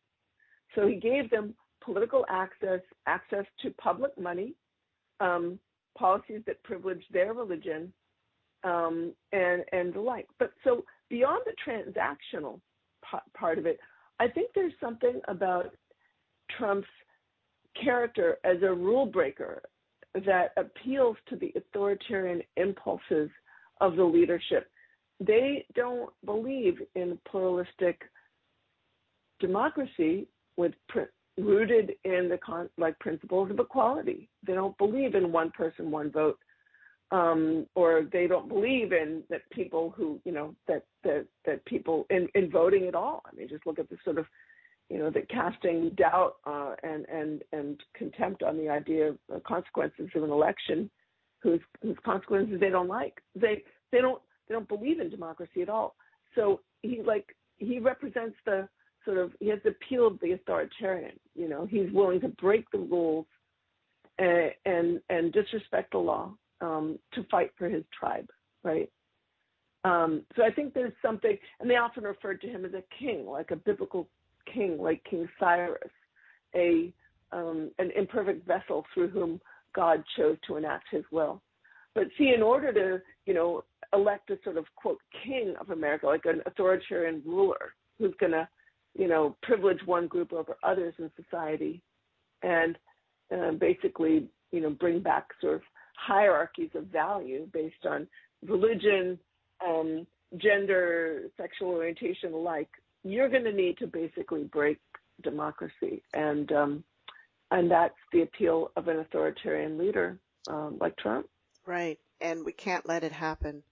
So 0.76 0.88
he 0.88 0.96
gave 0.96 1.30
them 1.30 1.56
political 1.82 2.26
access, 2.30 2.82
access 3.06 3.46
to 3.62 3.72
public 3.72 4.18
money, 4.18 4.54
um, 5.20 5.60
policies 5.98 6.42
that 6.46 6.62
privilege 6.64 7.04
their 7.12 7.34
religion, 7.34 7.92
um, 8.64 9.14
and 9.32 9.64
and 9.72 9.94
the 9.94 10.00
like. 10.00 10.28
But 10.38 10.52
so 10.64 10.84
beyond 11.10 11.42
the 11.46 11.54
transactional 11.66 12.60
part 13.34 13.58
of 13.58 13.66
it, 13.66 13.80
I 14.20 14.28
think 14.28 14.52
there's 14.54 14.74
something 14.80 15.22
about 15.28 15.72
Trump's 16.58 16.88
character 17.82 18.38
as 18.44 18.58
a 18.62 18.74
rule 18.74 19.06
breaker 19.06 19.62
that 20.26 20.52
appeals 20.58 21.18
to 21.30 21.36
the 21.36 21.54
authoritarian 21.56 22.42
impulses 22.58 23.30
of 23.80 23.96
the 23.96 24.04
leadership. 24.04 24.70
They 25.20 25.66
don't 25.76 26.12
believe 26.26 26.80
in 26.96 27.18
pluralistic 27.30 28.02
democracy 29.40 30.28
with 30.58 30.74
rooted 31.38 31.94
in 32.04 32.28
the 32.30 32.40
con- 32.44 32.70
like 32.78 32.98
principles 33.00 33.50
of 33.52 33.60
equality. 33.60 34.30
They 34.46 34.54
don't 34.54 34.78
believe 34.78 35.16
in 35.16 35.32
one 35.32 35.52
person, 35.52 35.92
one 35.92 36.12
vote, 36.12 36.38
um, 37.12 37.66
or 37.76 38.04
they 38.12 38.28
don't 38.28 38.48
believe 38.48 38.92
in 38.92 39.24
that 39.30 39.42
people 39.52 39.94
who 39.96 40.20
you 40.26 40.32
know 40.32 40.54
that 40.68 40.86
that 41.04 41.26
that 41.46 41.64
people 41.66 42.06
in 42.10 42.28
in 42.36 42.52
voting 42.52 42.88
at 42.88 42.96
all. 42.96 43.24
I 43.26 43.36
mean, 43.36 43.50
just 43.50 43.66
look 43.66 43.80
at 43.80 43.90
the 43.90 43.98
sort 44.04 44.18
of 44.18 44.26
you 44.90 45.00
know 45.00 45.10
the 45.10 45.22
casting 45.22 45.90
doubt 45.92 46.36
uh, 46.46 46.76
and 46.84 47.06
and 47.08 47.44
and 47.52 47.82
contempt 47.96 48.44
on 48.44 48.58
the 48.58 48.70
idea 48.70 49.10
of 49.10 49.44
consequences 49.44 50.10
of 50.16 50.24
an 50.24 50.30
election, 50.30 50.90
whose 51.42 51.62
whose 51.82 51.98
consequences 52.06 52.60
they 52.60 52.70
don't 52.70 52.88
like. 52.88 53.22
They 53.36 53.64
they 53.92 54.02
don't 54.02 54.22
they 54.48 54.54
don't 54.54 54.68
believe 54.68 55.00
in 55.00 55.10
democracy 55.10 55.62
at 55.62 55.70
all. 55.70 55.96
So 56.36 56.62
he 56.84 57.02
like 57.04 57.36
he 57.58 57.80
represents 57.80 58.36
the 58.46 58.70
sort 59.04 59.18
of 59.18 59.32
he 59.40 59.48
has 59.48 59.60
the 59.64 59.72
appeal 59.72 60.06
of 60.06 60.20
the 60.20 60.34
authoritarian. 60.34 61.20
You 61.36 61.50
know, 61.50 61.66
he's 61.66 61.92
willing 61.92 62.22
to 62.22 62.28
break 62.28 62.70
the 62.70 62.78
rules 62.78 63.26
and 64.20 64.52
and, 64.66 65.02
and 65.10 65.34
disrespect 65.34 65.94
the 65.94 65.98
law 65.98 66.36
um, 66.62 67.00
to 67.14 67.24
fight 67.32 67.52
for 67.58 67.70
his 67.70 67.84
tribe, 67.98 68.28
right? 68.64 68.90
Um, 69.86 70.24
so 70.36 70.44
I 70.44 70.52
think 70.52 70.74
there's 70.74 70.94
something, 71.02 71.38
and 71.60 71.70
they 71.70 71.78
often 71.78 72.04
referred 72.04 72.42
to 72.42 72.48
him 72.48 72.66
as 72.66 72.74
a 72.74 72.84
king, 72.98 73.26
like 73.26 73.52
a 73.52 73.56
biblical 73.56 74.08
king, 74.54 74.78
like 74.78 75.04
King 75.10 75.28
Cyrus, 75.40 75.92
a 76.56 76.94
um, 77.32 77.70
an 77.78 77.92
imperfect 77.96 78.48
vessel 78.48 78.84
through 78.94 79.10
whom 79.10 79.40
God 79.76 80.04
chose 80.18 80.38
to 80.48 80.56
enact 80.56 80.86
His 80.90 81.04
will. 81.12 81.44
But 81.94 82.08
see, 82.18 82.34
in 82.36 82.42
order 82.42 82.74
to, 82.74 83.04
you 83.28 83.36
know, 83.36 83.64
elect 83.94 84.32
a 84.32 84.40
sort 84.44 84.58
of 84.58 84.66
quote 84.76 84.98
king 85.24 85.54
of 85.62 85.70
America, 85.70 86.08
like 86.08 86.26
an 86.26 86.42
authoritarian 86.48 87.22
ruler 87.24 87.74
who's 88.00 88.16
going 88.20 88.32
to 88.32 88.48
you 88.96 89.08
know, 89.08 89.36
privilege 89.44 89.80
one 89.86 90.08
group 90.08 90.34
over 90.34 90.58
others 90.64 90.94
in 91.00 91.12
society, 91.16 91.82
and 92.44 92.78
uh, 93.36 93.52
basically, 93.52 94.28
you 94.52 94.62
know, 94.62 94.72
bring 94.72 95.02
back 95.02 95.28
sort 95.42 95.56
of 95.56 95.62
hierarchies 96.00 96.70
of 96.76 96.86
value 96.86 97.48
based 97.52 97.86
on 97.86 98.08
religion, 98.46 99.20
um, 99.66 100.06
gender, 100.38 101.24
sexual 101.38 101.70
orientation 101.70 102.34
alike. 102.34 102.70
You're 103.04 103.30
going 103.30 103.44
to 103.44 103.54
need 103.54 103.78
to 103.80 103.88
basically 103.88 104.44
break 104.44 104.80
democracy, 105.24 106.04
and 106.14 106.52
um, 106.52 106.84
and 107.52 107.70
that's 107.72 107.96
the 108.12 108.22
appeal 108.22 108.72
of 108.76 108.88
an 108.88 109.00
authoritarian 109.00 109.78
leader 109.78 110.20
um, 110.48 110.78
like 110.80 110.96
Trump. 110.98 111.28
Right, 111.66 112.00
and 112.22 112.46
we 112.46 112.52
can't 112.52 112.88
let 112.88 113.04
it 113.04 113.12
happen. 113.12 113.64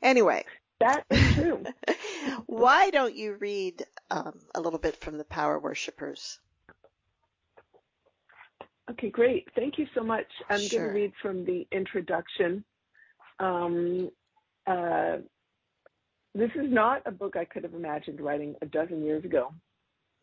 Anyway, 0.00 0.44
that 0.80 1.04
is 1.10 1.34
true. 1.34 1.64
Why 2.46 2.90
don't 2.90 3.14
you 3.14 3.34
read 3.34 3.84
um, 4.10 4.38
a 4.54 4.60
little 4.60 4.78
bit 4.78 4.96
from 4.96 5.18
the 5.18 5.24
Power 5.24 5.58
Worshippers? 5.58 6.38
Okay, 8.90 9.10
great. 9.10 9.46
Thank 9.54 9.78
you 9.78 9.86
so 9.94 10.02
much. 10.02 10.26
I'm 10.48 10.60
sure. 10.60 10.80
going 10.80 10.88
to 10.90 11.00
read 11.00 11.12
from 11.20 11.44
the 11.44 11.66
introduction. 11.72 12.64
Um, 13.38 14.10
uh, 14.66 15.18
this 16.34 16.50
is 16.54 16.72
not 16.72 17.02
a 17.06 17.10
book 17.10 17.36
I 17.36 17.44
could 17.44 17.64
have 17.64 17.74
imagined 17.74 18.20
writing 18.20 18.54
a 18.62 18.66
dozen 18.66 19.04
years 19.04 19.24
ago. 19.24 19.52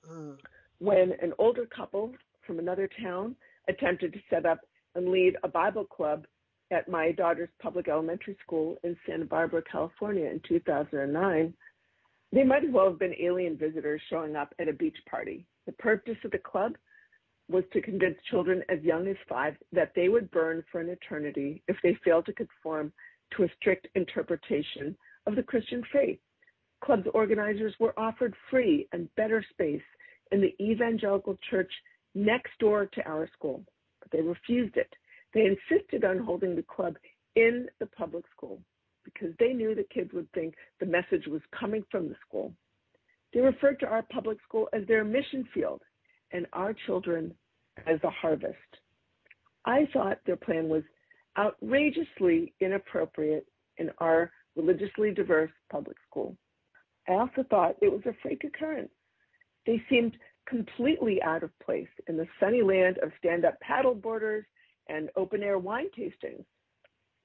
Mm. 0.10 0.38
When 0.80 1.14
an 1.22 1.34
older 1.38 1.66
couple 1.66 2.14
from 2.46 2.60
another 2.60 2.90
town 3.02 3.36
attempted 3.68 4.14
to 4.14 4.20
set 4.30 4.46
up 4.46 4.60
and 4.96 5.10
lead 5.10 5.36
a 5.44 5.48
Bible 5.48 5.86
club 5.86 6.26
at 6.72 6.90
my 6.90 7.12
daughter's 7.12 7.50
public 7.62 7.88
elementary 7.88 8.38
school 8.44 8.78
in 8.84 8.98
Santa 9.08 9.26
Barbara, 9.26 9.62
California 9.72 10.26
in 10.26 10.42
2009, 10.48 11.54
they 12.32 12.44
might 12.44 12.64
as 12.64 12.72
well 12.72 12.90
have 12.90 13.00
been 13.00 13.16
alien 13.20 13.58
visitors 13.58 14.02
showing 14.10 14.36
up 14.36 14.54
at 14.60 14.68
a 14.68 14.74
beach 14.74 14.98
party. 15.10 15.46
The 15.66 15.74
purpose 15.74 16.18
of 16.24 16.32
the 16.32 16.40
club 16.40 16.74
was 17.50 17.64
to 17.74 17.82
convince 17.82 18.18
children 18.30 18.64
as 18.70 18.82
young 18.82 19.08
as 19.08 19.16
five 19.30 19.56
that 19.72 19.92
they 19.96 20.10
would 20.10 20.32
burn 20.32 20.64
for 20.72 20.82
an 20.82 20.90
eternity 20.90 21.62
if 21.68 21.76
they 21.84 21.98
failed 22.04 22.26
to 22.26 22.34
conform 22.34 22.92
to 23.36 23.44
a 23.44 23.48
strict 23.60 23.88
interpretation 23.96 24.96
of 25.28 25.36
the 25.36 25.44
Christian 25.44 25.84
faith. 25.94 26.20
Club's 26.84 27.08
organizers 27.14 27.74
were 27.80 27.98
offered 28.00 28.34
free 28.50 28.88
and 28.92 29.14
better 29.16 29.44
space 29.52 29.82
in 30.32 30.42
the 30.42 30.56
evangelical 30.64 31.38
church 31.50 31.72
next 32.14 32.52
door 32.60 32.88
to 32.94 33.08
our 33.08 33.30
school, 33.34 33.64
but 34.00 34.12
they 34.12 34.22
refused 34.22 34.78
it. 34.78 34.92
They 35.34 35.46
insisted 35.46 36.04
on 36.04 36.20
holding 36.20 36.56
the 36.56 36.64
club 36.64 36.96
in 37.36 37.68
the 37.80 37.88
public 37.88 38.26
school 38.36 38.60
because 39.04 39.34
they 39.40 39.54
knew 39.54 39.76
the 39.76 39.86
kids 39.94 40.12
would 40.14 40.32
think 40.32 40.56
the 40.80 40.86
message 40.86 41.28
was 41.28 41.42
coming 41.58 41.84
from 41.92 42.08
the 42.08 42.16
school. 42.28 42.54
They 43.34 43.42
referred 43.42 43.80
to 43.82 43.88
our 43.88 44.04
public 44.12 44.38
school 44.48 44.70
as 44.74 44.88
their 44.88 45.04
mission 45.04 45.48
field 45.54 45.82
and 46.36 46.46
our 46.52 46.76
children 46.86 47.34
as 47.88 48.00
a 48.04 48.10
harvest. 48.10 48.56
I 49.64 49.88
thought 49.94 50.20
their 50.26 50.36
plan 50.36 50.68
was 50.68 50.84
outrageously 51.38 52.54
inappropriate 52.60 53.48
in 53.78 53.90
our 54.00 54.32
religiously 54.56 55.12
diverse 55.12 55.52
public 55.72 55.96
school. 56.10 56.36
I 57.08 57.14
also 57.14 57.46
thought 57.50 57.76
it 57.82 57.92
was 57.92 58.02
a 58.06 58.16
freak 58.22 58.44
occurrence. 58.44 58.92
They 59.66 59.82
seemed 59.90 60.18
completely 60.48 61.22
out 61.24 61.44
of 61.44 61.58
place 61.60 61.88
in 62.08 62.18
the 62.18 62.28
sunny 62.40 62.62
land 62.62 62.98
of 63.00 63.12
stand 63.18 63.46
up 63.46 63.60
paddle 63.62 63.96
boarders 63.96 64.46
and 64.90 65.10
open 65.16 65.42
air 65.42 65.58
wine 65.58 65.88
tastings. 65.98 66.46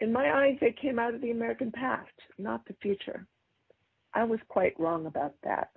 In 0.01 0.13
my 0.13 0.33
eyes, 0.33 0.57
they 0.61 0.75
came 0.81 0.99
out 0.99 1.15
of 1.15 1.21
the 1.21 1.33
American 1.33 1.73
past, 1.73 2.09
not 2.39 2.65
the 2.67 2.75
future. 2.81 3.27
I 4.15 4.25
was 4.25 4.41
quite 4.49 4.79
wrong 4.79 5.07
about 5.07 5.35
that. 5.43 5.71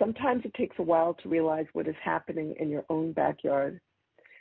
Sometimes 0.00 0.44
it 0.46 0.54
takes 0.54 0.76
a 0.78 0.82
while 0.82 1.14
to 1.22 1.28
realize 1.28 1.66
what 1.74 1.86
is 1.86 1.94
happening 2.02 2.54
in 2.58 2.70
your 2.70 2.84
own 2.88 3.12
backyard. 3.12 3.80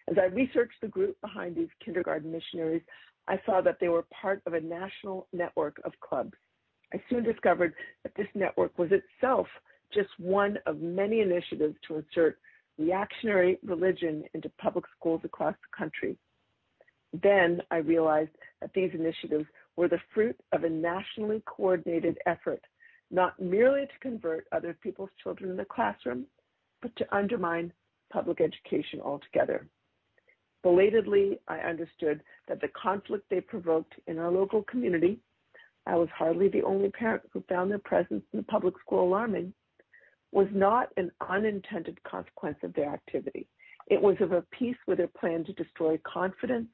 As 0.10 0.18
I 0.18 0.34
researched 0.34 0.80
the 0.82 0.88
group 0.88 1.20
behind 1.22 1.56
these 1.56 1.68
kindergarten 1.84 2.32
missionaries, 2.32 2.82
I 3.28 3.40
saw 3.46 3.60
that 3.62 3.78
they 3.80 3.90
were 3.90 4.06
part 4.22 4.42
of 4.46 4.54
a 4.54 4.62
national 4.62 5.28
network 5.34 5.82
of 5.84 5.92
clubs. 6.00 6.34
I 6.94 7.02
soon 7.10 7.24
discovered 7.24 7.74
that 8.04 8.14
this 8.16 8.28
network 8.34 8.80
was 8.80 8.90
itself 8.92 9.48
just 9.94 10.10
one 10.18 10.58
of 10.66 10.80
many 10.80 11.20
initiatives 11.20 11.76
to 11.88 11.98
insert 11.98 12.40
reactionary 12.78 13.60
religion 13.64 14.24
into 14.34 14.50
public 14.62 14.86
schools 14.98 15.22
across 15.26 15.56
the 15.56 15.78
country. 15.78 16.18
Then 17.22 17.62
I 17.70 17.78
realized 17.78 18.32
that 18.62 18.72
these 18.74 18.92
initiatives 18.94 19.46
were 19.76 19.90
the 19.90 20.00
fruit 20.14 20.38
of 20.54 20.64
a 20.64 20.70
nationally 20.70 21.44
coordinated 21.46 22.18
effort, 22.26 22.62
not 23.12 23.40
merely 23.40 23.86
to 23.86 24.00
convert 24.02 24.48
other 24.52 24.78
people's 24.82 25.10
children 25.22 25.50
in 25.52 25.58
the 25.58 25.66
classroom, 25.66 26.26
but 26.82 26.96
to 26.96 27.16
undermine 27.16 27.72
public 28.12 28.42
education 28.42 29.02
altogether. 29.02 29.68
Belatedly, 30.64 31.40
I 31.48 31.60
understood 31.60 32.22
that 32.48 32.60
the 32.60 32.68
conflict 32.70 33.26
they 33.30 33.42
provoked 33.42 33.94
in 34.08 34.20
our 34.20 34.32
local 34.32 34.64
community, 34.64 35.20
I 35.86 35.96
was 35.96 36.10
hardly 36.16 36.50
the 36.50 36.64
only 36.64 36.90
parent 36.90 37.24
who 37.32 37.44
found 37.48 37.72
their 37.72 37.80
presence 37.80 38.24
in 38.34 38.40
the 38.40 38.44
public 38.44 38.76
school 38.80 39.04
alarming, 39.04 39.54
was 40.32 40.48
not 40.52 40.90
an 40.98 41.12
unintended 41.28 42.02
consequence 42.04 42.58
of 42.62 42.74
their 42.74 42.94
activity. 42.94 43.48
It 43.88 44.02
was 44.02 44.18
of 44.20 44.34
a 44.34 44.44
piece 44.52 44.78
with 44.86 45.00
their 45.00 45.08
plan 45.08 45.44
to 45.46 45.54
destroy 45.54 46.00
confidence 46.04 46.68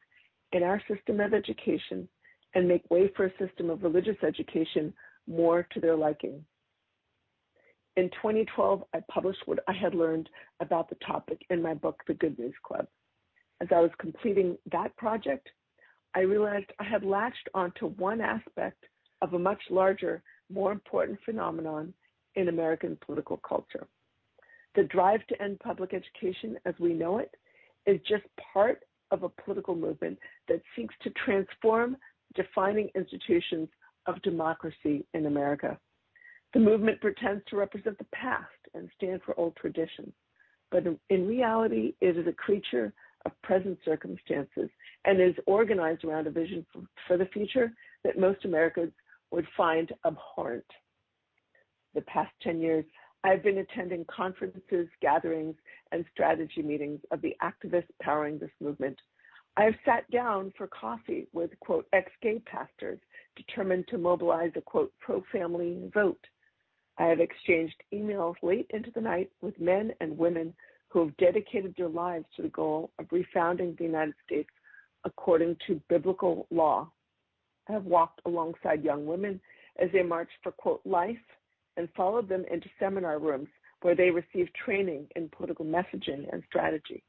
in 0.52 0.64
our 0.64 0.82
system 0.90 1.20
of 1.20 1.34
education 1.34 2.10
and 2.56 2.68
make 2.68 2.90
way 2.90 3.10
for 3.16 3.26
a 3.26 3.38
system 3.38 3.70
of 3.70 3.84
religious 3.84 4.18
education 4.24 4.94
more 5.28 5.68
to 5.74 5.80
their 5.80 5.96
liking. 5.96 6.44
In 7.98 8.10
2012, 8.10 8.84
I 8.94 9.00
published 9.10 9.42
what 9.46 9.60
I 9.68 9.74
had 9.74 9.96
learned 9.96 10.30
about 10.60 10.90
the 10.90 10.98
topic 11.06 11.42
in 11.50 11.62
my 11.62 11.74
book, 11.74 12.02
The 12.08 12.14
Good 12.14 12.38
News 12.38 12.56
Club. 12.66 12.88
As 13.62 13.70
I 13.74 13.80
was 13.80 13.92
completing 14.00 14.58
that 14.72 14.96
project, 14.98 15.50
I 16.14 16.22
realized 16.22 16.72
I 16.80 16.84
had 16.84 17.04
latched 17.04 17.50
onto 17.54 17.88
one 17.88 18.20
aspect 18.20 18.84
of 19.22 19.34
a 19.34 19.40
much 19.40 19.62
larger, 19.70 20.22
more 20.50 20.72
important 20.72 21.20
phenomenon 21.24 21.94
in 22.36 22.50
American 22.50 22.98
political 23.06 23.38
culture. 23.38 23.88
The 24.76 24.84
drive 24.84 25.26
to 25.28 25.42
end 25.42 25.60
public 25.60 25.94
education 25.94 26.58
as 26.66 26.76
we 26.80 26.94
know 26.94 27.20
it 27.20 27.32
is 27.86 28.00
just 28.08 28.24
part 28.54 28.80
of 29.12 29.24
a 29.24 29.30
political 29.30 29.76
movement 29.76 30.20
that 30.50 30.62
seeks 30.76 30.94
to 31.04 31.12
transform 31.12 31.96
defining 32.36 32.90
institutions 32.96 33.70
of 34.08 34.22
democracy 34.22 35.06
in 35.14 35.26
America. 35.26 35.78
The 36.54 36.60
movement 36.60 37.02
pretends 37.02 37.44
to 37.48 37.58
represent 37.58 37.98
the 37.98 38.06
past 38.14 38.46
and 38.74 38.90
stand 38.96 39.22
for 39.26 39.38
old 39.40 39.56
traditions, 39.56 40.14
but 40.72 40.84
in 41.10 41.28
reality, 41.28 41.94
it 42.02 42.18
is 42.18 42.28
a 42.28 42.34
creature 42.34 42.94
of 43.26 43.42
present 43.42 43.78
circumstances 43.84 44.70
and 45.06 45.22
is 45.22 45.36
organized 45.48 46.04
around 46.04 46.28
a 46.28 46.32
vision 46.32 46.66
for, 46.72 46.82
for 47.08 47.18
the 47.18 47.26
future 47.26 47.72
that 48.04 48.20
most 48.20 48.46
Americans 48.46 48.94
would 49.32 49.48
find 49.58 49.92
abhorrent. 50.06 50.66
The 51.94 52.02
past 52.02 52.32
10 52.44 52.60
years, 52.60 52.86
I've 53.24 53.44
been 53.44 53.58
attending 53.58 54.06
conferences, 54.06 54.88
gatherings, 55.02 55.56
and 55.92 56.06
strategy 56.14 56.62
meetings 56.62 57.00
of 57.12 57.22
the 57.22 57.36
activists 57.42 57.90
powering 58.02 58.38
this 58.38 58.52
movement. 58.62 59.00
I 59.58 59.64
have 59.64 59.76
sat 59.86 60.10
down 60.12 60.52
for 60.58 60.68
coffee 60.68 61.28
with, 61.32 61.52
quote, 61.62 61.88
ex 61.94 62.12
gay 62.22 62.40
pastors 62.40 63.00
determined 63.36 63.88
to 63.88 63.98
mobilize 63.98 64.52
a, 64.56 64.62
quote, 64.62 64.92
pro 65.00 65.24
family 65.32 65.90
vote. 65.94 66.20
I 66.98 67.06
have 67.06 67.20
exchanged 67.20 67.76
emails 67.94 68.36
late 68.42 68.70
into 68.72 68.92
the 68.92 69.02
night 69.02 69.30
with 69.42 69.60
men 69.60 69.92
and 70.02 70.18
women 70.18 70.54
who 70.90 71.06
have 71.06 71.18
dedicated 71.18 71.74
their 71.78 71.90
lives 71.90 72.26
to 72.36 72.42
the 72.42 72.50
goal 72.50 72.92
of 73.00 73.08
refounding 73.10 73.78
the 73.78 73.84
United 73.86 74.16
States 74.26 74.50
according 75.04 75.58
to 75.68 75.82
biblical 75.90 76.48
law. 76.52 76.90
I 77.70 77.74
have 77.74 77.86
walked 77.86 78.22
alongside 78.26 78.84
young 78.84 79.06
women 79.06 79.40
as 79.80 79.90
they 79.92 80.04
marched 80.04 80.38
for, 80.44 80.52
quote, 80.52 80.82
life 80.86 81.18
and 81.78 81.90
followed 81.96 82.30
them 82.30 82.46
into 82.52 82.70
seminar 82.80 83.20
rooms 83.20 83.50
where 83.82 83.96
they 83.96 84.10
received 84.10 84.52
training 84.56 85.08
in 85.16 85.30
political 85.30 85.66
messaging 85.66 86.32
and 86.32 86.44
strategy. 86.48 87.04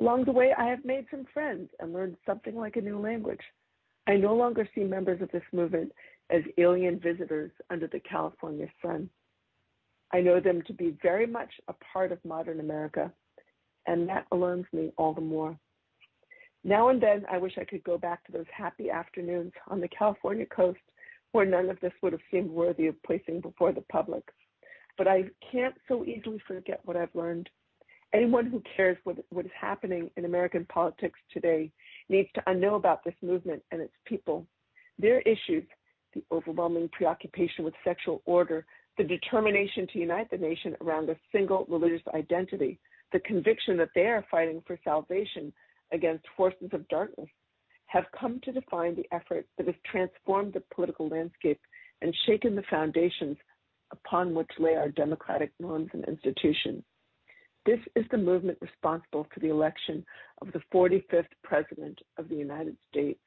Along 0.00 0.24
the 0.24 0.32
way, 0.32 0.52
I 0.56 0.66
have 0.66 0.84
made 0.84 1.06
some 1.10 1.26
friends 1.32 1.70
and 1.80 1.92
learned 1.92 2.16
something 2.24 2.54
like 2.54 2.76
a 2.76 2.80
new 2.80 2.98
language. 2.98 3.40
I 4.06 4.16
no 4.16 4.34
longer 4.34 4.68
see 4.74 4.84
members 4.84 5.20
of 5.20 5.30
this 5.32 5.42
movement 5.52 5.92
as 6.30 6.42
alien 6.56 7.00
visitors 7.00 7.50
under 7.70 7.86
the 7.88 8.00
California 8.00 8.68
sun. 8.80 9.10
I 10.12 10.20
know 10.20 10.40
them 10.40 10.62
to 10.66 10.72
be 10.72 10.96
very 11.02 11.26
much 11.26 11.50
a 11.68 11.74
part 11.92 12.12
of 12.12 12.24
modern 12.24 12.60
America, 12.60 13.12
and 13.86 14.08
that 14.08 14.26
alarms 14.32 14.66
me 14.72 14.92
all 14.96 15.12
the 15.12 15.20
more. 15.20 15.58
Now 16.64 16.88
and 16.88 17.02
then, 17.02 17.24
I 17.30 17.38
wish 17.38 17.58
I 17.58 17.64
could 17.64 17.84
go 17.84 17.98
back 17.98 18.24
to 18.24 18.32
those 18.32 18.46
happy 18.54 18.90
afternoons 18.90 19.52
on 19.68 19.80
the 19.80 19.88
California 19.88 20.46
coast 20.46 20.80
where 21.32 21.44
none 21.44 21.68
of 21.68 21.78
this 21.80 21.92
would 22.02 22.12
have 22.12 22.22
seemed 22.30 22.50
worthy 22.50 22.86
of 22.86 23.02
placing 23.02 23.40
before 23.40 23.72
the 23.72 23.84
public. 23.92 24.24
But 24.96 25.08
I 25.08 25.24
can't 25.52 25.74
so 25.86 26.04
easily 26.04 26.40
forget 26.46 26.80
what 26.84 26.96
I've 26.96 27.14
learned. 27.14 27.48
Anyone 28.14 28.46
who 28.46 28.62
cares 28.74 28.96
what, 29.04 29.16
what 29.30 29.44
is 29.44 29.52
happening 29.58 30.10
in 30.16 30.24
American 30.24 30.64
politics 30.66 31.18
today 31.32 31.70
needs 32.08 32.28
to 32.34 32.54
know 32.54 32.76
about 32.76 33.04
this 33.04 33.14
movement 33.22 33.62
and 33.70 33.82
its 33.82 33.92
people. 34.06 34.46
Their 34.98 35.20
issues, 35.20 35.64
the 36.14 36.24
overwhelming 36.32 36.88
preoccupation 36.90 37.64
with 37.64 37.74
sexual 37.84 38.22
order, 38.24 38.64
the 38.96 39.04
determination 39.04 39.86
to 39.92 39.98
unite 39.98 40.30
the 40.30 40.38
nation 40.38 40.74
around 40.80 41.10
a 41.10 41.16
single 41.32 41.66
religious 41.68 42.02
identity, 42.14 42.80
the 43.12 43.20
conviction 43.20 43.76
that 43.76 43.90
they 43.94 44.06
are 44.06 44.24
fighting 44.30 44.62
for 44.66 44.78
salvation 44.84 45.52
against 45.92 46.24
forces 46.36 46.70
of 46.72 46.88
darkness, 46.88 47.28
have 47.86 48.04
come 48.18 48.40
to 48.44 48.52
define 48.52 48.94
the 48.94 49.06
effort 49.12 49.46
that 49.56 49.66
has 49.66 49.76
transformed 49.90 50.52
the 50.52 50.62
political 50.74 51.08
landscape 51.08 51.60
and 52.02 52.14
shaken 52.26 52.54
the 52.54 52.62
foundations 52.70 53.36
upon 53.92 54.34
which 54.34 54.50
lay 54.58 54.74
our 54.74 54.90
democratic 54.90 55.50
norms 55.58 55.88
and 55.92 56.04
institutions. 56.06 56.82
This 57.68 57.80
is 57.96 58.06
the 58.10 58.16
movement 58.16 58.56
responsible 58.62 59.26
for 59.30 59.40
the 59.40 59.50
election 59.50 60.02
of 60.40 60.50
the 60.52 60.62
45th 60.72 61.26
President 61.44 61.98
of 62.16 62.30
the 62.30 62.34
United 62.34 62.78
States, 62.90 63.20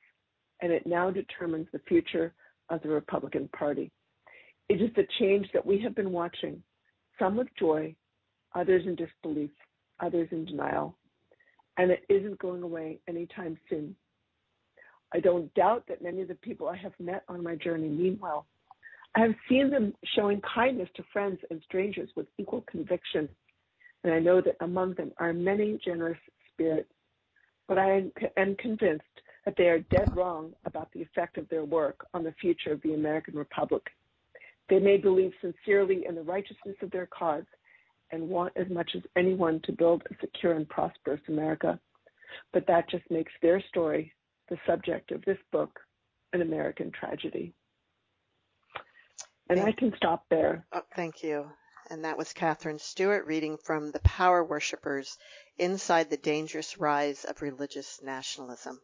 and 0.63 0.71
it 0.71 0.87
now 0.87 1.11
determines 1.11 1.67
the 1.71 1.81
future 1.87 2.33
of 2.69 2.81
the 2.81 2.89
Republican 2.89 3.49
Party. 3.55 3.91
It 4.67 4.81
is 4.81 4.89
the 4.95 5.05
change 5.19 5.45
that 5.53 5.63
we 5.63 5.79
have 5.81 5.93
been 5.93 6.11
watching, 6.11 6.63
some 7.19 7.35
with 7.37 7.49
joy, 7.59 7.95
others 8.55 8.81
in 8.87 8.95
disbelief, 8.95 9.51
others 9.99 10.29
in 10.31 10.45
denial, 10.45 10.97
and 11.77 11.91
it 11.91 12.01
isn't 12.09 12.39
going 12.39 12.63
away 12.63 12.97
anytime 13.07 13.59
soon. 13.69 13.95
I 15.13 15.19
don't 15.19 15.53
doubt 15.53 15.83
that 15.87 16.01
many 16.01 16.23
of 16.23 16.29
the 16.29 16.33
people 16.33 16.67
I 16.67 16.77
have 16.77 16.93
met 16.99 17.21
on 17.29 17.43
my 17.43 17.57
journey 17.57 17.89
mean 17.89 18.17
well. 18.19 18.47
I 19.13 19.19
have 19.19 19.35
seen 19.47 19.69
them 19.69 19.93
showing 20.15 20.41
kindness 20.41 20.89
to 20.95 21.03
friends 21.13 21.37
and 21.51 21.61
strangers 21.63 22.09
with 22.15 22.25
equal 22.39 22.61
conviction, 22.61 23.29
and 24.03 24.13
I 24.13 24.19
know 24.19 24.41
that 24.41 24.57
among 24.61 24.95
them 24.95 25.11
are 25.17 25.33
many 25.33 25.79
generous 25.83 26.17
spirits. 26.51 26.91
But 27.67 27.77
I 27.77 28.03
am 28.37 28.55
convinced 28.55 29.05
that 29.45 29.55
they 29.57 29.69
are 29.69 29.79
dead 29.79 30.15
wrong 30.15 30.53
about 30.65 30.91
the 30.91 31.01
effect 31.01 31.37
of 31.37 31.47
their 31.49 31.63
work 31.63 32.05
on 32.13 32.23
the 32.23 32.33
future 32.33 32.71
of 32.71 32.81
the 32.81 32.93
American 32.93 33.35
Republic. 33.35 33.83
They 34.69 34.79
may 34.79 34.97
believe 34.97 35.31
sincerely 35.41 36.05
in 36.07 36.15
the 36.15 36.23
righteousness 36.23 36.75
of 36.81 36.91
their 36.91 37.07
cause 37.07 37.45
and 38.11 38.27
want 38.27 38.53
as 38.55 38.69
much 38.69 38.91
as 38.95 39.01
anyone 39.15 39.61
to 39.63 39.71
build 39.71 40.03
a 40.09 40.15
secure 40.19 40.53
and 40.53 40.67
prosperous 40.67 41.21
America. 41.27 41.79
But 42.53 42.67
that 42.67 42.89
just 42.89 43.09
makes 43.09 43.31
their 43.41 43.61
story 43.69 44.13
the 44.49 44.57
subject 44.67 45.11
of 45.11 45.23
this 45.25 45.37
book, 45.51 45.79
An 46.33 46.41
American 46.41 46.91
Tragedy. 46.91 47.53
And 49.49 49.59
I 49.59 49.71
can 49.73 49.93
stop 49.97 50.25
there. 50.29 50.65
Oh, 50.73 50.81
thank 50.95 51.23
you. 51.23 51.45
And 51.91 52.05
that 52.05 52.17
was 52.17 52.31
Katherine 52.31 52.79
Stewart 52.79 53.25
reading 53.25 53.57
from 53.57 53.91
The 53.91 53.99
Power 53.99 54.45
Worshippers 54.45 55.17
Inside 55.57 56.09
the 56.09 56.15
Dangerous 56.15 56.77
Rise 56.77 57.25
of 57.25 57.41
Religious 57.41 58.01
Nationalism. 58.01 58.79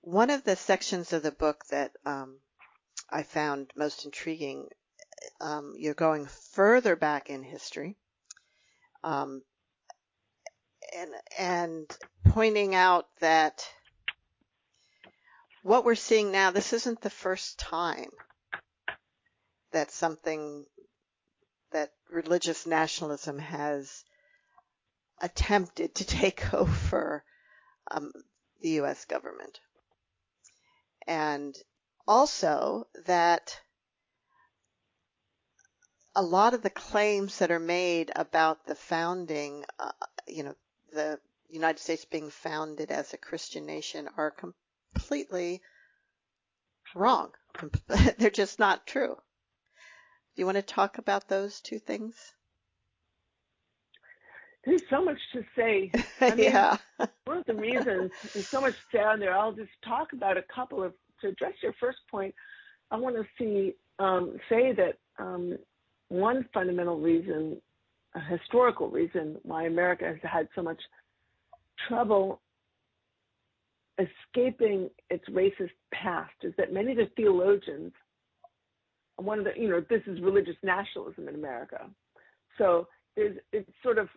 One 0.00 0.30
of 0.30 0.42
the 0.42 0.56
sections 0.56 1.12
of 1.12 1.22
the 1.22 1.30
book 1.30 1.64
that 1.66 1.92
um, 2.04 2.40
I 3.08 3.22
found 3.22 3.70
most 3.76 4.04
intriguing, 4.04 4.70
um, 5.40 5.74
you're 5.78 5.94
going 5.94 6.26
further 6.26 6.96
back 6.96 7.30
in 7.30 7.44
history. 7.44 7.94
Um, 9.04 9.44
and 10.96 11.10
and 11.38 11.98
pointing 12.30 12.74
out 12.74 13.06
that 13.20 13.64
what 15.62 15.84
we're 15.84 15.94
seeing 15.94 16.32
now, 16.32 16.50
this 16.50 16.72
isn't 16.72 17.02
the 17.02 17.08
first 17.08 17.60
time 17.60 18.10
that 19.70 19.92
something 19.92 20.66
that 21.72 21.92
religious 22.10 22.66
nationalism 22.66 23.38
has 23.38 24.04
attempted 25.20 25.94
to 25.94 26.04
take 26.06 26.52
over 26.54 27.24
um, 27.90 28.12
the 28.60 28.70
U.S. 28.70 29.04
government. 29.04 29.60
And 31.06 31.56
also 32.06 32.86
that 33.06 33.60
a 36.14 36.22
lot 36.22 36.54
of 36.54 36.62
the 36.62 36.70
claims 36.70 37.38
that 37.38 37.50
are 37.50 37.60
made 37.60 38.10
about 38.16 38.64
the 38.66 38.74
founding, 38.74 39.64
uh, 39.78 39.92
you 40.26 40.42
know, 40.42 40.54
the 40.92 41.20
United 41.48 41.78
States 41.78 42.04
being 42.04 42.30
founded 42.30 42.90
as 42.90 43.12
a 43.12 43.18
Christian 43.18 43.66
nation 43.66 44.08
are 44.16 44.34
completely 44.94 45.62
wrong. 46.94 47.32
They're 48.18 48.30
just 48.30 48.58
not 48.58 48.86
true. 48.86 49.16
Do 50.36 50.42
you 50.42 50.46
want 50.46 50.56
to 50.56 50.62
talk 50.62 50.98
about 50.98 51.28
those 51.28 51.62
two 51.62 51.78
things? 51.78 52.34
There's 54.66 54.82
so 54.90 55.02
much 55.02 55.18
to 55.32 55.42
say. 55.56 55.90
I 56.20 56.30
mean, 56.34 56.52
yeah. 56.52 56.76
one 57.24 57.38
of 57.38 57.44
the 57.46 57.54
reasons 57.54 58.10
there's 58.34 58.46
so 58.46 58.60
much 58.60 58.74
down 58.92 59.18
there. 59.18 59.34
I'll 59.34 59.52
just 59.52 59.70
talk 59.82 60.12
about 60.12 60.36
a 60.36 60.42
couple 60.54 60.82
of 60.82 60.92
to 61.22 61.28
address 61.28 61.54
your 61.62 61.72
first 61.80 61.98
point. 62.10 62.34
I 62.90 62.96
want 62.96 63.16
to 63.16 63.24
see 63.38 63.74
um, 63.98 64.36
say 64.50 64.72
that 64.74 64.98
um, 65.18 65.56
one 66.08 66.46
fundamental 66.52 66.98
reason, 66.98 67.56
a 68.14 68.20
historical 68.20 68.90
reason, 68.90 69.38
why 69.42 69.64
America 69.64 70.04
has 70.04 70.18
had 70.22 70.48
so 70.54 70.62
much 70.62 70.80
trouble 71.88 72.42
escaping 73.98 74.90
its 75.08 75.26
racist 75.30 75.70
past 75.94 76.34
is 76.42 76.52
that 76.58 76.72
many 76.72 76.92
of 76.92 76.98
the 76.98 77.08
theologians, 77.16 77.92
one 79.16 79.38
of 79.38 79.44
the, 79.44 79.52
you 79.56 79.68
know, 79.68 79.82
this 79.88 80.02
is 80.06 80.20
religious 80.20 80.56
nationalism 80.62 81.28
in 81.28 81.34
America. 81.34 81.88
So 82.58 82.88
there's, 83.16 83.36
it's 83.52 83.70
sort 83.82 83.98
of, 83.98 84.08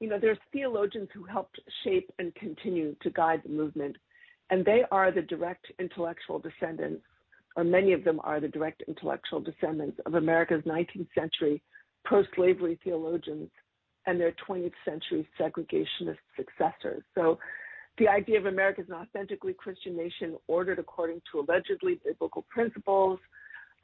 you 0.00 0.08
know, 0.08 0.18
there's 0.20 0.38
theologians 0.52 1.08
who 1.14 1.24
helped 1.24 1.60
shape 1.84 2.10
and 2.18 2.34
continue 2.34 2.96
to 3.02 3.10
guide 3.10 3.42
the 3.44 3.50
movement, 3.50 3.96
and 4.50 4.64
they 4.64 4.82
are 4.90 5.12
the 5.12 5.22
direct 5.22 5.66
intellectual 5.78 6.40
descendants 6.40 7.04
or 7.56 7.64
many 7.64 7.92
of 7.92 8.04
them 8.04 8.20
are 8.24 8.40
the 8.40 8.48
direct 8.48 8.82
intellectual 8.88 9.40
descendants 9.40 9.98
of 10.06 10.14
America's 10.14 10.62
19th 10.64 11.08
century 11.14 11.62
pro 12.04 12.22
slavery 12.34 12.78
theologians 12.82 13.50
and 14.06 14.20
their 14.20 14.34
20th 14.48 14.72
century 14.84 15.26
segregationist 15.38 16.18
successors. 16.36 17.02
So 17.14 17.38
the 17.98 18.08
idea 18.08 18.38
of 18.38 18.46
America 18.46 18.80
as 18.80 18.88
an 18.88 18.94
authentically 18.94 19.52
Christian 19.52 19.96
nation 19.96 20.36
ordered 20.48 20.78
according 20.78 21.20
to 21.30 21.40
allegedly 21.40 22.00
biblical 22.04 22.44
principles 22.48 23.20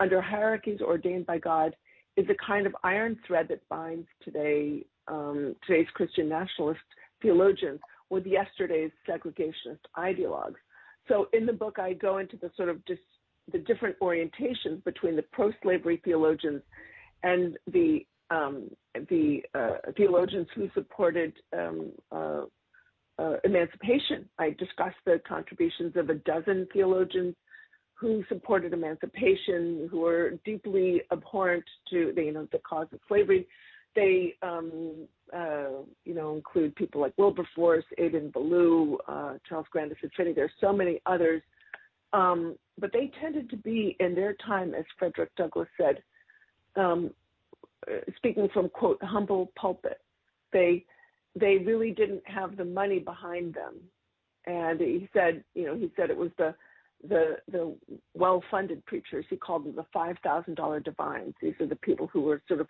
under 0.01 0.20
hierarchies 0.20 0.80
ordained 0.80 1.26
by 1.26 1.38
God 1.38 1.74
is 2.16 2.26
a 2.28 2.46
kind 2.46 2.66
of 2.66 2.74
iron 2.82 3.16
thread 3.26 3.46
that 3.49 3.68
binds 3.68 4.07
today 4.24 4.84
um, 5.07 5.57
today's 5.66 5.86
Christian 5.94 6.28
nationalist 6.28 6.80
theologians 7.22 7.80
with 8.11 8.26
yesterday's 8.26 8.90
segregationist 9.09 9.80
ideologues. 9.96 10.57
So 11.09 11.28
in 11.32 11.46
the 11.46 11.53
book, 11.53 11.78
I 11.78 11.94
go 11.94 12.18
into 12.18 12.36
the 12.36 12.51
sort 12.57 12.68
of 12.68 12.84
dis- 12.84 12.99
the 13.51 13.59
different 13.59 13.99
orientations 14.01 14.84
between 14.84 15.16
the 15.16 15.24
pro-slavery 15.32 16.03
theologians 16.05 16.62
and 17.22 17.57
the 17.72 18.07
um, 18.30 18.68
the 19.09 19.42
uh, 19.55 19.90
theologians 19.96 20.49
who 20.55 20.68
supported 20.74 21.32
um, 21.57 21.92
uh, 22.12 22.42
uh, 23.18 23.36
emancipation. 23.42 24.28
I 24.38 24.51
discuss 24.51 24.92
the 25.07 25.20
contributions 25.26 25.96
of 25.96 26.11
a 26.11 26.14
dozen 26.14 26.68
theologians 26.72 27.34
who 27.99 28.24
supported 28.28 28.72
emancipation, 28.72 29.88
who 29.90 30.01
were 30.01 30.34
deeply 30.44 31.03
abhorrent 31.12 31.64
to 31.90 32.12
the, 32.14 32.22
you 32.22 32.32
know 32.32 32.46
the 32.53 32.59
cause 32.59 32.86
of 32.92 33.01
slavery. 33.09 33.46
They 33.96 34.34
um, 34.42 35.07
uh, 35.34 35.82
you 36.05 36.14
know 36.14 36.34
include 36.34 36.76
people 36.76 37.01
like 37.01 37.12
Wilberforce, 37.18 37.84
Adin 37.99 38.30
Ballou, 38.30 38.99
uh, 39.09 39.34
Charles 39.49 39.66
Grandison 39.70 40.11
Finney. 40.16 40.32
There's 40.32 40.53
so 40.61 40.72
many 40.72 41.01
others 41.07 41.42
um, 42.12 42.57
but 42.78 42.92
they 42.92 43.11
tended 43.20 43.51
to 43.51 43.57
be, 43.57 43.96
in 44.01 44.14
their 44.14 44.34
time, 44.46 44.74
as 44.74 44.84
Frederick 44.99 45.30
Douglass 45.36 45.68
said, 45.76 46.03
um, 46.76 47.11
speaking 48.16 48.49
from 48.53 48.68
quote 48.68 49.03
humble 49.03 49.53
pulpit, 49.57 50.01
they 50.53 50.84
they 51.38 51.59
really 51.59 51.92
didn't 51.92 52.22
have 52.26 52.57
the 52.57 52.64
money 52.64 52.99
behind 52.99 53.55
them, 53.55 53.74
and 54.46 54.80
he 54.80 55.09
said, 55.12 55.44
you 55.55 55.66
know, 55.66 55.76
he 55.76 55.90
said 55.96 56.11
it 56.11 56.16
was 56.16 56.30
the 56.38 56.55
the 57.07 57.36
the 57.51 57.76
well-funded 58.14 58.84
preachers. 58.86 59.24
He 59.28 59.36
called 59.36 59.64
them 59.64 59.76
the 59.76 59.86
five 59.92 60.16
thousand 60.22 60.57
dollar 60.57 60.80
divines. 60.80 61.34
These 61.40 61.55
are 61.61 61.66
the 61.66 61.76
people 61.76 62.09
who 62.12 62.22
were 62.22 62.42
sort 62.49 62.61
of, 62.61 62.68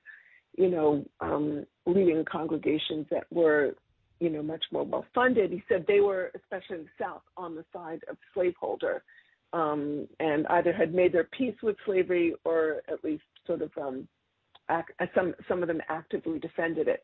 you 0.56 0.70
know, 0.70 1.04
um, 1.20 1.64
leading 1.86 2.24
congregations 2.24 3.06
that 3.10 3.24
were, 3.30 3.74
you 4.20 4.30
know, 4.30 4.42
much 4.42 4.64
more 4.72 4.84
well-funded. 4.84 5.50
He 5.50 5.62
said 5.68 5.84
they 5.86 6.00
were, 6.00 6.30
especially 6.34 6.78
in 6.78 6.82
the 6.84 7.04
South, 7.04 7.22
on 7.36 7.54
the 7.54 7.64
side 7.72 8.00
of 8.10 8.16
slaveholder 8.34 9.02
um, 9.52 10.06
and 10.20 10.46
either 10.48 10.72
had 10.72 10.94
made 10.94 11.12
their 11.12 11.28
peace 11.36 11.54
with 11.62 11.76
slavery 11.86 12.34
or 12.44 12.82
at 12.90 13.02
least 13.02 13.22
sort 13.46 13.62
of 13.62 13.70
um, 13.80 14.06
act, 14.68 14.92
uh, 15.00 15.06
some 15.14 15.34
some 15.48 15.62
of 15.62 15.68
them 15.68 15.80
actively 15.88 16.38
defended 16.38 16.88
it. 16.88 17.02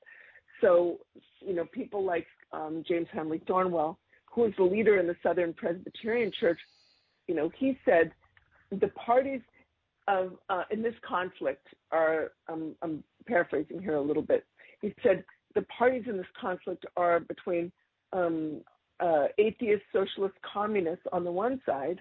So 0.60 0.98
you 1.40 1.54
know 1.54 1.64
people 1.72 2.04
like 2.04 2.26
um, 2.52 2.84
James 2.86 3.06
Henley 3.12 3.40
Thornwell, 3.48 3.96
who 4.32 4.42
was 4.42 4.52
the 4.56 4.64
leader 4.64 4.98
in 4.98 5.06
the 5.06 5.16
Southern 5.22 5.54
Presbyterian 5.54 6.30
Church, 6.38 6.58
you 7.28 7.34
know 7.34 7.50
he 7.56 7.78
said 7.84 8.12
the 8.70 8.88
parties 8.88 9.40
of 10.08 10.32
uh, 10.48 10.64
in 10.70 10.82
this 10.82 10.94
conflict 11.06 11.66
are 11.90 12.32
um, 12.48 12.74
I'm 12.82 13.02
paraphrasing 13.26 13.80
here 13.80 13.96
a 13.96 14.00
little 14.00 14.22
bit. 14.22 14.44
He 14.80 14.94
said 15.02 15.24
the 15.54 15.62
parties 15.62 16.04
in 16.06 16.16
this 16.16 16.26
conflict 16.38 16.84
are 16.96 17.20
between 17.20 17.72
um, 18.12 18.60
uh, 19.00 19.26
atheist, 19.38 19.82
socialist, 19.92 20.34
communists 20.42 21.06
on 21.12 21.24
the 21.24 21.32
one 21.32 21.60
side, 21.66 22.00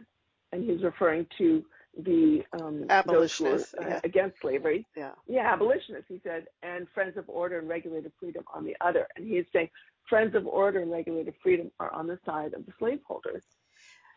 and 0.51 0.69
he's 0.69 0.83
referring 0.83 1.25
to 1.37 1.63
the 1.97 2.43
um, 2.59 2.85
abolitionists 2.89 3.73
uh, 3.79 3.85
yeah. 3.87 3.99
against 4.03 4.39
slavery. 4.41 4.85
Yeah. 4.95 5.11
Yeah, 5.27 5.53
abolitionists, 5.53 6.07
he 6.09 6.19
said, 6.23 6.45
and 6.63 6.87
Friends 6.93 7.17
of 7.17 7.29
Order 7.29 7.59
and 7.59 7.69
Regulated 7.69 8.11
Freedom 8.19 8.43
on 8.53 8.63
the 8.63 8.75
other. 8.81 9.07
And 9.15 9.27
he's 9.27 9.45
saying 9.53 9.69
Friends 10.09 10.35
of 10.35 10.47
Order 10.47 10.79
and 10.79 10.91
Regulated 10.91 11.35
Freedom 11.41 11.71
are 11.79 11.93
on 11.93 12.07
the 12.07 12.19
side 12.25 12.53
of 12.53 12.65
the 12.65 12.73
slaveholders. 12.79 13.43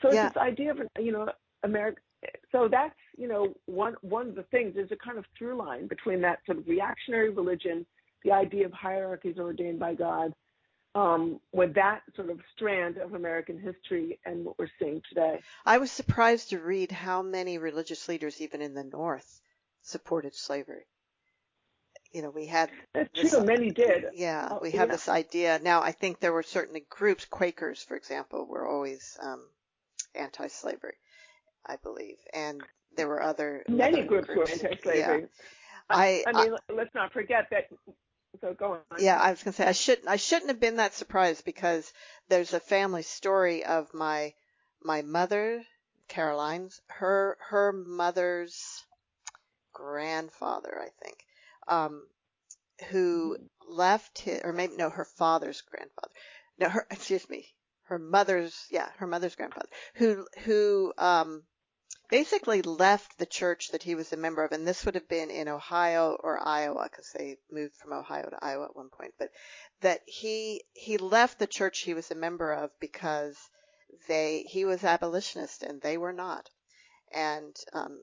So 0.02 0.08
it's 0.08 0.16
this 0.16 0.36
idea 0.36 0.72
of, 0.72 0.78
you 0.98 1.12
know, 1.12 1.30
America. 1.62 2.00
So 2.50 2.68
that's, 2.68 2.94
you 3.16 3.28
know, 3.28 3.54
one 3.66 3.94
one 4.00 4.28
of 4.28 4.34
the 4.34 4.42
things. 4.44 4.74
There's 4.74 4.90
a 4.90 4.96
kind 4.96 5.18
of 5.18 5.24
through 5.38 5.56
line 5.56 5.86
between 5.86 6.20
that 6.22 6.38
sort 6.46 6.58
of 6.58 6.66
reactionary 6.66 7.30
religion, 7.30 7.86
the 8.24 8.32
idea 8.32 8.66
of 8.66 8.72
hierarchies 8.72 9.36
ordained 9.38 9.78
by 9.78 9.94
God, 9.94 10.32
um, 10.94 11.40
with 11.52 11.74
that 11.74 12.00
sort 12.16 12.30
of 12.30 12.40
strand 12.54 12.96
of 12.96 13.14
American 13.14 13.60
history 13.60 14.18
and 14.24 14.44
what 14.44 14.58
we're 14.58 14.70
seeing 14.78 15.02
today. 15.08 15.40
I 15.64 15.78
was 15.78 15.92
surprised 15.92 16.50
to 16.50 16.58
read 16.58 16.90
how 16.90 17.22
many 17.22 17.58
religious 17.58 18.08
leaders, 18.08 18.40
even 18.40 18.62
in 18.62 18.74
the 18.74 18.84
North, 18.84 19.40
supported 19.82 20.34
slavery. 20.34 20.86
You 22.12 22.22
know, 22.22 22.30
we 22.30 22.46
had. 22.46 22.70
That's 22.94 23.10
this, 23.14 23.32
true. 23.32 23.44
Many 23.44 23.70
did. 23.70 24.06
Yeah, 24.14 24.48
oh, 24.50 24.58
we 24.62 24.70
have 24.72 24.88
yeah. 24.88 24.94
this 24.94 25.08
idea 25.08 25.60
now. 25.62 25.82
I 25.82 25.92
think 25.92 26.18
there 26.18 26.32
were 26.32 26.42
certainly 26.42 26.86
groups. 26.88 27.26
Quakers, 27.26 27.82
for 27.82 27.94
example, 27.94 28.46
were 28.46 28.66
always 28.66 29.18
um, 29.22 29.44
anti-slavery, 30.16 30.96
I 31.64 31.76
believe, 31.76 32.16
and 32.32 32.62
there 32.96 33.08
were 33.08 33.22
other 33.22 33.64
many 33.68 33.98
other 33.98 34.06
groups, 34.06 34.26
groups, 34.26 34.62
were 34.62 34.68
anti-slavery. 34.68 35.20
Yeah. 35.22 35.26
I, 35.88 36.24
I, 36.26 36.32
mean, 36.32 36.54
I, 36.68 36.72
let's 36.72 36.94
not 36.94 37.12
forget 37.12 37.46
that 37.50 37.68
so 38.40 38.54
go 38.54 38.72
on. 38.72 38.80
Yeah, 38.98 39.18
I 39.20 39.30
was 39.30 39.42
gonna 39.42 39.54
say 39.54 39.66
I 39.66 39.72
shouldn't 39.72 40.08
I 40.08 40.16
shouldn't 40.16 40.50
have 40.50 40.60
been 40.60 40.76
that 40.76 40.94
surprised 40.94 41.44
because 41.44 41.92
there's 42.28 42.54
a 42.54 42.60
family 42.60 43.02
story 43.02 43.64
of 43.64 43.92
my 43.94 44.34
my 44.82 45.02
mother, 45.02 45.64
Caroline's 46.08 46.80
her 46.88 47.38
her 47.48 47.72
mother's 47.72 48.84
grandfather, 49.72 50.78
I 50.80 50.88
think, 51.02 51.18
um, 51.68 52.06
who 52.90 53.36
left 53.68 54.18
his 54.18 54.40
or 54.44 54.52
maybe 54.52 54.76
no, 54.76 54.90
her 54.90 55.04
father's 55.04 55.62
grandfather. 55.62 56.12
No, 56.58 56.68
her 56.68 56.86
excuse 56.90 57.28
me, 57.28 57.46
her 57.86 57.98
mother's 57.98 58.66
yeah, 58.70 58.90
her 58.98 59.06
mother's 59.06 59.36
grandfather 59.36 59.68
who 59.94 60.26
who 60.44 60.92
um 60.98 61.42
basically 62.08 62.62
left 62.62 63.18
the 63.18 63.26
church 63.26 63.70
that 63.70 63.82
he 63.82 63.94
was 63.94 64.12
a 64.12 64.16
member 64.16 64.44
of, 64.44 64.52
and 64.52 64.66
this 64.66 64.84
would 64.84 64.94
have 64.94 65.08
been 65.08 65.30
in 65.30 65.48
Ohio 65.48 66.16
or 66.22 66.40
Iowa 66.46 66.88
because 66.90 67.10
they 67.12 67.36
moved 67.50 67.74
from 67.74 67.92
Ohio 67.92 68.30
to 68.30 68.44
Iowa 68.44 68.66
at 68.66 68.76
one 68.76 68.90
point. 68.90 69.14
But 69.18 69.30
that 69.80 70.02
he 70.06 70.64
he 70.72 70.98
left 70.98 71.38
the 71.38 71.46
church 71.46 71.80
he 71.80 71.94
was 71.94 72.10
a 72.10 72.16
member 72.16 72.52
of 72.52 72.70
because 72.80 73.36
they 74.08 74.44
he 74.48 74.64
was 74.64 74.84
abolitionist 74.84 75.62
and 75.62 75.80
they 75.80 75.96
were 75.96 76.12
not, 76.12 76.48
and 77.12 77.56
um, 77.72 78.00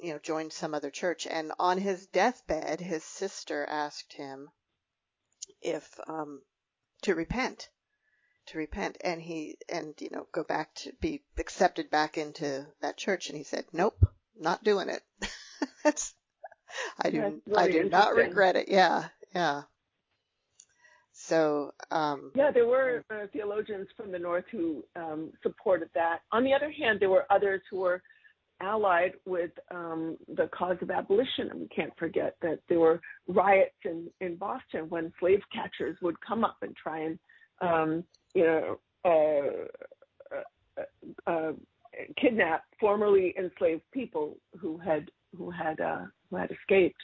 you 0.00 0.12
know 0.12 0.18
joined 0.18 0.52
some 0.52 0.74
other 0.74 0.90
church. 0.90 1.26
And 1.26 1.52
on 1.58 1.78
his 1.78 2.06
deathbed, 2.06 2.80
his 2.80 3.04
sister 3.04 3.66
asked 3.66 4.12
him 4.12 4.50
if 5.62 5.98
um, 6.06 6.42
to 7.02 7.14
repent, 7.14 7.68
to 8.50 8.58
repent, 8.58 8.98
and 9.02 9.20
he 9.20 9.56
and 9.68 9.94
you 10.00 10.10
know 10.10 10.26
go 10.32 10.44
back 10.44 10.74
to 10.76 10.92
be 11.00 11.22
accepted 11.38 11.90
back 11.90 12.18
into 12.18 12.66
that 12.80 12.96
church. 12.96 13.28
And 13.28 13.36
he 13.38 13.44
said, 13.44 13.64
"Nope, 13.72 14.06
not 14.38 14.64
doing 14.64 14.88
it." 14.88 15.02
That's 15.84 16.14
I 17.02 17.10
do 17.10 17.42
I 17.56 17.68
do 17.68 17.88
not 17.88 18.14
regret 18.14 18.56
it. 18.56 18.68
Yeah, 18.68 19.06
yeah. 19.34 19.62
So 21.12 21.74
um, 21.90 22.32
Yeah, 22.34 22.50
there 22.50 22.66
were 22.66 23.04
uh, 23.10 23.26
theologians 23.32 23.88
from 23.96 24.10
the 24.10 24.18
North 24.18 24.44
who 24.50 24.84
um, 24.96 25.32
supported 25.42 25.90
that. 25.94 26.20
On 26.32 26.44
the 26.44 26.54
other 26.54 26.70
hand, 26.70 26.98
there 27.00 27.10
were 27.10 27.26
others 27.30 27.60
who 27.70 27.80
were 27.80 28.02
allied 28.60 29.12
with 29.26 29.50
um, 29.70 30.16
the 30.34 30.48
cause 30.48 30.76
of 30.82 30.90
abolition. 30.90 31.50
And 31.50 31.60
we 31.60 31.68
can't 31.68 31.92
forget 31.98 32.36
that 32.42 32.60
there 32.68 32.78
were 32.78 33.00
riots 33.28 33.74
in, 33.84 34.08
in 34.20 34.36
Boston 34.36 34.88
when 34.88 35.12
slave 35.20 35.40
catchers 35.52 35.96
would 36.02 36.20
come 36.20 36.44
up 36.44 36.56
and 36.62 36.74
try 36.76 37.00
and, 37.00 37.18
um, 37.60 38.04
you 38.34 38.44
know, 38.44 38.78
uh, 39.04 40.36
uh, 40.76 41.30
uh, 41.30 41.52
kidnap 42.20 42.64
formerly 42.78 43.34
enslaved 43.38 43.82
people 43.92 44.36
who 44.58 44.78
had 44.78 45.10
who 45.36 45.50
had 45.50 45.78
who 46.30 46.36
had 46.36 46.50
escaped. 46.50 47.00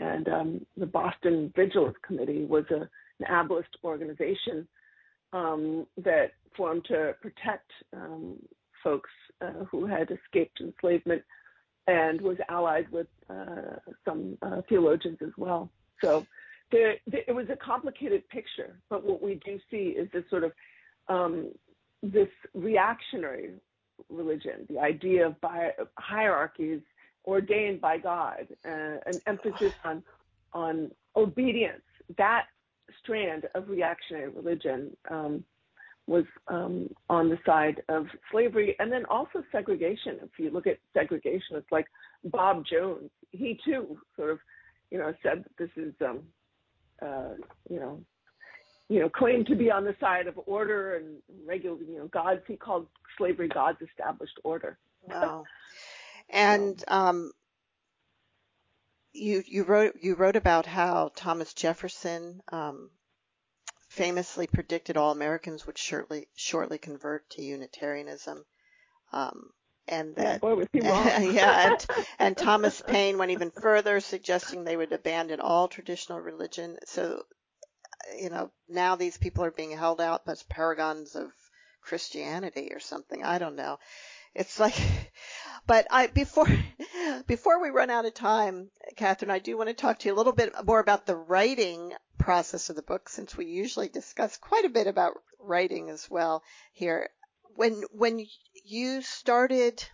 And 0.00 0.28
um, 0.28 0.66
the 0.76 0.86
Boston 0.86 1.52
Vigilance 1.54 1.96
Committee 2.04 2.44
was 2.44 2.64
a 2.70 2.88
an 3.20 3.26
abolitionist 3.28 3.76
organization 3.84 4.66
um, 5.32 5.86
that 5.96 6.32
formed 6.56 6.84
to 6.86 7.14
protect 7.20 7.70
um, 7.92 8.36
folks 8.82 9.10
uh, 9.40 9.64
who 9.70 9.86
had 9.86 10.10
escaped 10.10 10.60
enslavement 10.60 11.22
and 11.86 12.20
was 12.20 12.36
allied 12.48 12.90
with 12.90 13.06
uh, 13.30 13.76
some 14.04 14.38
uh, 14.42 14.62
theologians 14.68 15.18
as 15.22 15.32
well. 15.36 15.70
So 16.02 16.26
it 16.70 17.34
was 17.34 17.46
a 17.50 17.56
complicated 17.56 18.28
picture, 18.28 18.76
but 18.90 19.04
what 19.04 19.22
we 19.22 19.40
do 19.44 19.58
see 19.70 19.94
is 19.96 20.08
this 20.12 20.24
sort 20.30 20.44
of 20.44 20.52
um, 21.08 21.52
this 22.02 22.28
reactionary 22.54 23.50
religion, 24.08 24.66
the 24.68 24.78
idea 24.78 25.26
of 25.26 25.40
bi- 25.40 25.72
hierarchies 25.98 26.80
ordained 27.26 27.80
by 27.80 27.98
God, 27.98 28.46
uh, 28.66 28.96
an 29.06 29.20
emphasis 29.26 29.72
on 29.84 30.02
on 30.52 30.90
obedience. 31.16 31.82
That 32.18 32.46
strand 33.02 33.46
of 33.54 33.68
reactionary 33.68 34.28
religion 34.28 34.96
um, 35.10 35.44
was 36.06 36.24
um, 36.48 36.88
on 37.08 37.28
the 37.28 37.38
side 37.46 37.82
of 37.88 38.06
slavery 38.30 38.76
and 38.78 38.92
then 38.92 39.04
also 39.06 39.42
segregation. 39.50 40.18
If 40.22 40.30
you 40.38 40.50
look 40.50 40.66
at 40.66 40.78
segregation, 40.92 41.56
it's 41.56 41.72
like 41.72 41.86
Bob 42.24 42.64
Jones. 42.70 43.10
He 43.30 43.58
too 43.64 43.98
sort 44.16 44.30
of, 44.30 44.38
you 44.90 44.98
know, 44.98 45.12
said 45.22 45.44
that 45.44 45.56
this 45.58 45.70
is, 45.76 45.94
um, 46.04 46.20
uh, 47.02 47.34
you 47.68 47.80
know, 47.80 48.00
you 48.88 49.00
know, 49.00 49.08
claimed 49.08 49.46
to 49.46 49.54
be 49.54 49.70
on 49.70 49.84
the 49.84 49.94
side 50.00 50.26
of 50.26 50.38
order 50.46 50.96
and 50.96 51.16
regular, 51.46 51.78
you 51.82 51.98
know, 51.98 52.08
God's. 52.08 52.42
He 52.46 52.56
called 52.56 52.86
slavery 53.16 53.48
God's 53.48 53.78
established 53.82 54.38
order. 54.44 54.78
Wow. 55.02 55.44
And 56.30 56.82
um, 56.88 57.32
you 59.12 59.42
you 59.46 59.64
wrote 59.64 59.94
you 60.00 60.14
wrote 60.14 60.36
about 60.36 60.66
how 60.66 61.10
Thomas 61.14 61.52
Jefferson 61.54 62.42
um, 62.50 62.90
famously 63.88 64.46
predicted 64.46 64.96
all 64.96 65.12
Americans 65.12 65.66
would 65.66 65.78
shortly 65.78 66.26
shortly 66.34 66.78
convert 66.78 67.28
to 67.30 67.42
Unitarianism, 67.42 68.44
um, 69.12 69.50
and 69.88 70.16
that 70.16 70.40
Boy, 70.40 70.54
was 70.54 70.68
he 70.72 70.80
wrong. 70.88 71.06
yeah, 71.32 71.70
and, 71.72 71.86
and 72.18 72.36
Thomas 72.36 72.80
Paine 72.80 73.18
went 73.18 73.32
even 73.32 73.50
further, 73.50 74.00
suggesting 74.00 74.64
they 74.64 74.76
would 74.76 74.92
abandon 74.92 75.40
all 75.40 75.68
traditional 75.68 76.20
religion. 76.20 76.78
So, 76.86 77.22
you 78.18 78.30
know, 78.30 78.50
now 78.68 78.96
these 78.96 79.16
people 79.16 79.44
are 79.44 79.50
being 79.50 79.76
held 79.76 80.00
out 80.00 80.22
as 80.26 80.42
paragons 80.42 81.14
of 81.14 81.30
Christianity 81.82 82.70
or 82.72 82.80
something. 82.80 83.22
I 83.22 83.38
don't 83.38 83.56
know. 83.56 83.78
It's 84.34 84.58
like, 84.58 84.74
but 85.66 85.86
I 85.90 86.08
before 86.08 86.48
before 87.26 87.60
we 87.62 87.70
run 87.70 87.90
out 87.90 88.06
of 88.06 88.14
time, 88.14 88.70
Katherine, 88.96 89.30
I 89.30 89.38
do 89.38 89.56
want 89.56 89.68
to 89.68 89.74
talk 89.74 89.98
to 90.00 90.08
you 90.08 90.14
a 90.14 90.16
little 90.16 90.32
bit 90.32 90.52
more 90.64 90.80
about 90.80 91.06
the 91.06 91.16
writing 91.16 91.92
process 92.18 92.70
of 92.70 92.76
the 92.76 92.82
book, 92.82 93.08
since 93.08 93.36
we 93.36 93.46
usually 93.46 93.88
discuss 93.88 94.36
quite 94.36 94.64
a 94.64 94.70
bit 94.70 94.86
about 94.86 95.12
writing 95.38 95.90
as 95.90 96.08
well 96.10 96.42
here. 96.72 97.10
When 97.56 97.82
when 97.90 98.26
you 98.64 99.02
started, 99.02 99.84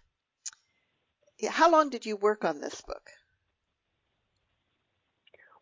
how 1.49 1.71
long 1.71 1.91
did 1.91 2.07
you 2.07 2.17
work 2.17 2.45
on 2.45 2.61
this 2.61 2.81
book? 2.81 3.11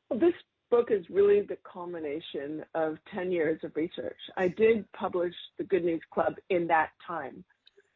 Well, 0.09 0.19
this 0.19 0.35
book 0.71 0.89
is 0.91 1.05
really 1.11 1.43
the 1.43 1.59
culmination 1.71 2.65
of 2.75 2.97
10 3.15 3.33
years 3.33 3.61
of 3.63 3.73
research. 3.75 4.19
I 4.37 4.49
did 4.49 4.91
publish 4.93 5.35
the 5.59 5.65
Good 5.65 5.85
News 5.85 6.03
Club 6.13 6.35
in 6.51 6.67
that 6.69 6.91
time. 7.07 7.45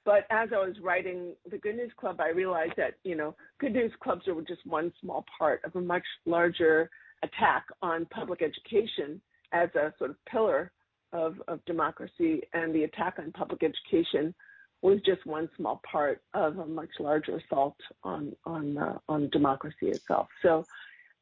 But 0.04 0.24
as 0.30 0.48
I 0.52 0.58
was 0.58 0.74
writing 0.82 1.34
the 1.48 1.58
Good 1.58 1.76
News 1.76 1.92
Club, 1.96 2.20
I 2.20 2.30
realized 2.30 2.74
that, 2.76 2.94
you 3.04 3.14
know, 3.14 3.36
Good 3.60 3.72
News 3.72 3.92
Clubs 4.02 4.26
are 4.26 4.34
just 4.42 4.66
one 4.66 4.92
small 5.00 5.24
part 5.38 5.60
of 5.64 5.76
a 5.76 5.80
much 5.80 6.02
larger 6.26 6.90
attack 7.22 7.64
on 7.82 8.06
public 8.06 8.42
education 8.42 9.20
as 9.52 9.68
a 9.74 9.92
sort 9.98 10.10
of 10.10 10.16
pillar 10.28 10.72
of, 11.12 11.40
of 11.48 11.64
democracy. 11.64 12.42
And 12.52 12.74
the 12.74 12.84
attack 12.84 13.18
on 13.18 13.32
public 13.32 13.62
education 13.62 14.34
was 14.80 15.00
just 15.06 15.24
one 15.24 15.48
small 15.56 15.80
part 15.90 16.22
of 16.34 16.58
a 16.58 16.66
much 16.66 16.90
larger 16.98 17.36
assault 17.36 17.76
on, 18.02 18.34
on, 18.44 18.76
uh, 18.78 18.98
on 19.08 19.28
democracy 19.30 19.88
itself. 19.88 20.28
So 20.42 20.64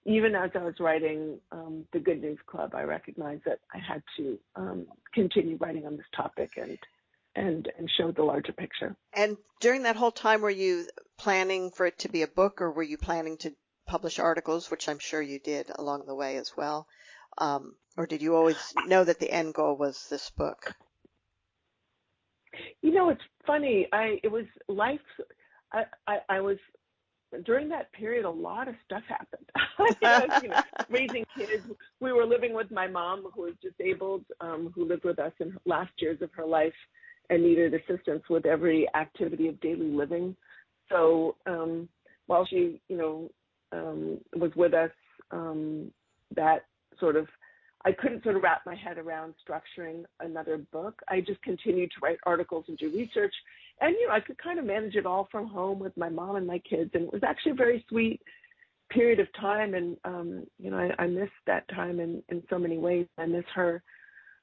even 0.07 0.35
as 0.35 0.51
I 0.55 0.63
was 0.63 0.75
writing 0.81 1.39
um, 1.53 1.85
the 1.93 1.99
Good 1.99 2.23
News 2.23 2.39
Club, 2.47 2.75
I 2.75 2.83
recognized 2.83 3.45
that 3.45 3.61
I 3.75 3.79
had 3.79 4.03
to 4.17 4.39
um, 4.57 4.87
continue 5.13 5.57
writing 5.59 5.87
on 5.87 5.97
this 5.97 6.07
topic 6.17 6.53
and 6.57 6.79
and 7.37 7.71
and 7.79 7.89
show 7.97 8.11
the 8.11 8.25
larger 8.25 8.53
picture. 8.53 8.97
And 9.13 9.37
during 9.61 9.85
that 9.85 9.97
whole 9.97 10.11
time, 10.11 10.41
were 10.41 10.51
you 10.51 10.89
planning 11.17 11.71
for 11.71 11.87
it 11.87 11.99
to 12.01 12.09
be 12.09 12.23
a 12.23 12.29
book, 12.29 12.61
or 12.61 12.73
were 12.73 12.83
you 12.83 12.99
planning 12.99 13.37
to 13.39 13.55
publish 13.87 14.19
articles, 14.19 14.71
which 14.71 14.89
I'm 14.89 14.99
sure 14.99 15.23
you 15.23 15.39
did 15.39 15.71
along 15.75 16.07
the 16.07 16.15
way 16.15 16.37
as 16.39 16.57
well? 16.57 16.87
Um, 17.39 17.75
or 17.97 18.07
did 18.07 18.23
you 18.23 18.35
always 18.35 18.75
know 18.87 19.05
that 19.05 19.19
the 19.19 19.31
end 19.31 19.55
goal 19.55 19.77
was 19.77 20.07
this 20.09 20.31
book? 20.31 20.75
You 22.83 22.93
know, 22.93 23.11
it's 23.11 23.21
funny. 23.47 23.87
I 23.93 24.19
it 24.23 24.29
was 24.31 24.45
life. 24.69 25.01
I 25.73 25.85
I, 26.07 26.19
I 26.29 26.41
was 26.41 26.59
during 27.45 27.69
that 27.69 27.93
period, 27.93 28.25
a 28.25 28.31
lot 28.31 28.69
of 28.69 28.75
stuff 28.85 29.03
happened. 29.09 29.47
you 30.03 30.09
know, 30.09 30.27
you 30.43 30.49
know, 30.49 30.57
raising 30.91 31.25
kids. 31.37 31.65
We 32.01 32.13
were 32.13 32.27
living 32.27 32.55
with 32.55 32.71
my 32.71 32.89
mom, 32.89 33.25
who 33.35 33.43
was 33.43 33.55
disabled, 33.63 34.25
um, 34.41 34.73
who 34.75 34.85
lived 34.85 35.05
with 35.05 35.19
us 35.19 35.33
in 35.41 35.51
her 35.51 35.61
last 35.67 35.93
years 35.99 36.21
of 36.23 36.31
her 36.37 36.47
life 36.47 36.73
and 37.29 37.43
needed 37.43 37.75
assistance 37.75 38.23
with 38.29 38.47
every 38.47 38.89
activity 38.95 39.49
of 39.49 39.61
daily 39.61 39.87
living. 39.91 40.35
So 40.89 41.37
um, 41.47 41.89
while 42.27 42.45
she, 42.47 42.81
you 42.89 42.97
know, 42.97 43.31
um, 43.73 44.19
was 44.35 44.51
with 44.57 44.75
us, 44.75 44.91
um, 45.31 45.93
that 46.35 46.65
sort 47.01 47.17
of 47.17 47.27
I 47.85 47.93
couldn't 47.93 48.23
sort 48.23 48.37
of 48.37 48.43
wrap 48.43 48.61
my 48.67 48.75
head 48.75 48.99
around 48.99 49.35
structuring 49.43 50.05
another 50.21 50.59
book. 50.71 51.01
I 51.09 51.21
just 51.21 51.41
continued 51.43 51.91
to 51.93 52.01
write 52.03 52.19
articles 52.25 52.67
and 52.69 52.77
do 52.77 52.91
research, 52.95 53.35
and 53.81 53.95
you 53.99 54.07
know 54.07 54.15
I 54.15 54.21
could 54.21 54.37
kind 54.39 54.59
of 54.59 54.67
manage 54.67 54.97
it 54.97 55.07
all 55.07 55.29
from 55.31 55.47
home 55.47 55.79
with 55.79 55.97
my 55.97 56.11
mom 56.11 56.37
and 56.37 56.47
my 56.47 56.59
kids, 56.59 56.91
and 56.95 57.05
it 57.05 57.13
was 57.13 57.23
actually 57.25 57.53
a 57.53 57.57
very 57.57 57.85
sweet 57.89 58.21
period 58.91 59.19
of 59.19 59.33
time. 59.41 59.75
And 59.75 59.97
um, 60.05 60.47
you 60.59 60.71
know 60.71 60.77
I, 60.77 61.03
I 61.03 61.07
miss 61.07 61.31
that 61.47 61.69
time 61.71 62.01
in 62.01 62.23
in 62.29 62.43
so 62.51 62.59
many 62.59 62.77
ways. 62.77 63.07
I 63.17 63.25
miss 63.27 63.47
her, 63.55 63.83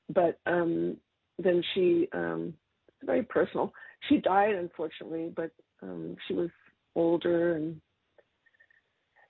but 0.10 0.40
um, 0.48 0.98
then 1.38 1.64
she 1.74 2.10
um, 2.14 2.56
very 3.04 3.24
personal. 3.24 3.72
She 4.10 4.18
died 4.18 4.56
unfortunately, 4.56 5.32
but 5.36 5.52
um, 5.84 6.16
she 6.28 6.34
was 6.34 6.50
older 6.96 7.56
and 7.56 7.80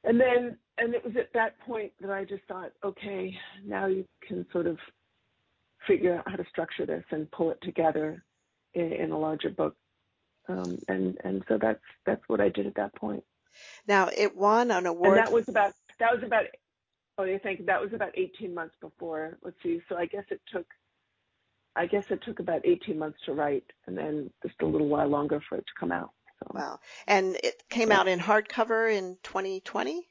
and 0.05 0.19
then 0.19 0.57
and 0.77 0.93
it 0.93 1.03
was 1.03 1.15
at 1.17 1.33
that 1.33 1.59
point 1.61 1.91
that 2.01 2.11
I 2.11 2.23
just 2.23 2.43
thought, 2.47 2.71
okay, 2.83 3.35
now 3.65 3.87
you 3.87 4.05
can 4.27 4.45
sort 4.51 4.67
of 4.67 4.77
figure 5.87 6.17
out 6.17 6.29
how 6.29 6.35
to 6.35 6.45
structure 6.49 6.85
this 6.85 7.03
and 7.11 7.29
pull 7.31 7.51
it 7.51 7.59
together 7.61 8.23
in, 8.73 8.93
in 8.93 9.11
a 9.11 9.17
larger 9.17 9.49
book. 9.49 9.75
Um, 10.49 10.77
and 10.87 11.17
and 11.23 11.43
so 11.47 11.57
that's 11.57 11.83
that's 12.05 12.21
what 12.27 12.39
I 12.39 12.49
did 12.49 12.67
at 12.67 12.75
that 12.75 12.95
point. 12.95 13.23
Now 13.87 14.09
it 14.15 14.35
won 14.35 14.71
an 14.71 14.85
award. 14.85 15.17
And 15.17 15.25
that 15.27 15.33
was 15.33 15.49
about 15.49 15.73
that 15.99 16.13
was 16.13 16.23
about 16.23 16.45
oh 17.17 17.23
you 17.23 17.39
think 17.39 17.65
that 17.65 17.81
was 17.81 17.91
about 17.93 18.11
18 18.15 18.53
months 18.53 18.75
before. 18.79 19.37
Let's 19.43 19.57
see. 19.61 19.81
So 19.89 19.97
I 19.97 20.05
guess 20.05 20.23
it 20.29 20.41
took 20.51 20.65
I 21.75 21.85
guess 21.85 22.09
it 22.11 22.21
took 22.23 22.39
about 22.39 22.61
18 22.65 22.97
months 22.97 23.19
to 23.25 23.33
write 23.33 23.65
and 23.87 23.97
then 23.97 24.31
just 24.41 24.55
a 24.61 24.65
little 24.65 24.87
while 24.87 25.07
longer 25.07 25.41
for 25.49 25.57
it 25.57 25.65
to 25.67 25.79
come 25.79 25.91
out. 25.91 26.11
So. 26.39 26.51
Wow. 26.53 26.79
And 27.07 27.35
it 27.43 27.63
came 27.69 27.91
out 27.91 28.07
in 28.07 28.19
hardcover 28.19 28.95
in 28.95 29.17
2020? 29.23 30.07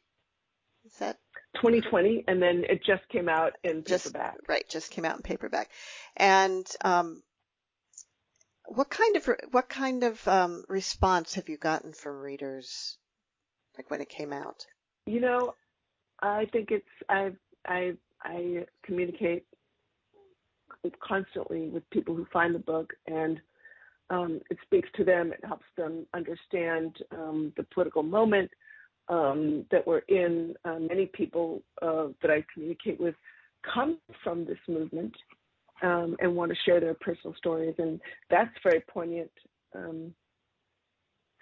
That 0.99 1.19
2020 1.57 2.25
and 2.29 2.41
then 2.41 2.65
it 2.69 2.85
just 2.85 3.09
came 3.09 3.29
out 3.29 3.53
in 3.65 3.83
just 3.85 4.07
paperback. 4.07 4.37
right, 4.49 4.69
just 4.69 4.91
came 4.91 5.05
out 5.05 5.17
in 5.17 5.23
paperback. 5.23 5.71
And 6.17 6.67
um 6.83 7.23
what 8.67 8.91
kind 8.91 9.17
of 9.17 9.31
what 9.53 9.69
kind 9.69 10.03
of 10.03 10.27
um 10.29 10.65
response 10.69 11.35
have 11.35 11.49
you 11.49 11.57
gotten 11.57 11.93
from 11.93 12.21
readers 12.21 12.99
like 13.77 13.91
when 13.91 14.01
it 14.01 14.09
came 14.09 14.33
out? 14.33 14.67
You 15.07 15.21
know, 15.21 15.55
I 16.23 16.47
think 16.53 16.71
it's 16.71 16.87
I 17.09 17.33
I 17.67 17.95
I 18.23 18.67
communicate 18.83 19.45
constantly 21.01 21.69
with 21.69 21.89
people 21.91 22.15
who 22.15 22.27
find 22.33 22.55
the 22.55 22.61
book, 22.61 22.93
and 23.07 23.41
um, 24.11 24.41
it 24.51 24.59
speaks 24.63 24.89
to 24.97 25.05
them. 25.05 25.33
It 25.33 25.45
helps 25.45 25.67
them 25.77 26.07
understand 26.15 26.97
um, 27.13 27.53
the 27.57 27.65
political 27.65 28.03
moment 28.03 28.51
that 29.09 29.83
we're 29.87 30.03
in. 30.09 30.55
Uh, 30.65 30.79
many 30.81 31.07
people 31.07 31.63
uh, 31.83 32.09
that 32.23 32.31
I 32.31 32.45
communicate 32.53 33.01
with 33.01 33.15
come 33.75 33.99
from 34.23 34.45
this 34.45 34.59
movement 34.69 35.15
um, 35.83 36.17
and 36.21 36.35
want 36.35 36.51
to 36.53 36.57
share 36.65 36.81
their 36.81 36.95
personal 36.95 37.35
stories, 37.37 37.75
and 37.79 38.01
that's 38.31 38.51
very 38.63 38.81
poignant. 38.81 39.31
Um, 39.75 40.15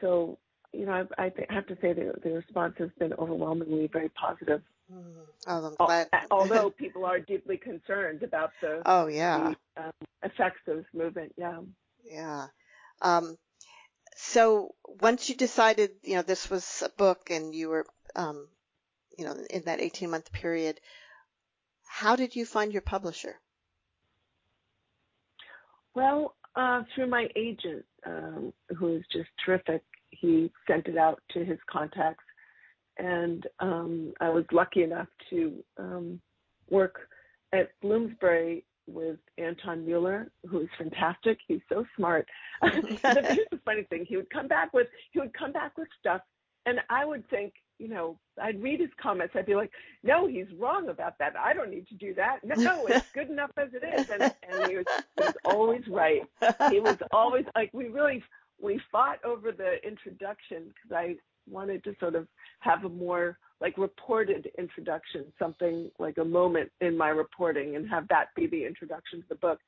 so, 0.01 0.39
you 0.73 0.87
know, 0.87 1.07
I, 1.19 1.25
I 1.25 1.33
have 1.51 1.67
to 1.69 1.77
say 1.81 1.93
the, 1.93 2.15
the 2.23 2.31
response 2.31 2.75
has 2.79 2.91
been 2.99 3.13
overwhelmingly 3.15 3.89
very 3.93 4.11
positive. 4.11 4.63
Mm. 4.93 5.03
Oh, 5.47 5.67
I'm 5.67 5.75
glad. 5.75 6.09
Although 6.31 6.71
people 6.79 7.05
are 7.05 7.21
deeply 7.21 7.57
concerned 7.57 8.23
about 8.23 8.51
the 8.61 8.83
oh 8.85 9.07
yeah 9.07 9.55
the, 9.77 9.83
um, 9.83 9.93
effects 10.23 10.61
of 10.69 10.77
this 10.77 10.87
movement, 10.93 11.33
yeah, 11.37 11.61
yeah. 12.05 12.47
Um, 13.01 13.37
so 14.15 14.75
once 15.01 15.29
you 15.29 15.37
decided, 15.37 15.91
you 16.03 16.15
know, 16.17 16.23
this 16.23 16.51
was 16.51 16.83
a 16.85 16.89
book, 16.91 17.31
and 17.31 17.55
you 17.55 17.69
were, 17.69 17.87
um, 18.15 18.49
you 19.19 19.25
know, 19.25 19.37
in 19.51 19.63
that 19.63 19.81
18 19.81 20.11
month 20.11 20.33
period, 20.33 20.81
how 21.87 22.17
did 22.17 22.35
you 22.35 22.47
find 22.47 22.73
your 22.73 22.83
publisher? 22.83 23.37
Well, 25.95 26.35
uh, 26.57 26.83
through 26.95 27.09
my 27.09 27.29
agent, 27.37 27.85
um, 28.07 28.53
who 28.77 28.97
is 28.97 29.05
just 29.13 29.29
terrific. 29.45 29.83
He 30.11 30.51
sent 30.67 30.87
it 30.87 30.97
out 30.97 31.21
to 31.35 31.45
his 31.45 31.59
contacts 31.71 32.25
and 32.99 33.47
um, 33.61 34.13
I 34.21 34.29
was 34.31 34.45
lucky 34.53 34.83
enough 34.83 35.09
to 35.31 35.65
um, 35.79 36.21
work 36.71 37.09
at 37.53 37.71
Bloomsbury 37.81 38.65
with 38.87 39.19
Anton 39.39 39.85
Mueller, 39.85 40.31
who 40.49 40.61
is 40.61 40.69
fantastic. 40.77 41.39
He's 41.47 41.61
so 41.69 41.85
smart. 41.97 42.27
Here's 42.63 43.01
the 43.03 43.61
funny 43.65 43.85
thing: 43.91 44.05
he 44.09 44.17
would 44.17 44.31
come 44.31 44.49
back 44.49 44.73
with 44.73 44.89
he 45.13 45.21
would 45.21 45.35
come 45.35 45.53
back 45.53 45.77
with 45.79 45.89
stuff, 45.99 46.21
and 46.67 46.81
I 46.91 47.05
would 47.05 47.29
think, 47.29 47.55
you 47.79 47.89
know, 47.89 48.19
I'd 48.41 48.63
read 48.63 48.81
his 48.81 48.91
comments. 49.01 49.35
I'd 49.37 49.47
be 49.47 49.55
like, 49.55 49.71
no, 50.03 50.27
he's 50.27 50.47
wrong 50.59 50.89
about 50.89 51.19
that. 51.19 51.35
I 51.37 51.53
don't 51.53 51.71
need 51.71 51.89
to 51.89 51.95
do 51.95 52.15
that. 52.15 52.41
No, 52.45 52.87
it's 52.87 53.11
good 53.13 53.31
enough 53.31 53.51
as 53.57 53.69
it 53.75 53.83
is. 53.83 54.09
And, 54.11 54.23
and 54.23 54.71
he, 54.71 54.77
was, 54.77 54.87
he 55.17 55.25
was 55.25 55.35
always 55.45 55.87
right. 55.89 56.23
He 56.71 56.81
was 56.81 56.97
always 57.11 57.45
like 57.55 57.71
we 57.73 57.89
really 57.89 58.23
we 58.61 58.81
fought 58.91 59.23
over 59.25 59.53
the 59.53 59.85
introduction 59.87 60.65
because 60.69 60.97
I 60.97 61.17
wanted 61.49 61.85
to 61.85 61.95
sort 62.01 62.15
of 62.15 62.27
have 62.61 62.85
a 62.85 62.89
more 62.89 63.39
like 63.65 63.79
reported 63.79 64.51
introduction, 64.59 65.25
something 65.39 65.91
like 65.99 66.19
a 66.19 66.25
moment 66.25 66.71
in 66.83 66.99
my 66.99 67.09
reporting 67.09 67.77
and 67.77 67.89
have 67.89 68.07
that 68.09 68.27
be 68.37 68.47
the 68.47 68.63
introduction 68.63 69.23
to 69.23 69.29
the 69.31 69.35
book. 69.37 69.59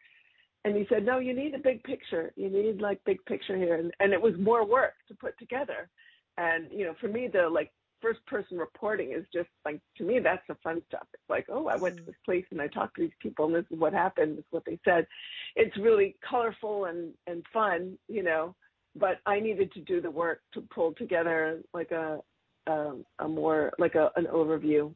And 0.67 0.77
he 0.77 0.85
said, 0.91 1.07
no, 1.07 1.19
you 1.19 1.33
need 1.33 1.55
a 1.55 1.59
big 1.59 1.83
picture. 1.83 2.31
You 2.37 2.51
need 2.51 2.83
like 2.83 3.01
big 3.07 3.25
picture 3.25 3.57
here. 3.57 3.77
And, 3.77 3.91
and 3.99 4.13
it 4.13 4.21
was 4.21 4.35
more 4.39 4.67
work 4.67 4.93
to 5.09 5.15
put 5.15 5.39
together. 5.39 5.89
And, 6.37 6.71
you 6.71 6.85
know, 6.85 6.95
for 7.01 7.09
me, 7.09 7.27
the 7.27 7.49
like 7.49 7.73
first 8.03 8.21
person 8.27 8.59
reporting 8.59 9.13
is 9.13 9.25
just 9.33 9.49
like, 9.65 9.81
to 9.97 10.05
me, 10.05 10.19
that's 10.19 10.47
the 10.47 10.57
fun 10.63 10.83
stuff. 10.89 11.07
It's 11.15 11.31
like, 11.31 11.47
oh, 11.49 11.69
I 11.69 11.77
went 11.77 11.97
to 11.97 12.03
mm. 12.03 12.07
this 12.07 12.17
place 12.23 12.45
and 12.51 12.61
I 12.61 12.67
talked 12.67 12.97
to 12.97 13.03
these 13.03 13.17
people 13.23 13.47
and 13.47 13.55
this 13.55 13.65
is 13.71 13.79
what 13.79 13.95
happened. 13.95 14.33
This 14.37 14.45
is 14.45 14.51
what 14.53 14.67
they 14.67 14.79
said. 14.85 15.07
It's 15.55 15.77
really 15.79 16.17
colorful 16.29 16.85
and, 16.85 17.15
and 17.27 17.43
fun, 17.51 17.97
you 18.09 18.23
know, 18.23 18.55
but 18.95 19.21
I 19.25 19.41
needed 19.41 19.73
to 19.73 19.81
do 19.81 20.03
the 20.03 20.11
work 20.11 20.43
to 20.53 20.61
pull 20.61 20.93
together 20.93 21.63
like 21.73 21.93
a 21.93 22.21
a 22.67 23.29
more 23.29 23.73
like 23.79 23.95
a, 23.95 24.11
an 24.17 24.27
overview 24.27 24.95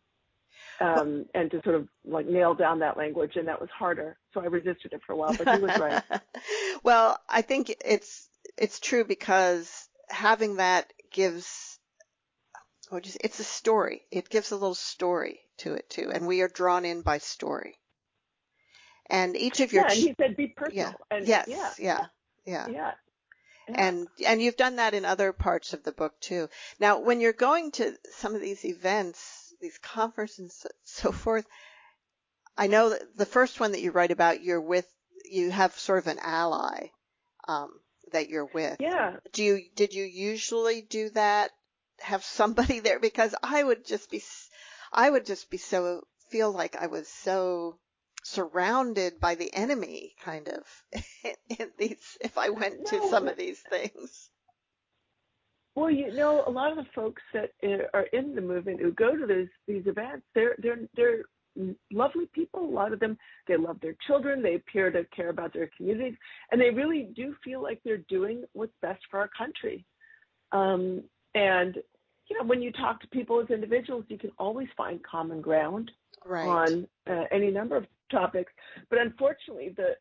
um, 0.80 1.26
and 1.34 1.50
to 1.50 1.60
sort 1.62 1.76
of 1.76 1.88
like 2.04 2.26
nail 2.26 2.54
down 2.54 2.78
that 2.78 2.96
language, 2.96 3.36
and 3.36 3.46
that 3.48 3.60
was 3.60 3.68
harder. 3.70 4.16
So 4.32 4.40
I 4.40 4.46
resisted 4.46 4.92
it 4.92 5.00
for 5.06 5.12
a 5.12 5.16
while, 5.16 5.34
but 5.36 5.48
he 5.48 5.60
was 5.60 5.72
right. 5.78 6.02
well, 6.82 7.18
I 7.28 7.42
think 7.42 7.74
it's 7.84 8.28
it's 8.56 8.80
true 8.80 9.04
because 9.04 9.88
having 10.08 10.56
that 10.56 10.92
gives 11.10 11.78
oh, 12.90 13.00
just, 13.00 13.18
it's 13.22 13.40
a 13.40 13.44
story. 13.44 14.02
It 14.10 14.30
gives 14.30 14.50
a 14.52 14.56
little 14.56 14.74
story 14.74 15.40
to 15.58 15.74
it 15.74 15.90
too, 15.90 16.10
and 16.12 16.26
we 16.26 16.40
are 16.40 16.48
drawn 16.48 16.84
in 16.84 17.02
by 17.02 17.18
story. 17.18 17.78
And 19.06 19.36
each 19.36 19.60
of 19.60 19.72
your 19.72 19.82
yeah, 19.82 19.92
and 19.92 19.98
he 19.98 20.14
said 20.18 20.36
be 20.36 20.46
personal. 20.46 20.94
Yeah. 21.10 21.16
And, 21.16 21.26
yes. 21.26 21.48
Yeah. 21.48 21.70
Yeah. 21.78 22.06
Yeah. 22.46 22.68
Yeah. 22.68 22.92
And 23.76 24.08
and 24.26 24.42
you've 24.42 24.56
done 24.56 24.76
that 24.76 24.94
in 24.94 25.04
other 25.04 25.32
parts 25.32 25.72
of 25.72 25.82
the 25.82 25.92
book 25.92 26.18
too. 26.20 26.48
Now, 26.78 26.98
when 27.00 27.20
you're 27.20 27.32
going 27.32 27.72
to 27.72 27.96
some 28.12 28.34
of 28.34 28.40
these 28.40 28.64
events, 28.64 29.54
these 29.60 29.78
conferences 29.78 30.38
and 30.64 30.72
so, 30.84 31.12
forth, 31.12 31.46
I 32.56 32.66
know 32.66 32.90
that 32.90 33.16
the 33.16 33.26
first 33.26 33.60
one 33.60 33.72
that 33.72 33.80
you 33.80 33.90
write 33.90 34.10
about, 34.10 34.42
you're 34.42 34.60
with, 34.60 34.86
you 35.24 35.50
have 35.50 35.78
sort 35.78 35.98
of 35.98 36.06
an 36.06 36.18
ally 36.20 36.88
um, 37.46 37.70
that 38.12 38.28
you're 38.28 38.50
with. 38.52 38.76
Yeah. 38.80 39.16
Do 39.32 39.42
you 39.42 39.62
did 39.74 39.94
you 39.94 40.04
usually 40.04 40.82
do 40.82 41.10
that? 41.10 41.50
Have 42.00 42.24
somebody 42.24 42.80
there 42.80 42.98
because 42.98 43.34
I 43.42 43.62
would 43.62 43.84
just 43.84 44.10
be, 44.10 44.22
I 44.92 45.10
would 45.10 45.26
just 45.26 45.50
be 45.50 45.58
so 45.58 46.02
feel 46.30 46.52
like 46.52 46.76
I 46.76 46.86
was 46.86 47.08
so 47.08 47.78
surrounded 48.22 49.20
by 49.20 49.34
the 49.34 49.52
enemy 49.54 50.14
kind 50.22 50.48
of 50.48 50.64
in 51.58 51.68
these 51.78 52.18
if 52.20 52.36
I 52.38 52.50
went 52.50 52.86
to 52.86 53.08
some 53.08 53.28
of 53.28 53.36
these 53.36 53.60
things. 53.60 54.30
Well, 55.76 55.90
you 55.90 56.12
know, 56.12 56.44
a 56.46 56.50
lot 56.50 56.72
of 56.72 56.76
the 56.76 56.90
folks 56.94 57.22
that 57.32 57.52
are 57.94 58.06
in 58.12 58.34
the 58.34 58.40
movement 58.40 58.80
who 58.80 58.92
go 58.92 59.16
to 59.16 59.26
these 59.26 59.48
these 59.66 59.86
events, 59.86 60.26
they're 60.34 60.56
they're 60.58 60.80
they're 60.96 61.22
lovely 61.92 62.26
people. 62.32 62.64
A 62.64 62.74
lot 62.74 62.92
of 62.92 63.00
them, 63.00 63.16
they 63.46 63.56
love 63.56 63.78
their 63.80 63.96
children. 64.06 64.42
They 64.42 64.56
appear 64.56 64.90
to 64.90 65.04
care 65.14 65.30
about 65.30 65.52
their 65.52 65.70
communities, 65.76 66.16
and 66.50 66.60
they 66.60 66.70
really 66.70 67.10
do 67.14 67.34
feel 67.44 67.62
like 67.62 67.80
they're 67.84 68.04
doing 68.08 68.44
what's 68.52 68.72
best 68.82 69.00
for 69.10 69.20
our 69.20 69.30
country. 69.36 69.84
Um, 70.52 71.04
and 71.34 71.76
you 72.28 72.38
know, 72.38 72.44
when 72.44 72.62
you 72.62 72.72
talk 72.72 73.00
to 73.00 73.08
people 73.08 73.40
as 73.40 73.50
individuals, 73.50 74.04
you 74.08 74.18
can 74.18 74.30
always 74.38 74.68
find 74.76 75.00
common 75.02 75.40
ground 75.40 75.90
right. 76.24 76.46
on 76.46 76.86
uh, 77.08 77.24
any 77.32 77.50
number 77.50 77.76
of 77.76 77.86
topics. 78.10 78.52
But 78.88 79.00
unfortunately, 79.00 79.74
the 79.76 79.94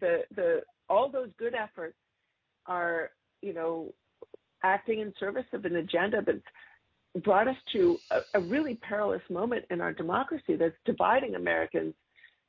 the 0.00 0.20
the 0.34 0.60
all 0.88 1.08
those 1.08 1.30
good 1.38 1.54
efforts 1.54 1.96
are 2.66 3.10
you 3.40 3.52
know 3.52 3.92
acting 4.64 5.00
in 5.00 5.12
service 5.18 5.46
of 5.52 5.64
an 5.64 5.76
agenda 5.76 6.22
that's 6.24 7.24
brought 7.24 7.48
us 7.48 7.56
to 7.72 7.98
a, 8.10 8.20
a 8.34 8.40
really 8.40 8.76
perilous 8.76 9.22
moment 9.28 9.64
in 9.70 9.80
our 9.80 9.92
democracy 9.92 10.56
that's 10.56 10.76
dividing 10.84 11.34
Americans 11.34 11.94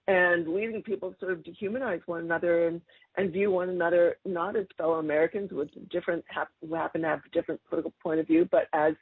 and 0.07 0.47
leading 0.47 0.81
people 0.81 1.11
to 1.11 1.19
sort 1.19 1.31
of 1.31 1.43
dehumanize 1.43 2.01
one 2.07 2.21
another 2.21 2.67
and, 2.67 2.81
and 3.17 3.31
view 3.31 3.51
one 3.51 3.69
another 3.69 4.17
not 4.25 4.55
as 4.55 4.65
fellow 4.77 4.95
Americans 4.95 5.51
with 5.51 5.69
different 5.89 6.23
who 6.61 6.75
happen 6.75 7.01
to 7.01 7.07
have 7.07 7.19
a 7.25 7.29
different 7.29 7.61
political 7.69 7.93
point 8.01 8.19
of 8.19 8.27
view, 8.27 8.47
but 8.51 8.67
as 8.73 8.93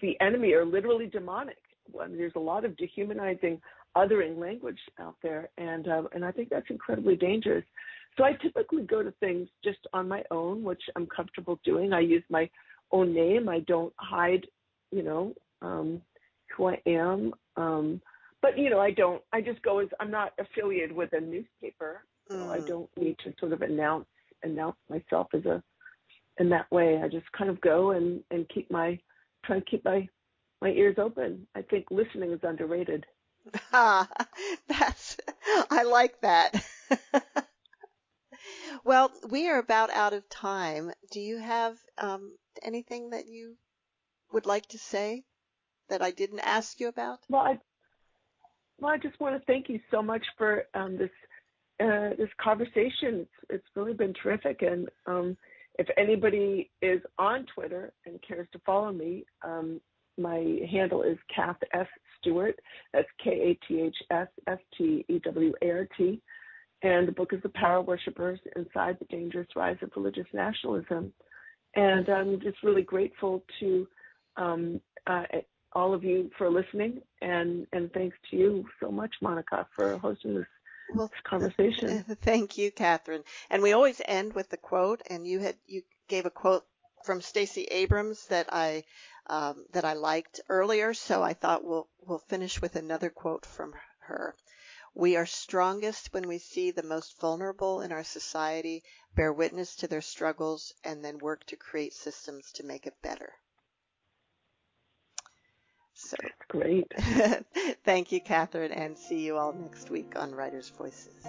the 0.00 0.18
enemy 0.20 0.52
or 0.52 0.64
literally 0.64 1.06
demonic. 1.06 1.58
When 1.90 2.16
there's 2.16 2.32
a 2.36 2.40
lot 2.40 2.64
of 2.64 2.76
dehumanizing 2.76 3.60
othering 3.96 4.38
language 4.38 4.78
out 5.00 5.16
there, 5.22 5.50
and 5.58 5.88
uh, 5.88 6.02
and 6.14 6.24
I 6.24 6.32
think 6.32 6.48
that's 6.48 6.70
incredibly 6.70 7.16
dangerous. 7.16 7.64
So 8.16 8.24
I 8.24 8.34
typically 8.34 8.82
go 8.82 9.02
to 9.02 9.10
things 9.20 9.48
just 9.64 9.78
on 9.92 10.08
my 10.08 10.22
own, 10.30 10.62
which 10.62 10.82
I'm 10.96 11.06
comfortable 11.06 11.58
doing. 11.64 11.92
I 11.92 12.00
use 12.00 12.24
my 12.28 12.48
own 12.90 13.14
name. 13.14 13.48
I 13.48 13.60
don't 13.60 13.92
hide, 13.96 14.46
you 14.90 15.02
know, 15.02 15.34
um, 15.62 16.02
who 16.54 16.68
I 16.68 16.78
am. 16.86 17.32
Um, 17.56 18.02
but 18.42 18.58
you 18.58 18.70
know, 18.70 18.80
I 18.80 18.90
don't. 18.90 19.22
I 19.32 19.40
just 19.40 19.62
go 19.62 19.78
as 19.78 19.88
I'm 20.00 20.10
not 20.10 20.32
affiliated 20.38 20.94
with 20.94 21.12
a 21.12 21.20
newspaper. 21.20 22.02
So 22.28 22.36
mm. 22.36 22.50
I 22.50 22.66
don't 22.66 22.90
need 22.96 23.16
to 23.24 23.32
sort 23.38 23.52
of 23.52 23.62
announce 23.62 24.06
announce 24.42 24.76
myself 24.90 25.28
as 25.34 25.44
a 25.46 25.62
in 26.38 26.48
that 26.50 26.70
way. 26.70 27.00
I 27.02 27.08
just 27.08 27.30
kind 27.32 27.48
of 27.50 27.60
go 27.60 27.92
and 27.92 28.22
and 28.30 28.48
keep 28.48 28.70
my 28.70 28.98
try 29.44 29.56
and 29.56 29.66
keep 29.66 29.84
my 29.84 30.08
my 30.62 30.70
ears 30.70 30.96
open. 30.98 31.46
I 31.56 31.62
think 31.62 31.86
listening 31.90 32.30
is 32.30 32.40
underrated. 32.42 33.04
Ah, 33.72 34.08
that's, 34.68 35.16
I 35.70 35.82
like 35.82 36.20
that. 36.20 36.64
well, 38.84 39.10
we 39.28 39.48
are 39.48 39.58
about 39.58 39.90
out 39.90 40.12
of 40.12 40.28
time. 40.28 40.92
Do 41.10 41.20
you 41.20 41.38
have 41.38 41.76
um, 41.98 42.36
anything 42.62 43.10
that 43.10 43.26
you 43.26 43.56
would 44.32 44.46
like 44.46 44.68
to 44.68 44.78
say 44.78 45.24
that 45.90 46.00
I 46.00 46.12
didn't 46.12 46.40
ask 46.40 46.78
you 46.78 46.86
about? 46.86 47.18
Well, 47.28 47.42
I, 47.42 47.58
well, 48.80 48.94
I 48.94 48.98
just 48.98 49.18
want 49.20 49.36
to 49.36 49.44
thank 49.46 49.68
you 49.68 49.80
so 49.90 50.00
much 50.00 50.22
for 50.38 50.64
um, 50.74 50.96
this 50.96 51.10
uh, 51.80 52.10
this 52.16 52.28
conversation. 52.40 53.26
It's, 53.26 53.30
it's 53.50 53.66
really 53.74 53.94
been 53.94 54.14
terrific, 54.22 54.62
and 54.62 54.88
um, 55.06 55.36
if 55.80 55.88
anybody 55.96 56.70
is 56.80 57.00
on 57.18 57.46
Twitter 57.52 57.92
and 58.06 58.20
cares 58.26 58.46
to 58.52 58.60
follow 58.64 58.92
me, 58.92 59.24
um, 59.42 59.80
my 60.18 60.60
handle 60.70 61.02
is 61.02 61.18
Kath 61.34 61.56
S. 61.72 61.86
Stewart. 62.18 62.58
That's 62.92 63.08
K 63.22 63.30
A 63.30 63.66
T 63.66 63.80
H 63.80 63.96
S 64.10 64.28
S 64.46 64.58
T 64.76 65.04
E 65.08 65.18
W 65.24 65.52
A 65.62 65.70
R 65.70 65.88
T. 65.96 66.20
And 66.82 67.06
the 67.06 67.12
book 67.12 67.32
is 67.32 67.40
The 67.42 67.48
Power 67.50 67.80
Worshippers 67.80 68.40
Inside 68.56 68.96
the 68.98 69.04
Dangerous 69.06 69.46
Rise 69.54 69.76
of 69.82 69.90
Religious 69.96 70.26
Nationalism. 70.32 71.12
And 71.76 72.08
I'm 72.08 72.40
just 72.40 72.62
really 72.62 72.82
grateful 72.82 73.44
to 73.60 73.86
um, 74.36 74.80
uh, 75.06 75.22
all 75.74 75.94
of 75.94 76.02
you 76.02 76.30
for 76.36 76.50
listening. 76.50 77.00
And, 77.20 77.66
and 77.72 77.92
thanks 77.92 78.16
to 78.30 78.36
you 78.36 78.64
so 78.80 78.90
much, 78.90 79.14
Monica, 79.20 79.66
for 79.76 79.96
hosting 79.98 80.34
this 80.34 80.46
well, 80.94 81.10
conversation. 81.24 82.04
Thank 82.22 82.58
you, 82.58 82.70
Katherine. 82.70 83.22
And 83.50 83.62
we 83.62 83.72
always 83.72 84.02
end 84.04 84.34
with 84.34 84.48
the 84.50 84.56
quote, 84.56 85.02
and 85.08 85.26
you 85.26 85.38
had 85.38 85.56
you 85.66 85.82
gave 86.08 86.26
a 86.26 86.30
quote 86.30 86.64
from 87.04 87.20
Stacey 87.20 87.64
Abrams 87.64 88.26
that 88.26 88.52
I 88.52 88.84
um, 89.26 89.64
that 89.72 89.84
I 89.84 89.92
liked 89.94 90.40
earlier, 90.48 90.94
so 90.94 91.22
I 91.22 91.34
thought 91.34 91.64
we'll 91.64 91.88
we'll 92.06 92.18
finish 92.18 92.60
with 92.60 92.76
another 92.76 93.10
quote 93.10 93.46
from 93.46 93.74
her. 94.00 94.34
We 94.94 95.16
are 95.16 95.26
strongest 95.26 96.12
when 96.12 96.28
we 96.28 96.38
see 96.38 96.70
the 96.70 96.82
most 96.82 97.18
vulnerable 97.18 97.80
in 97.80 97.92
our 97.92 98.04
society 98.04 98.84
bear 99.14 99.32
witness 99.32 99.76
to 99.76 99.88
their 99.88 100.02
struggles 100.02 100.74
and 100.84 101.04
then 101.04 101.18
work 101.18 101.44
to 101.46 101.56
create 101.56 101.94
systems 101.94 102.52
to 102.52 102.64
make 102.64 102.86
it 102.86 103.00
better. 103.02 103.32
So 105.94 106.16
That's 106.20 106.34
great. 106.48 106.92
Thank 107.84 108.12
you, 108.12 108.20
Katherine, 108.20 108.72
and 108.72 108.98
see 108.98 109.20
you 109.20 109.36
all 109.38 109.52
next 109.52 109.90
week 109.90 110.12
on 110.16 110.34
Writers' 110.34 110.70
Voices. 110.70 111.24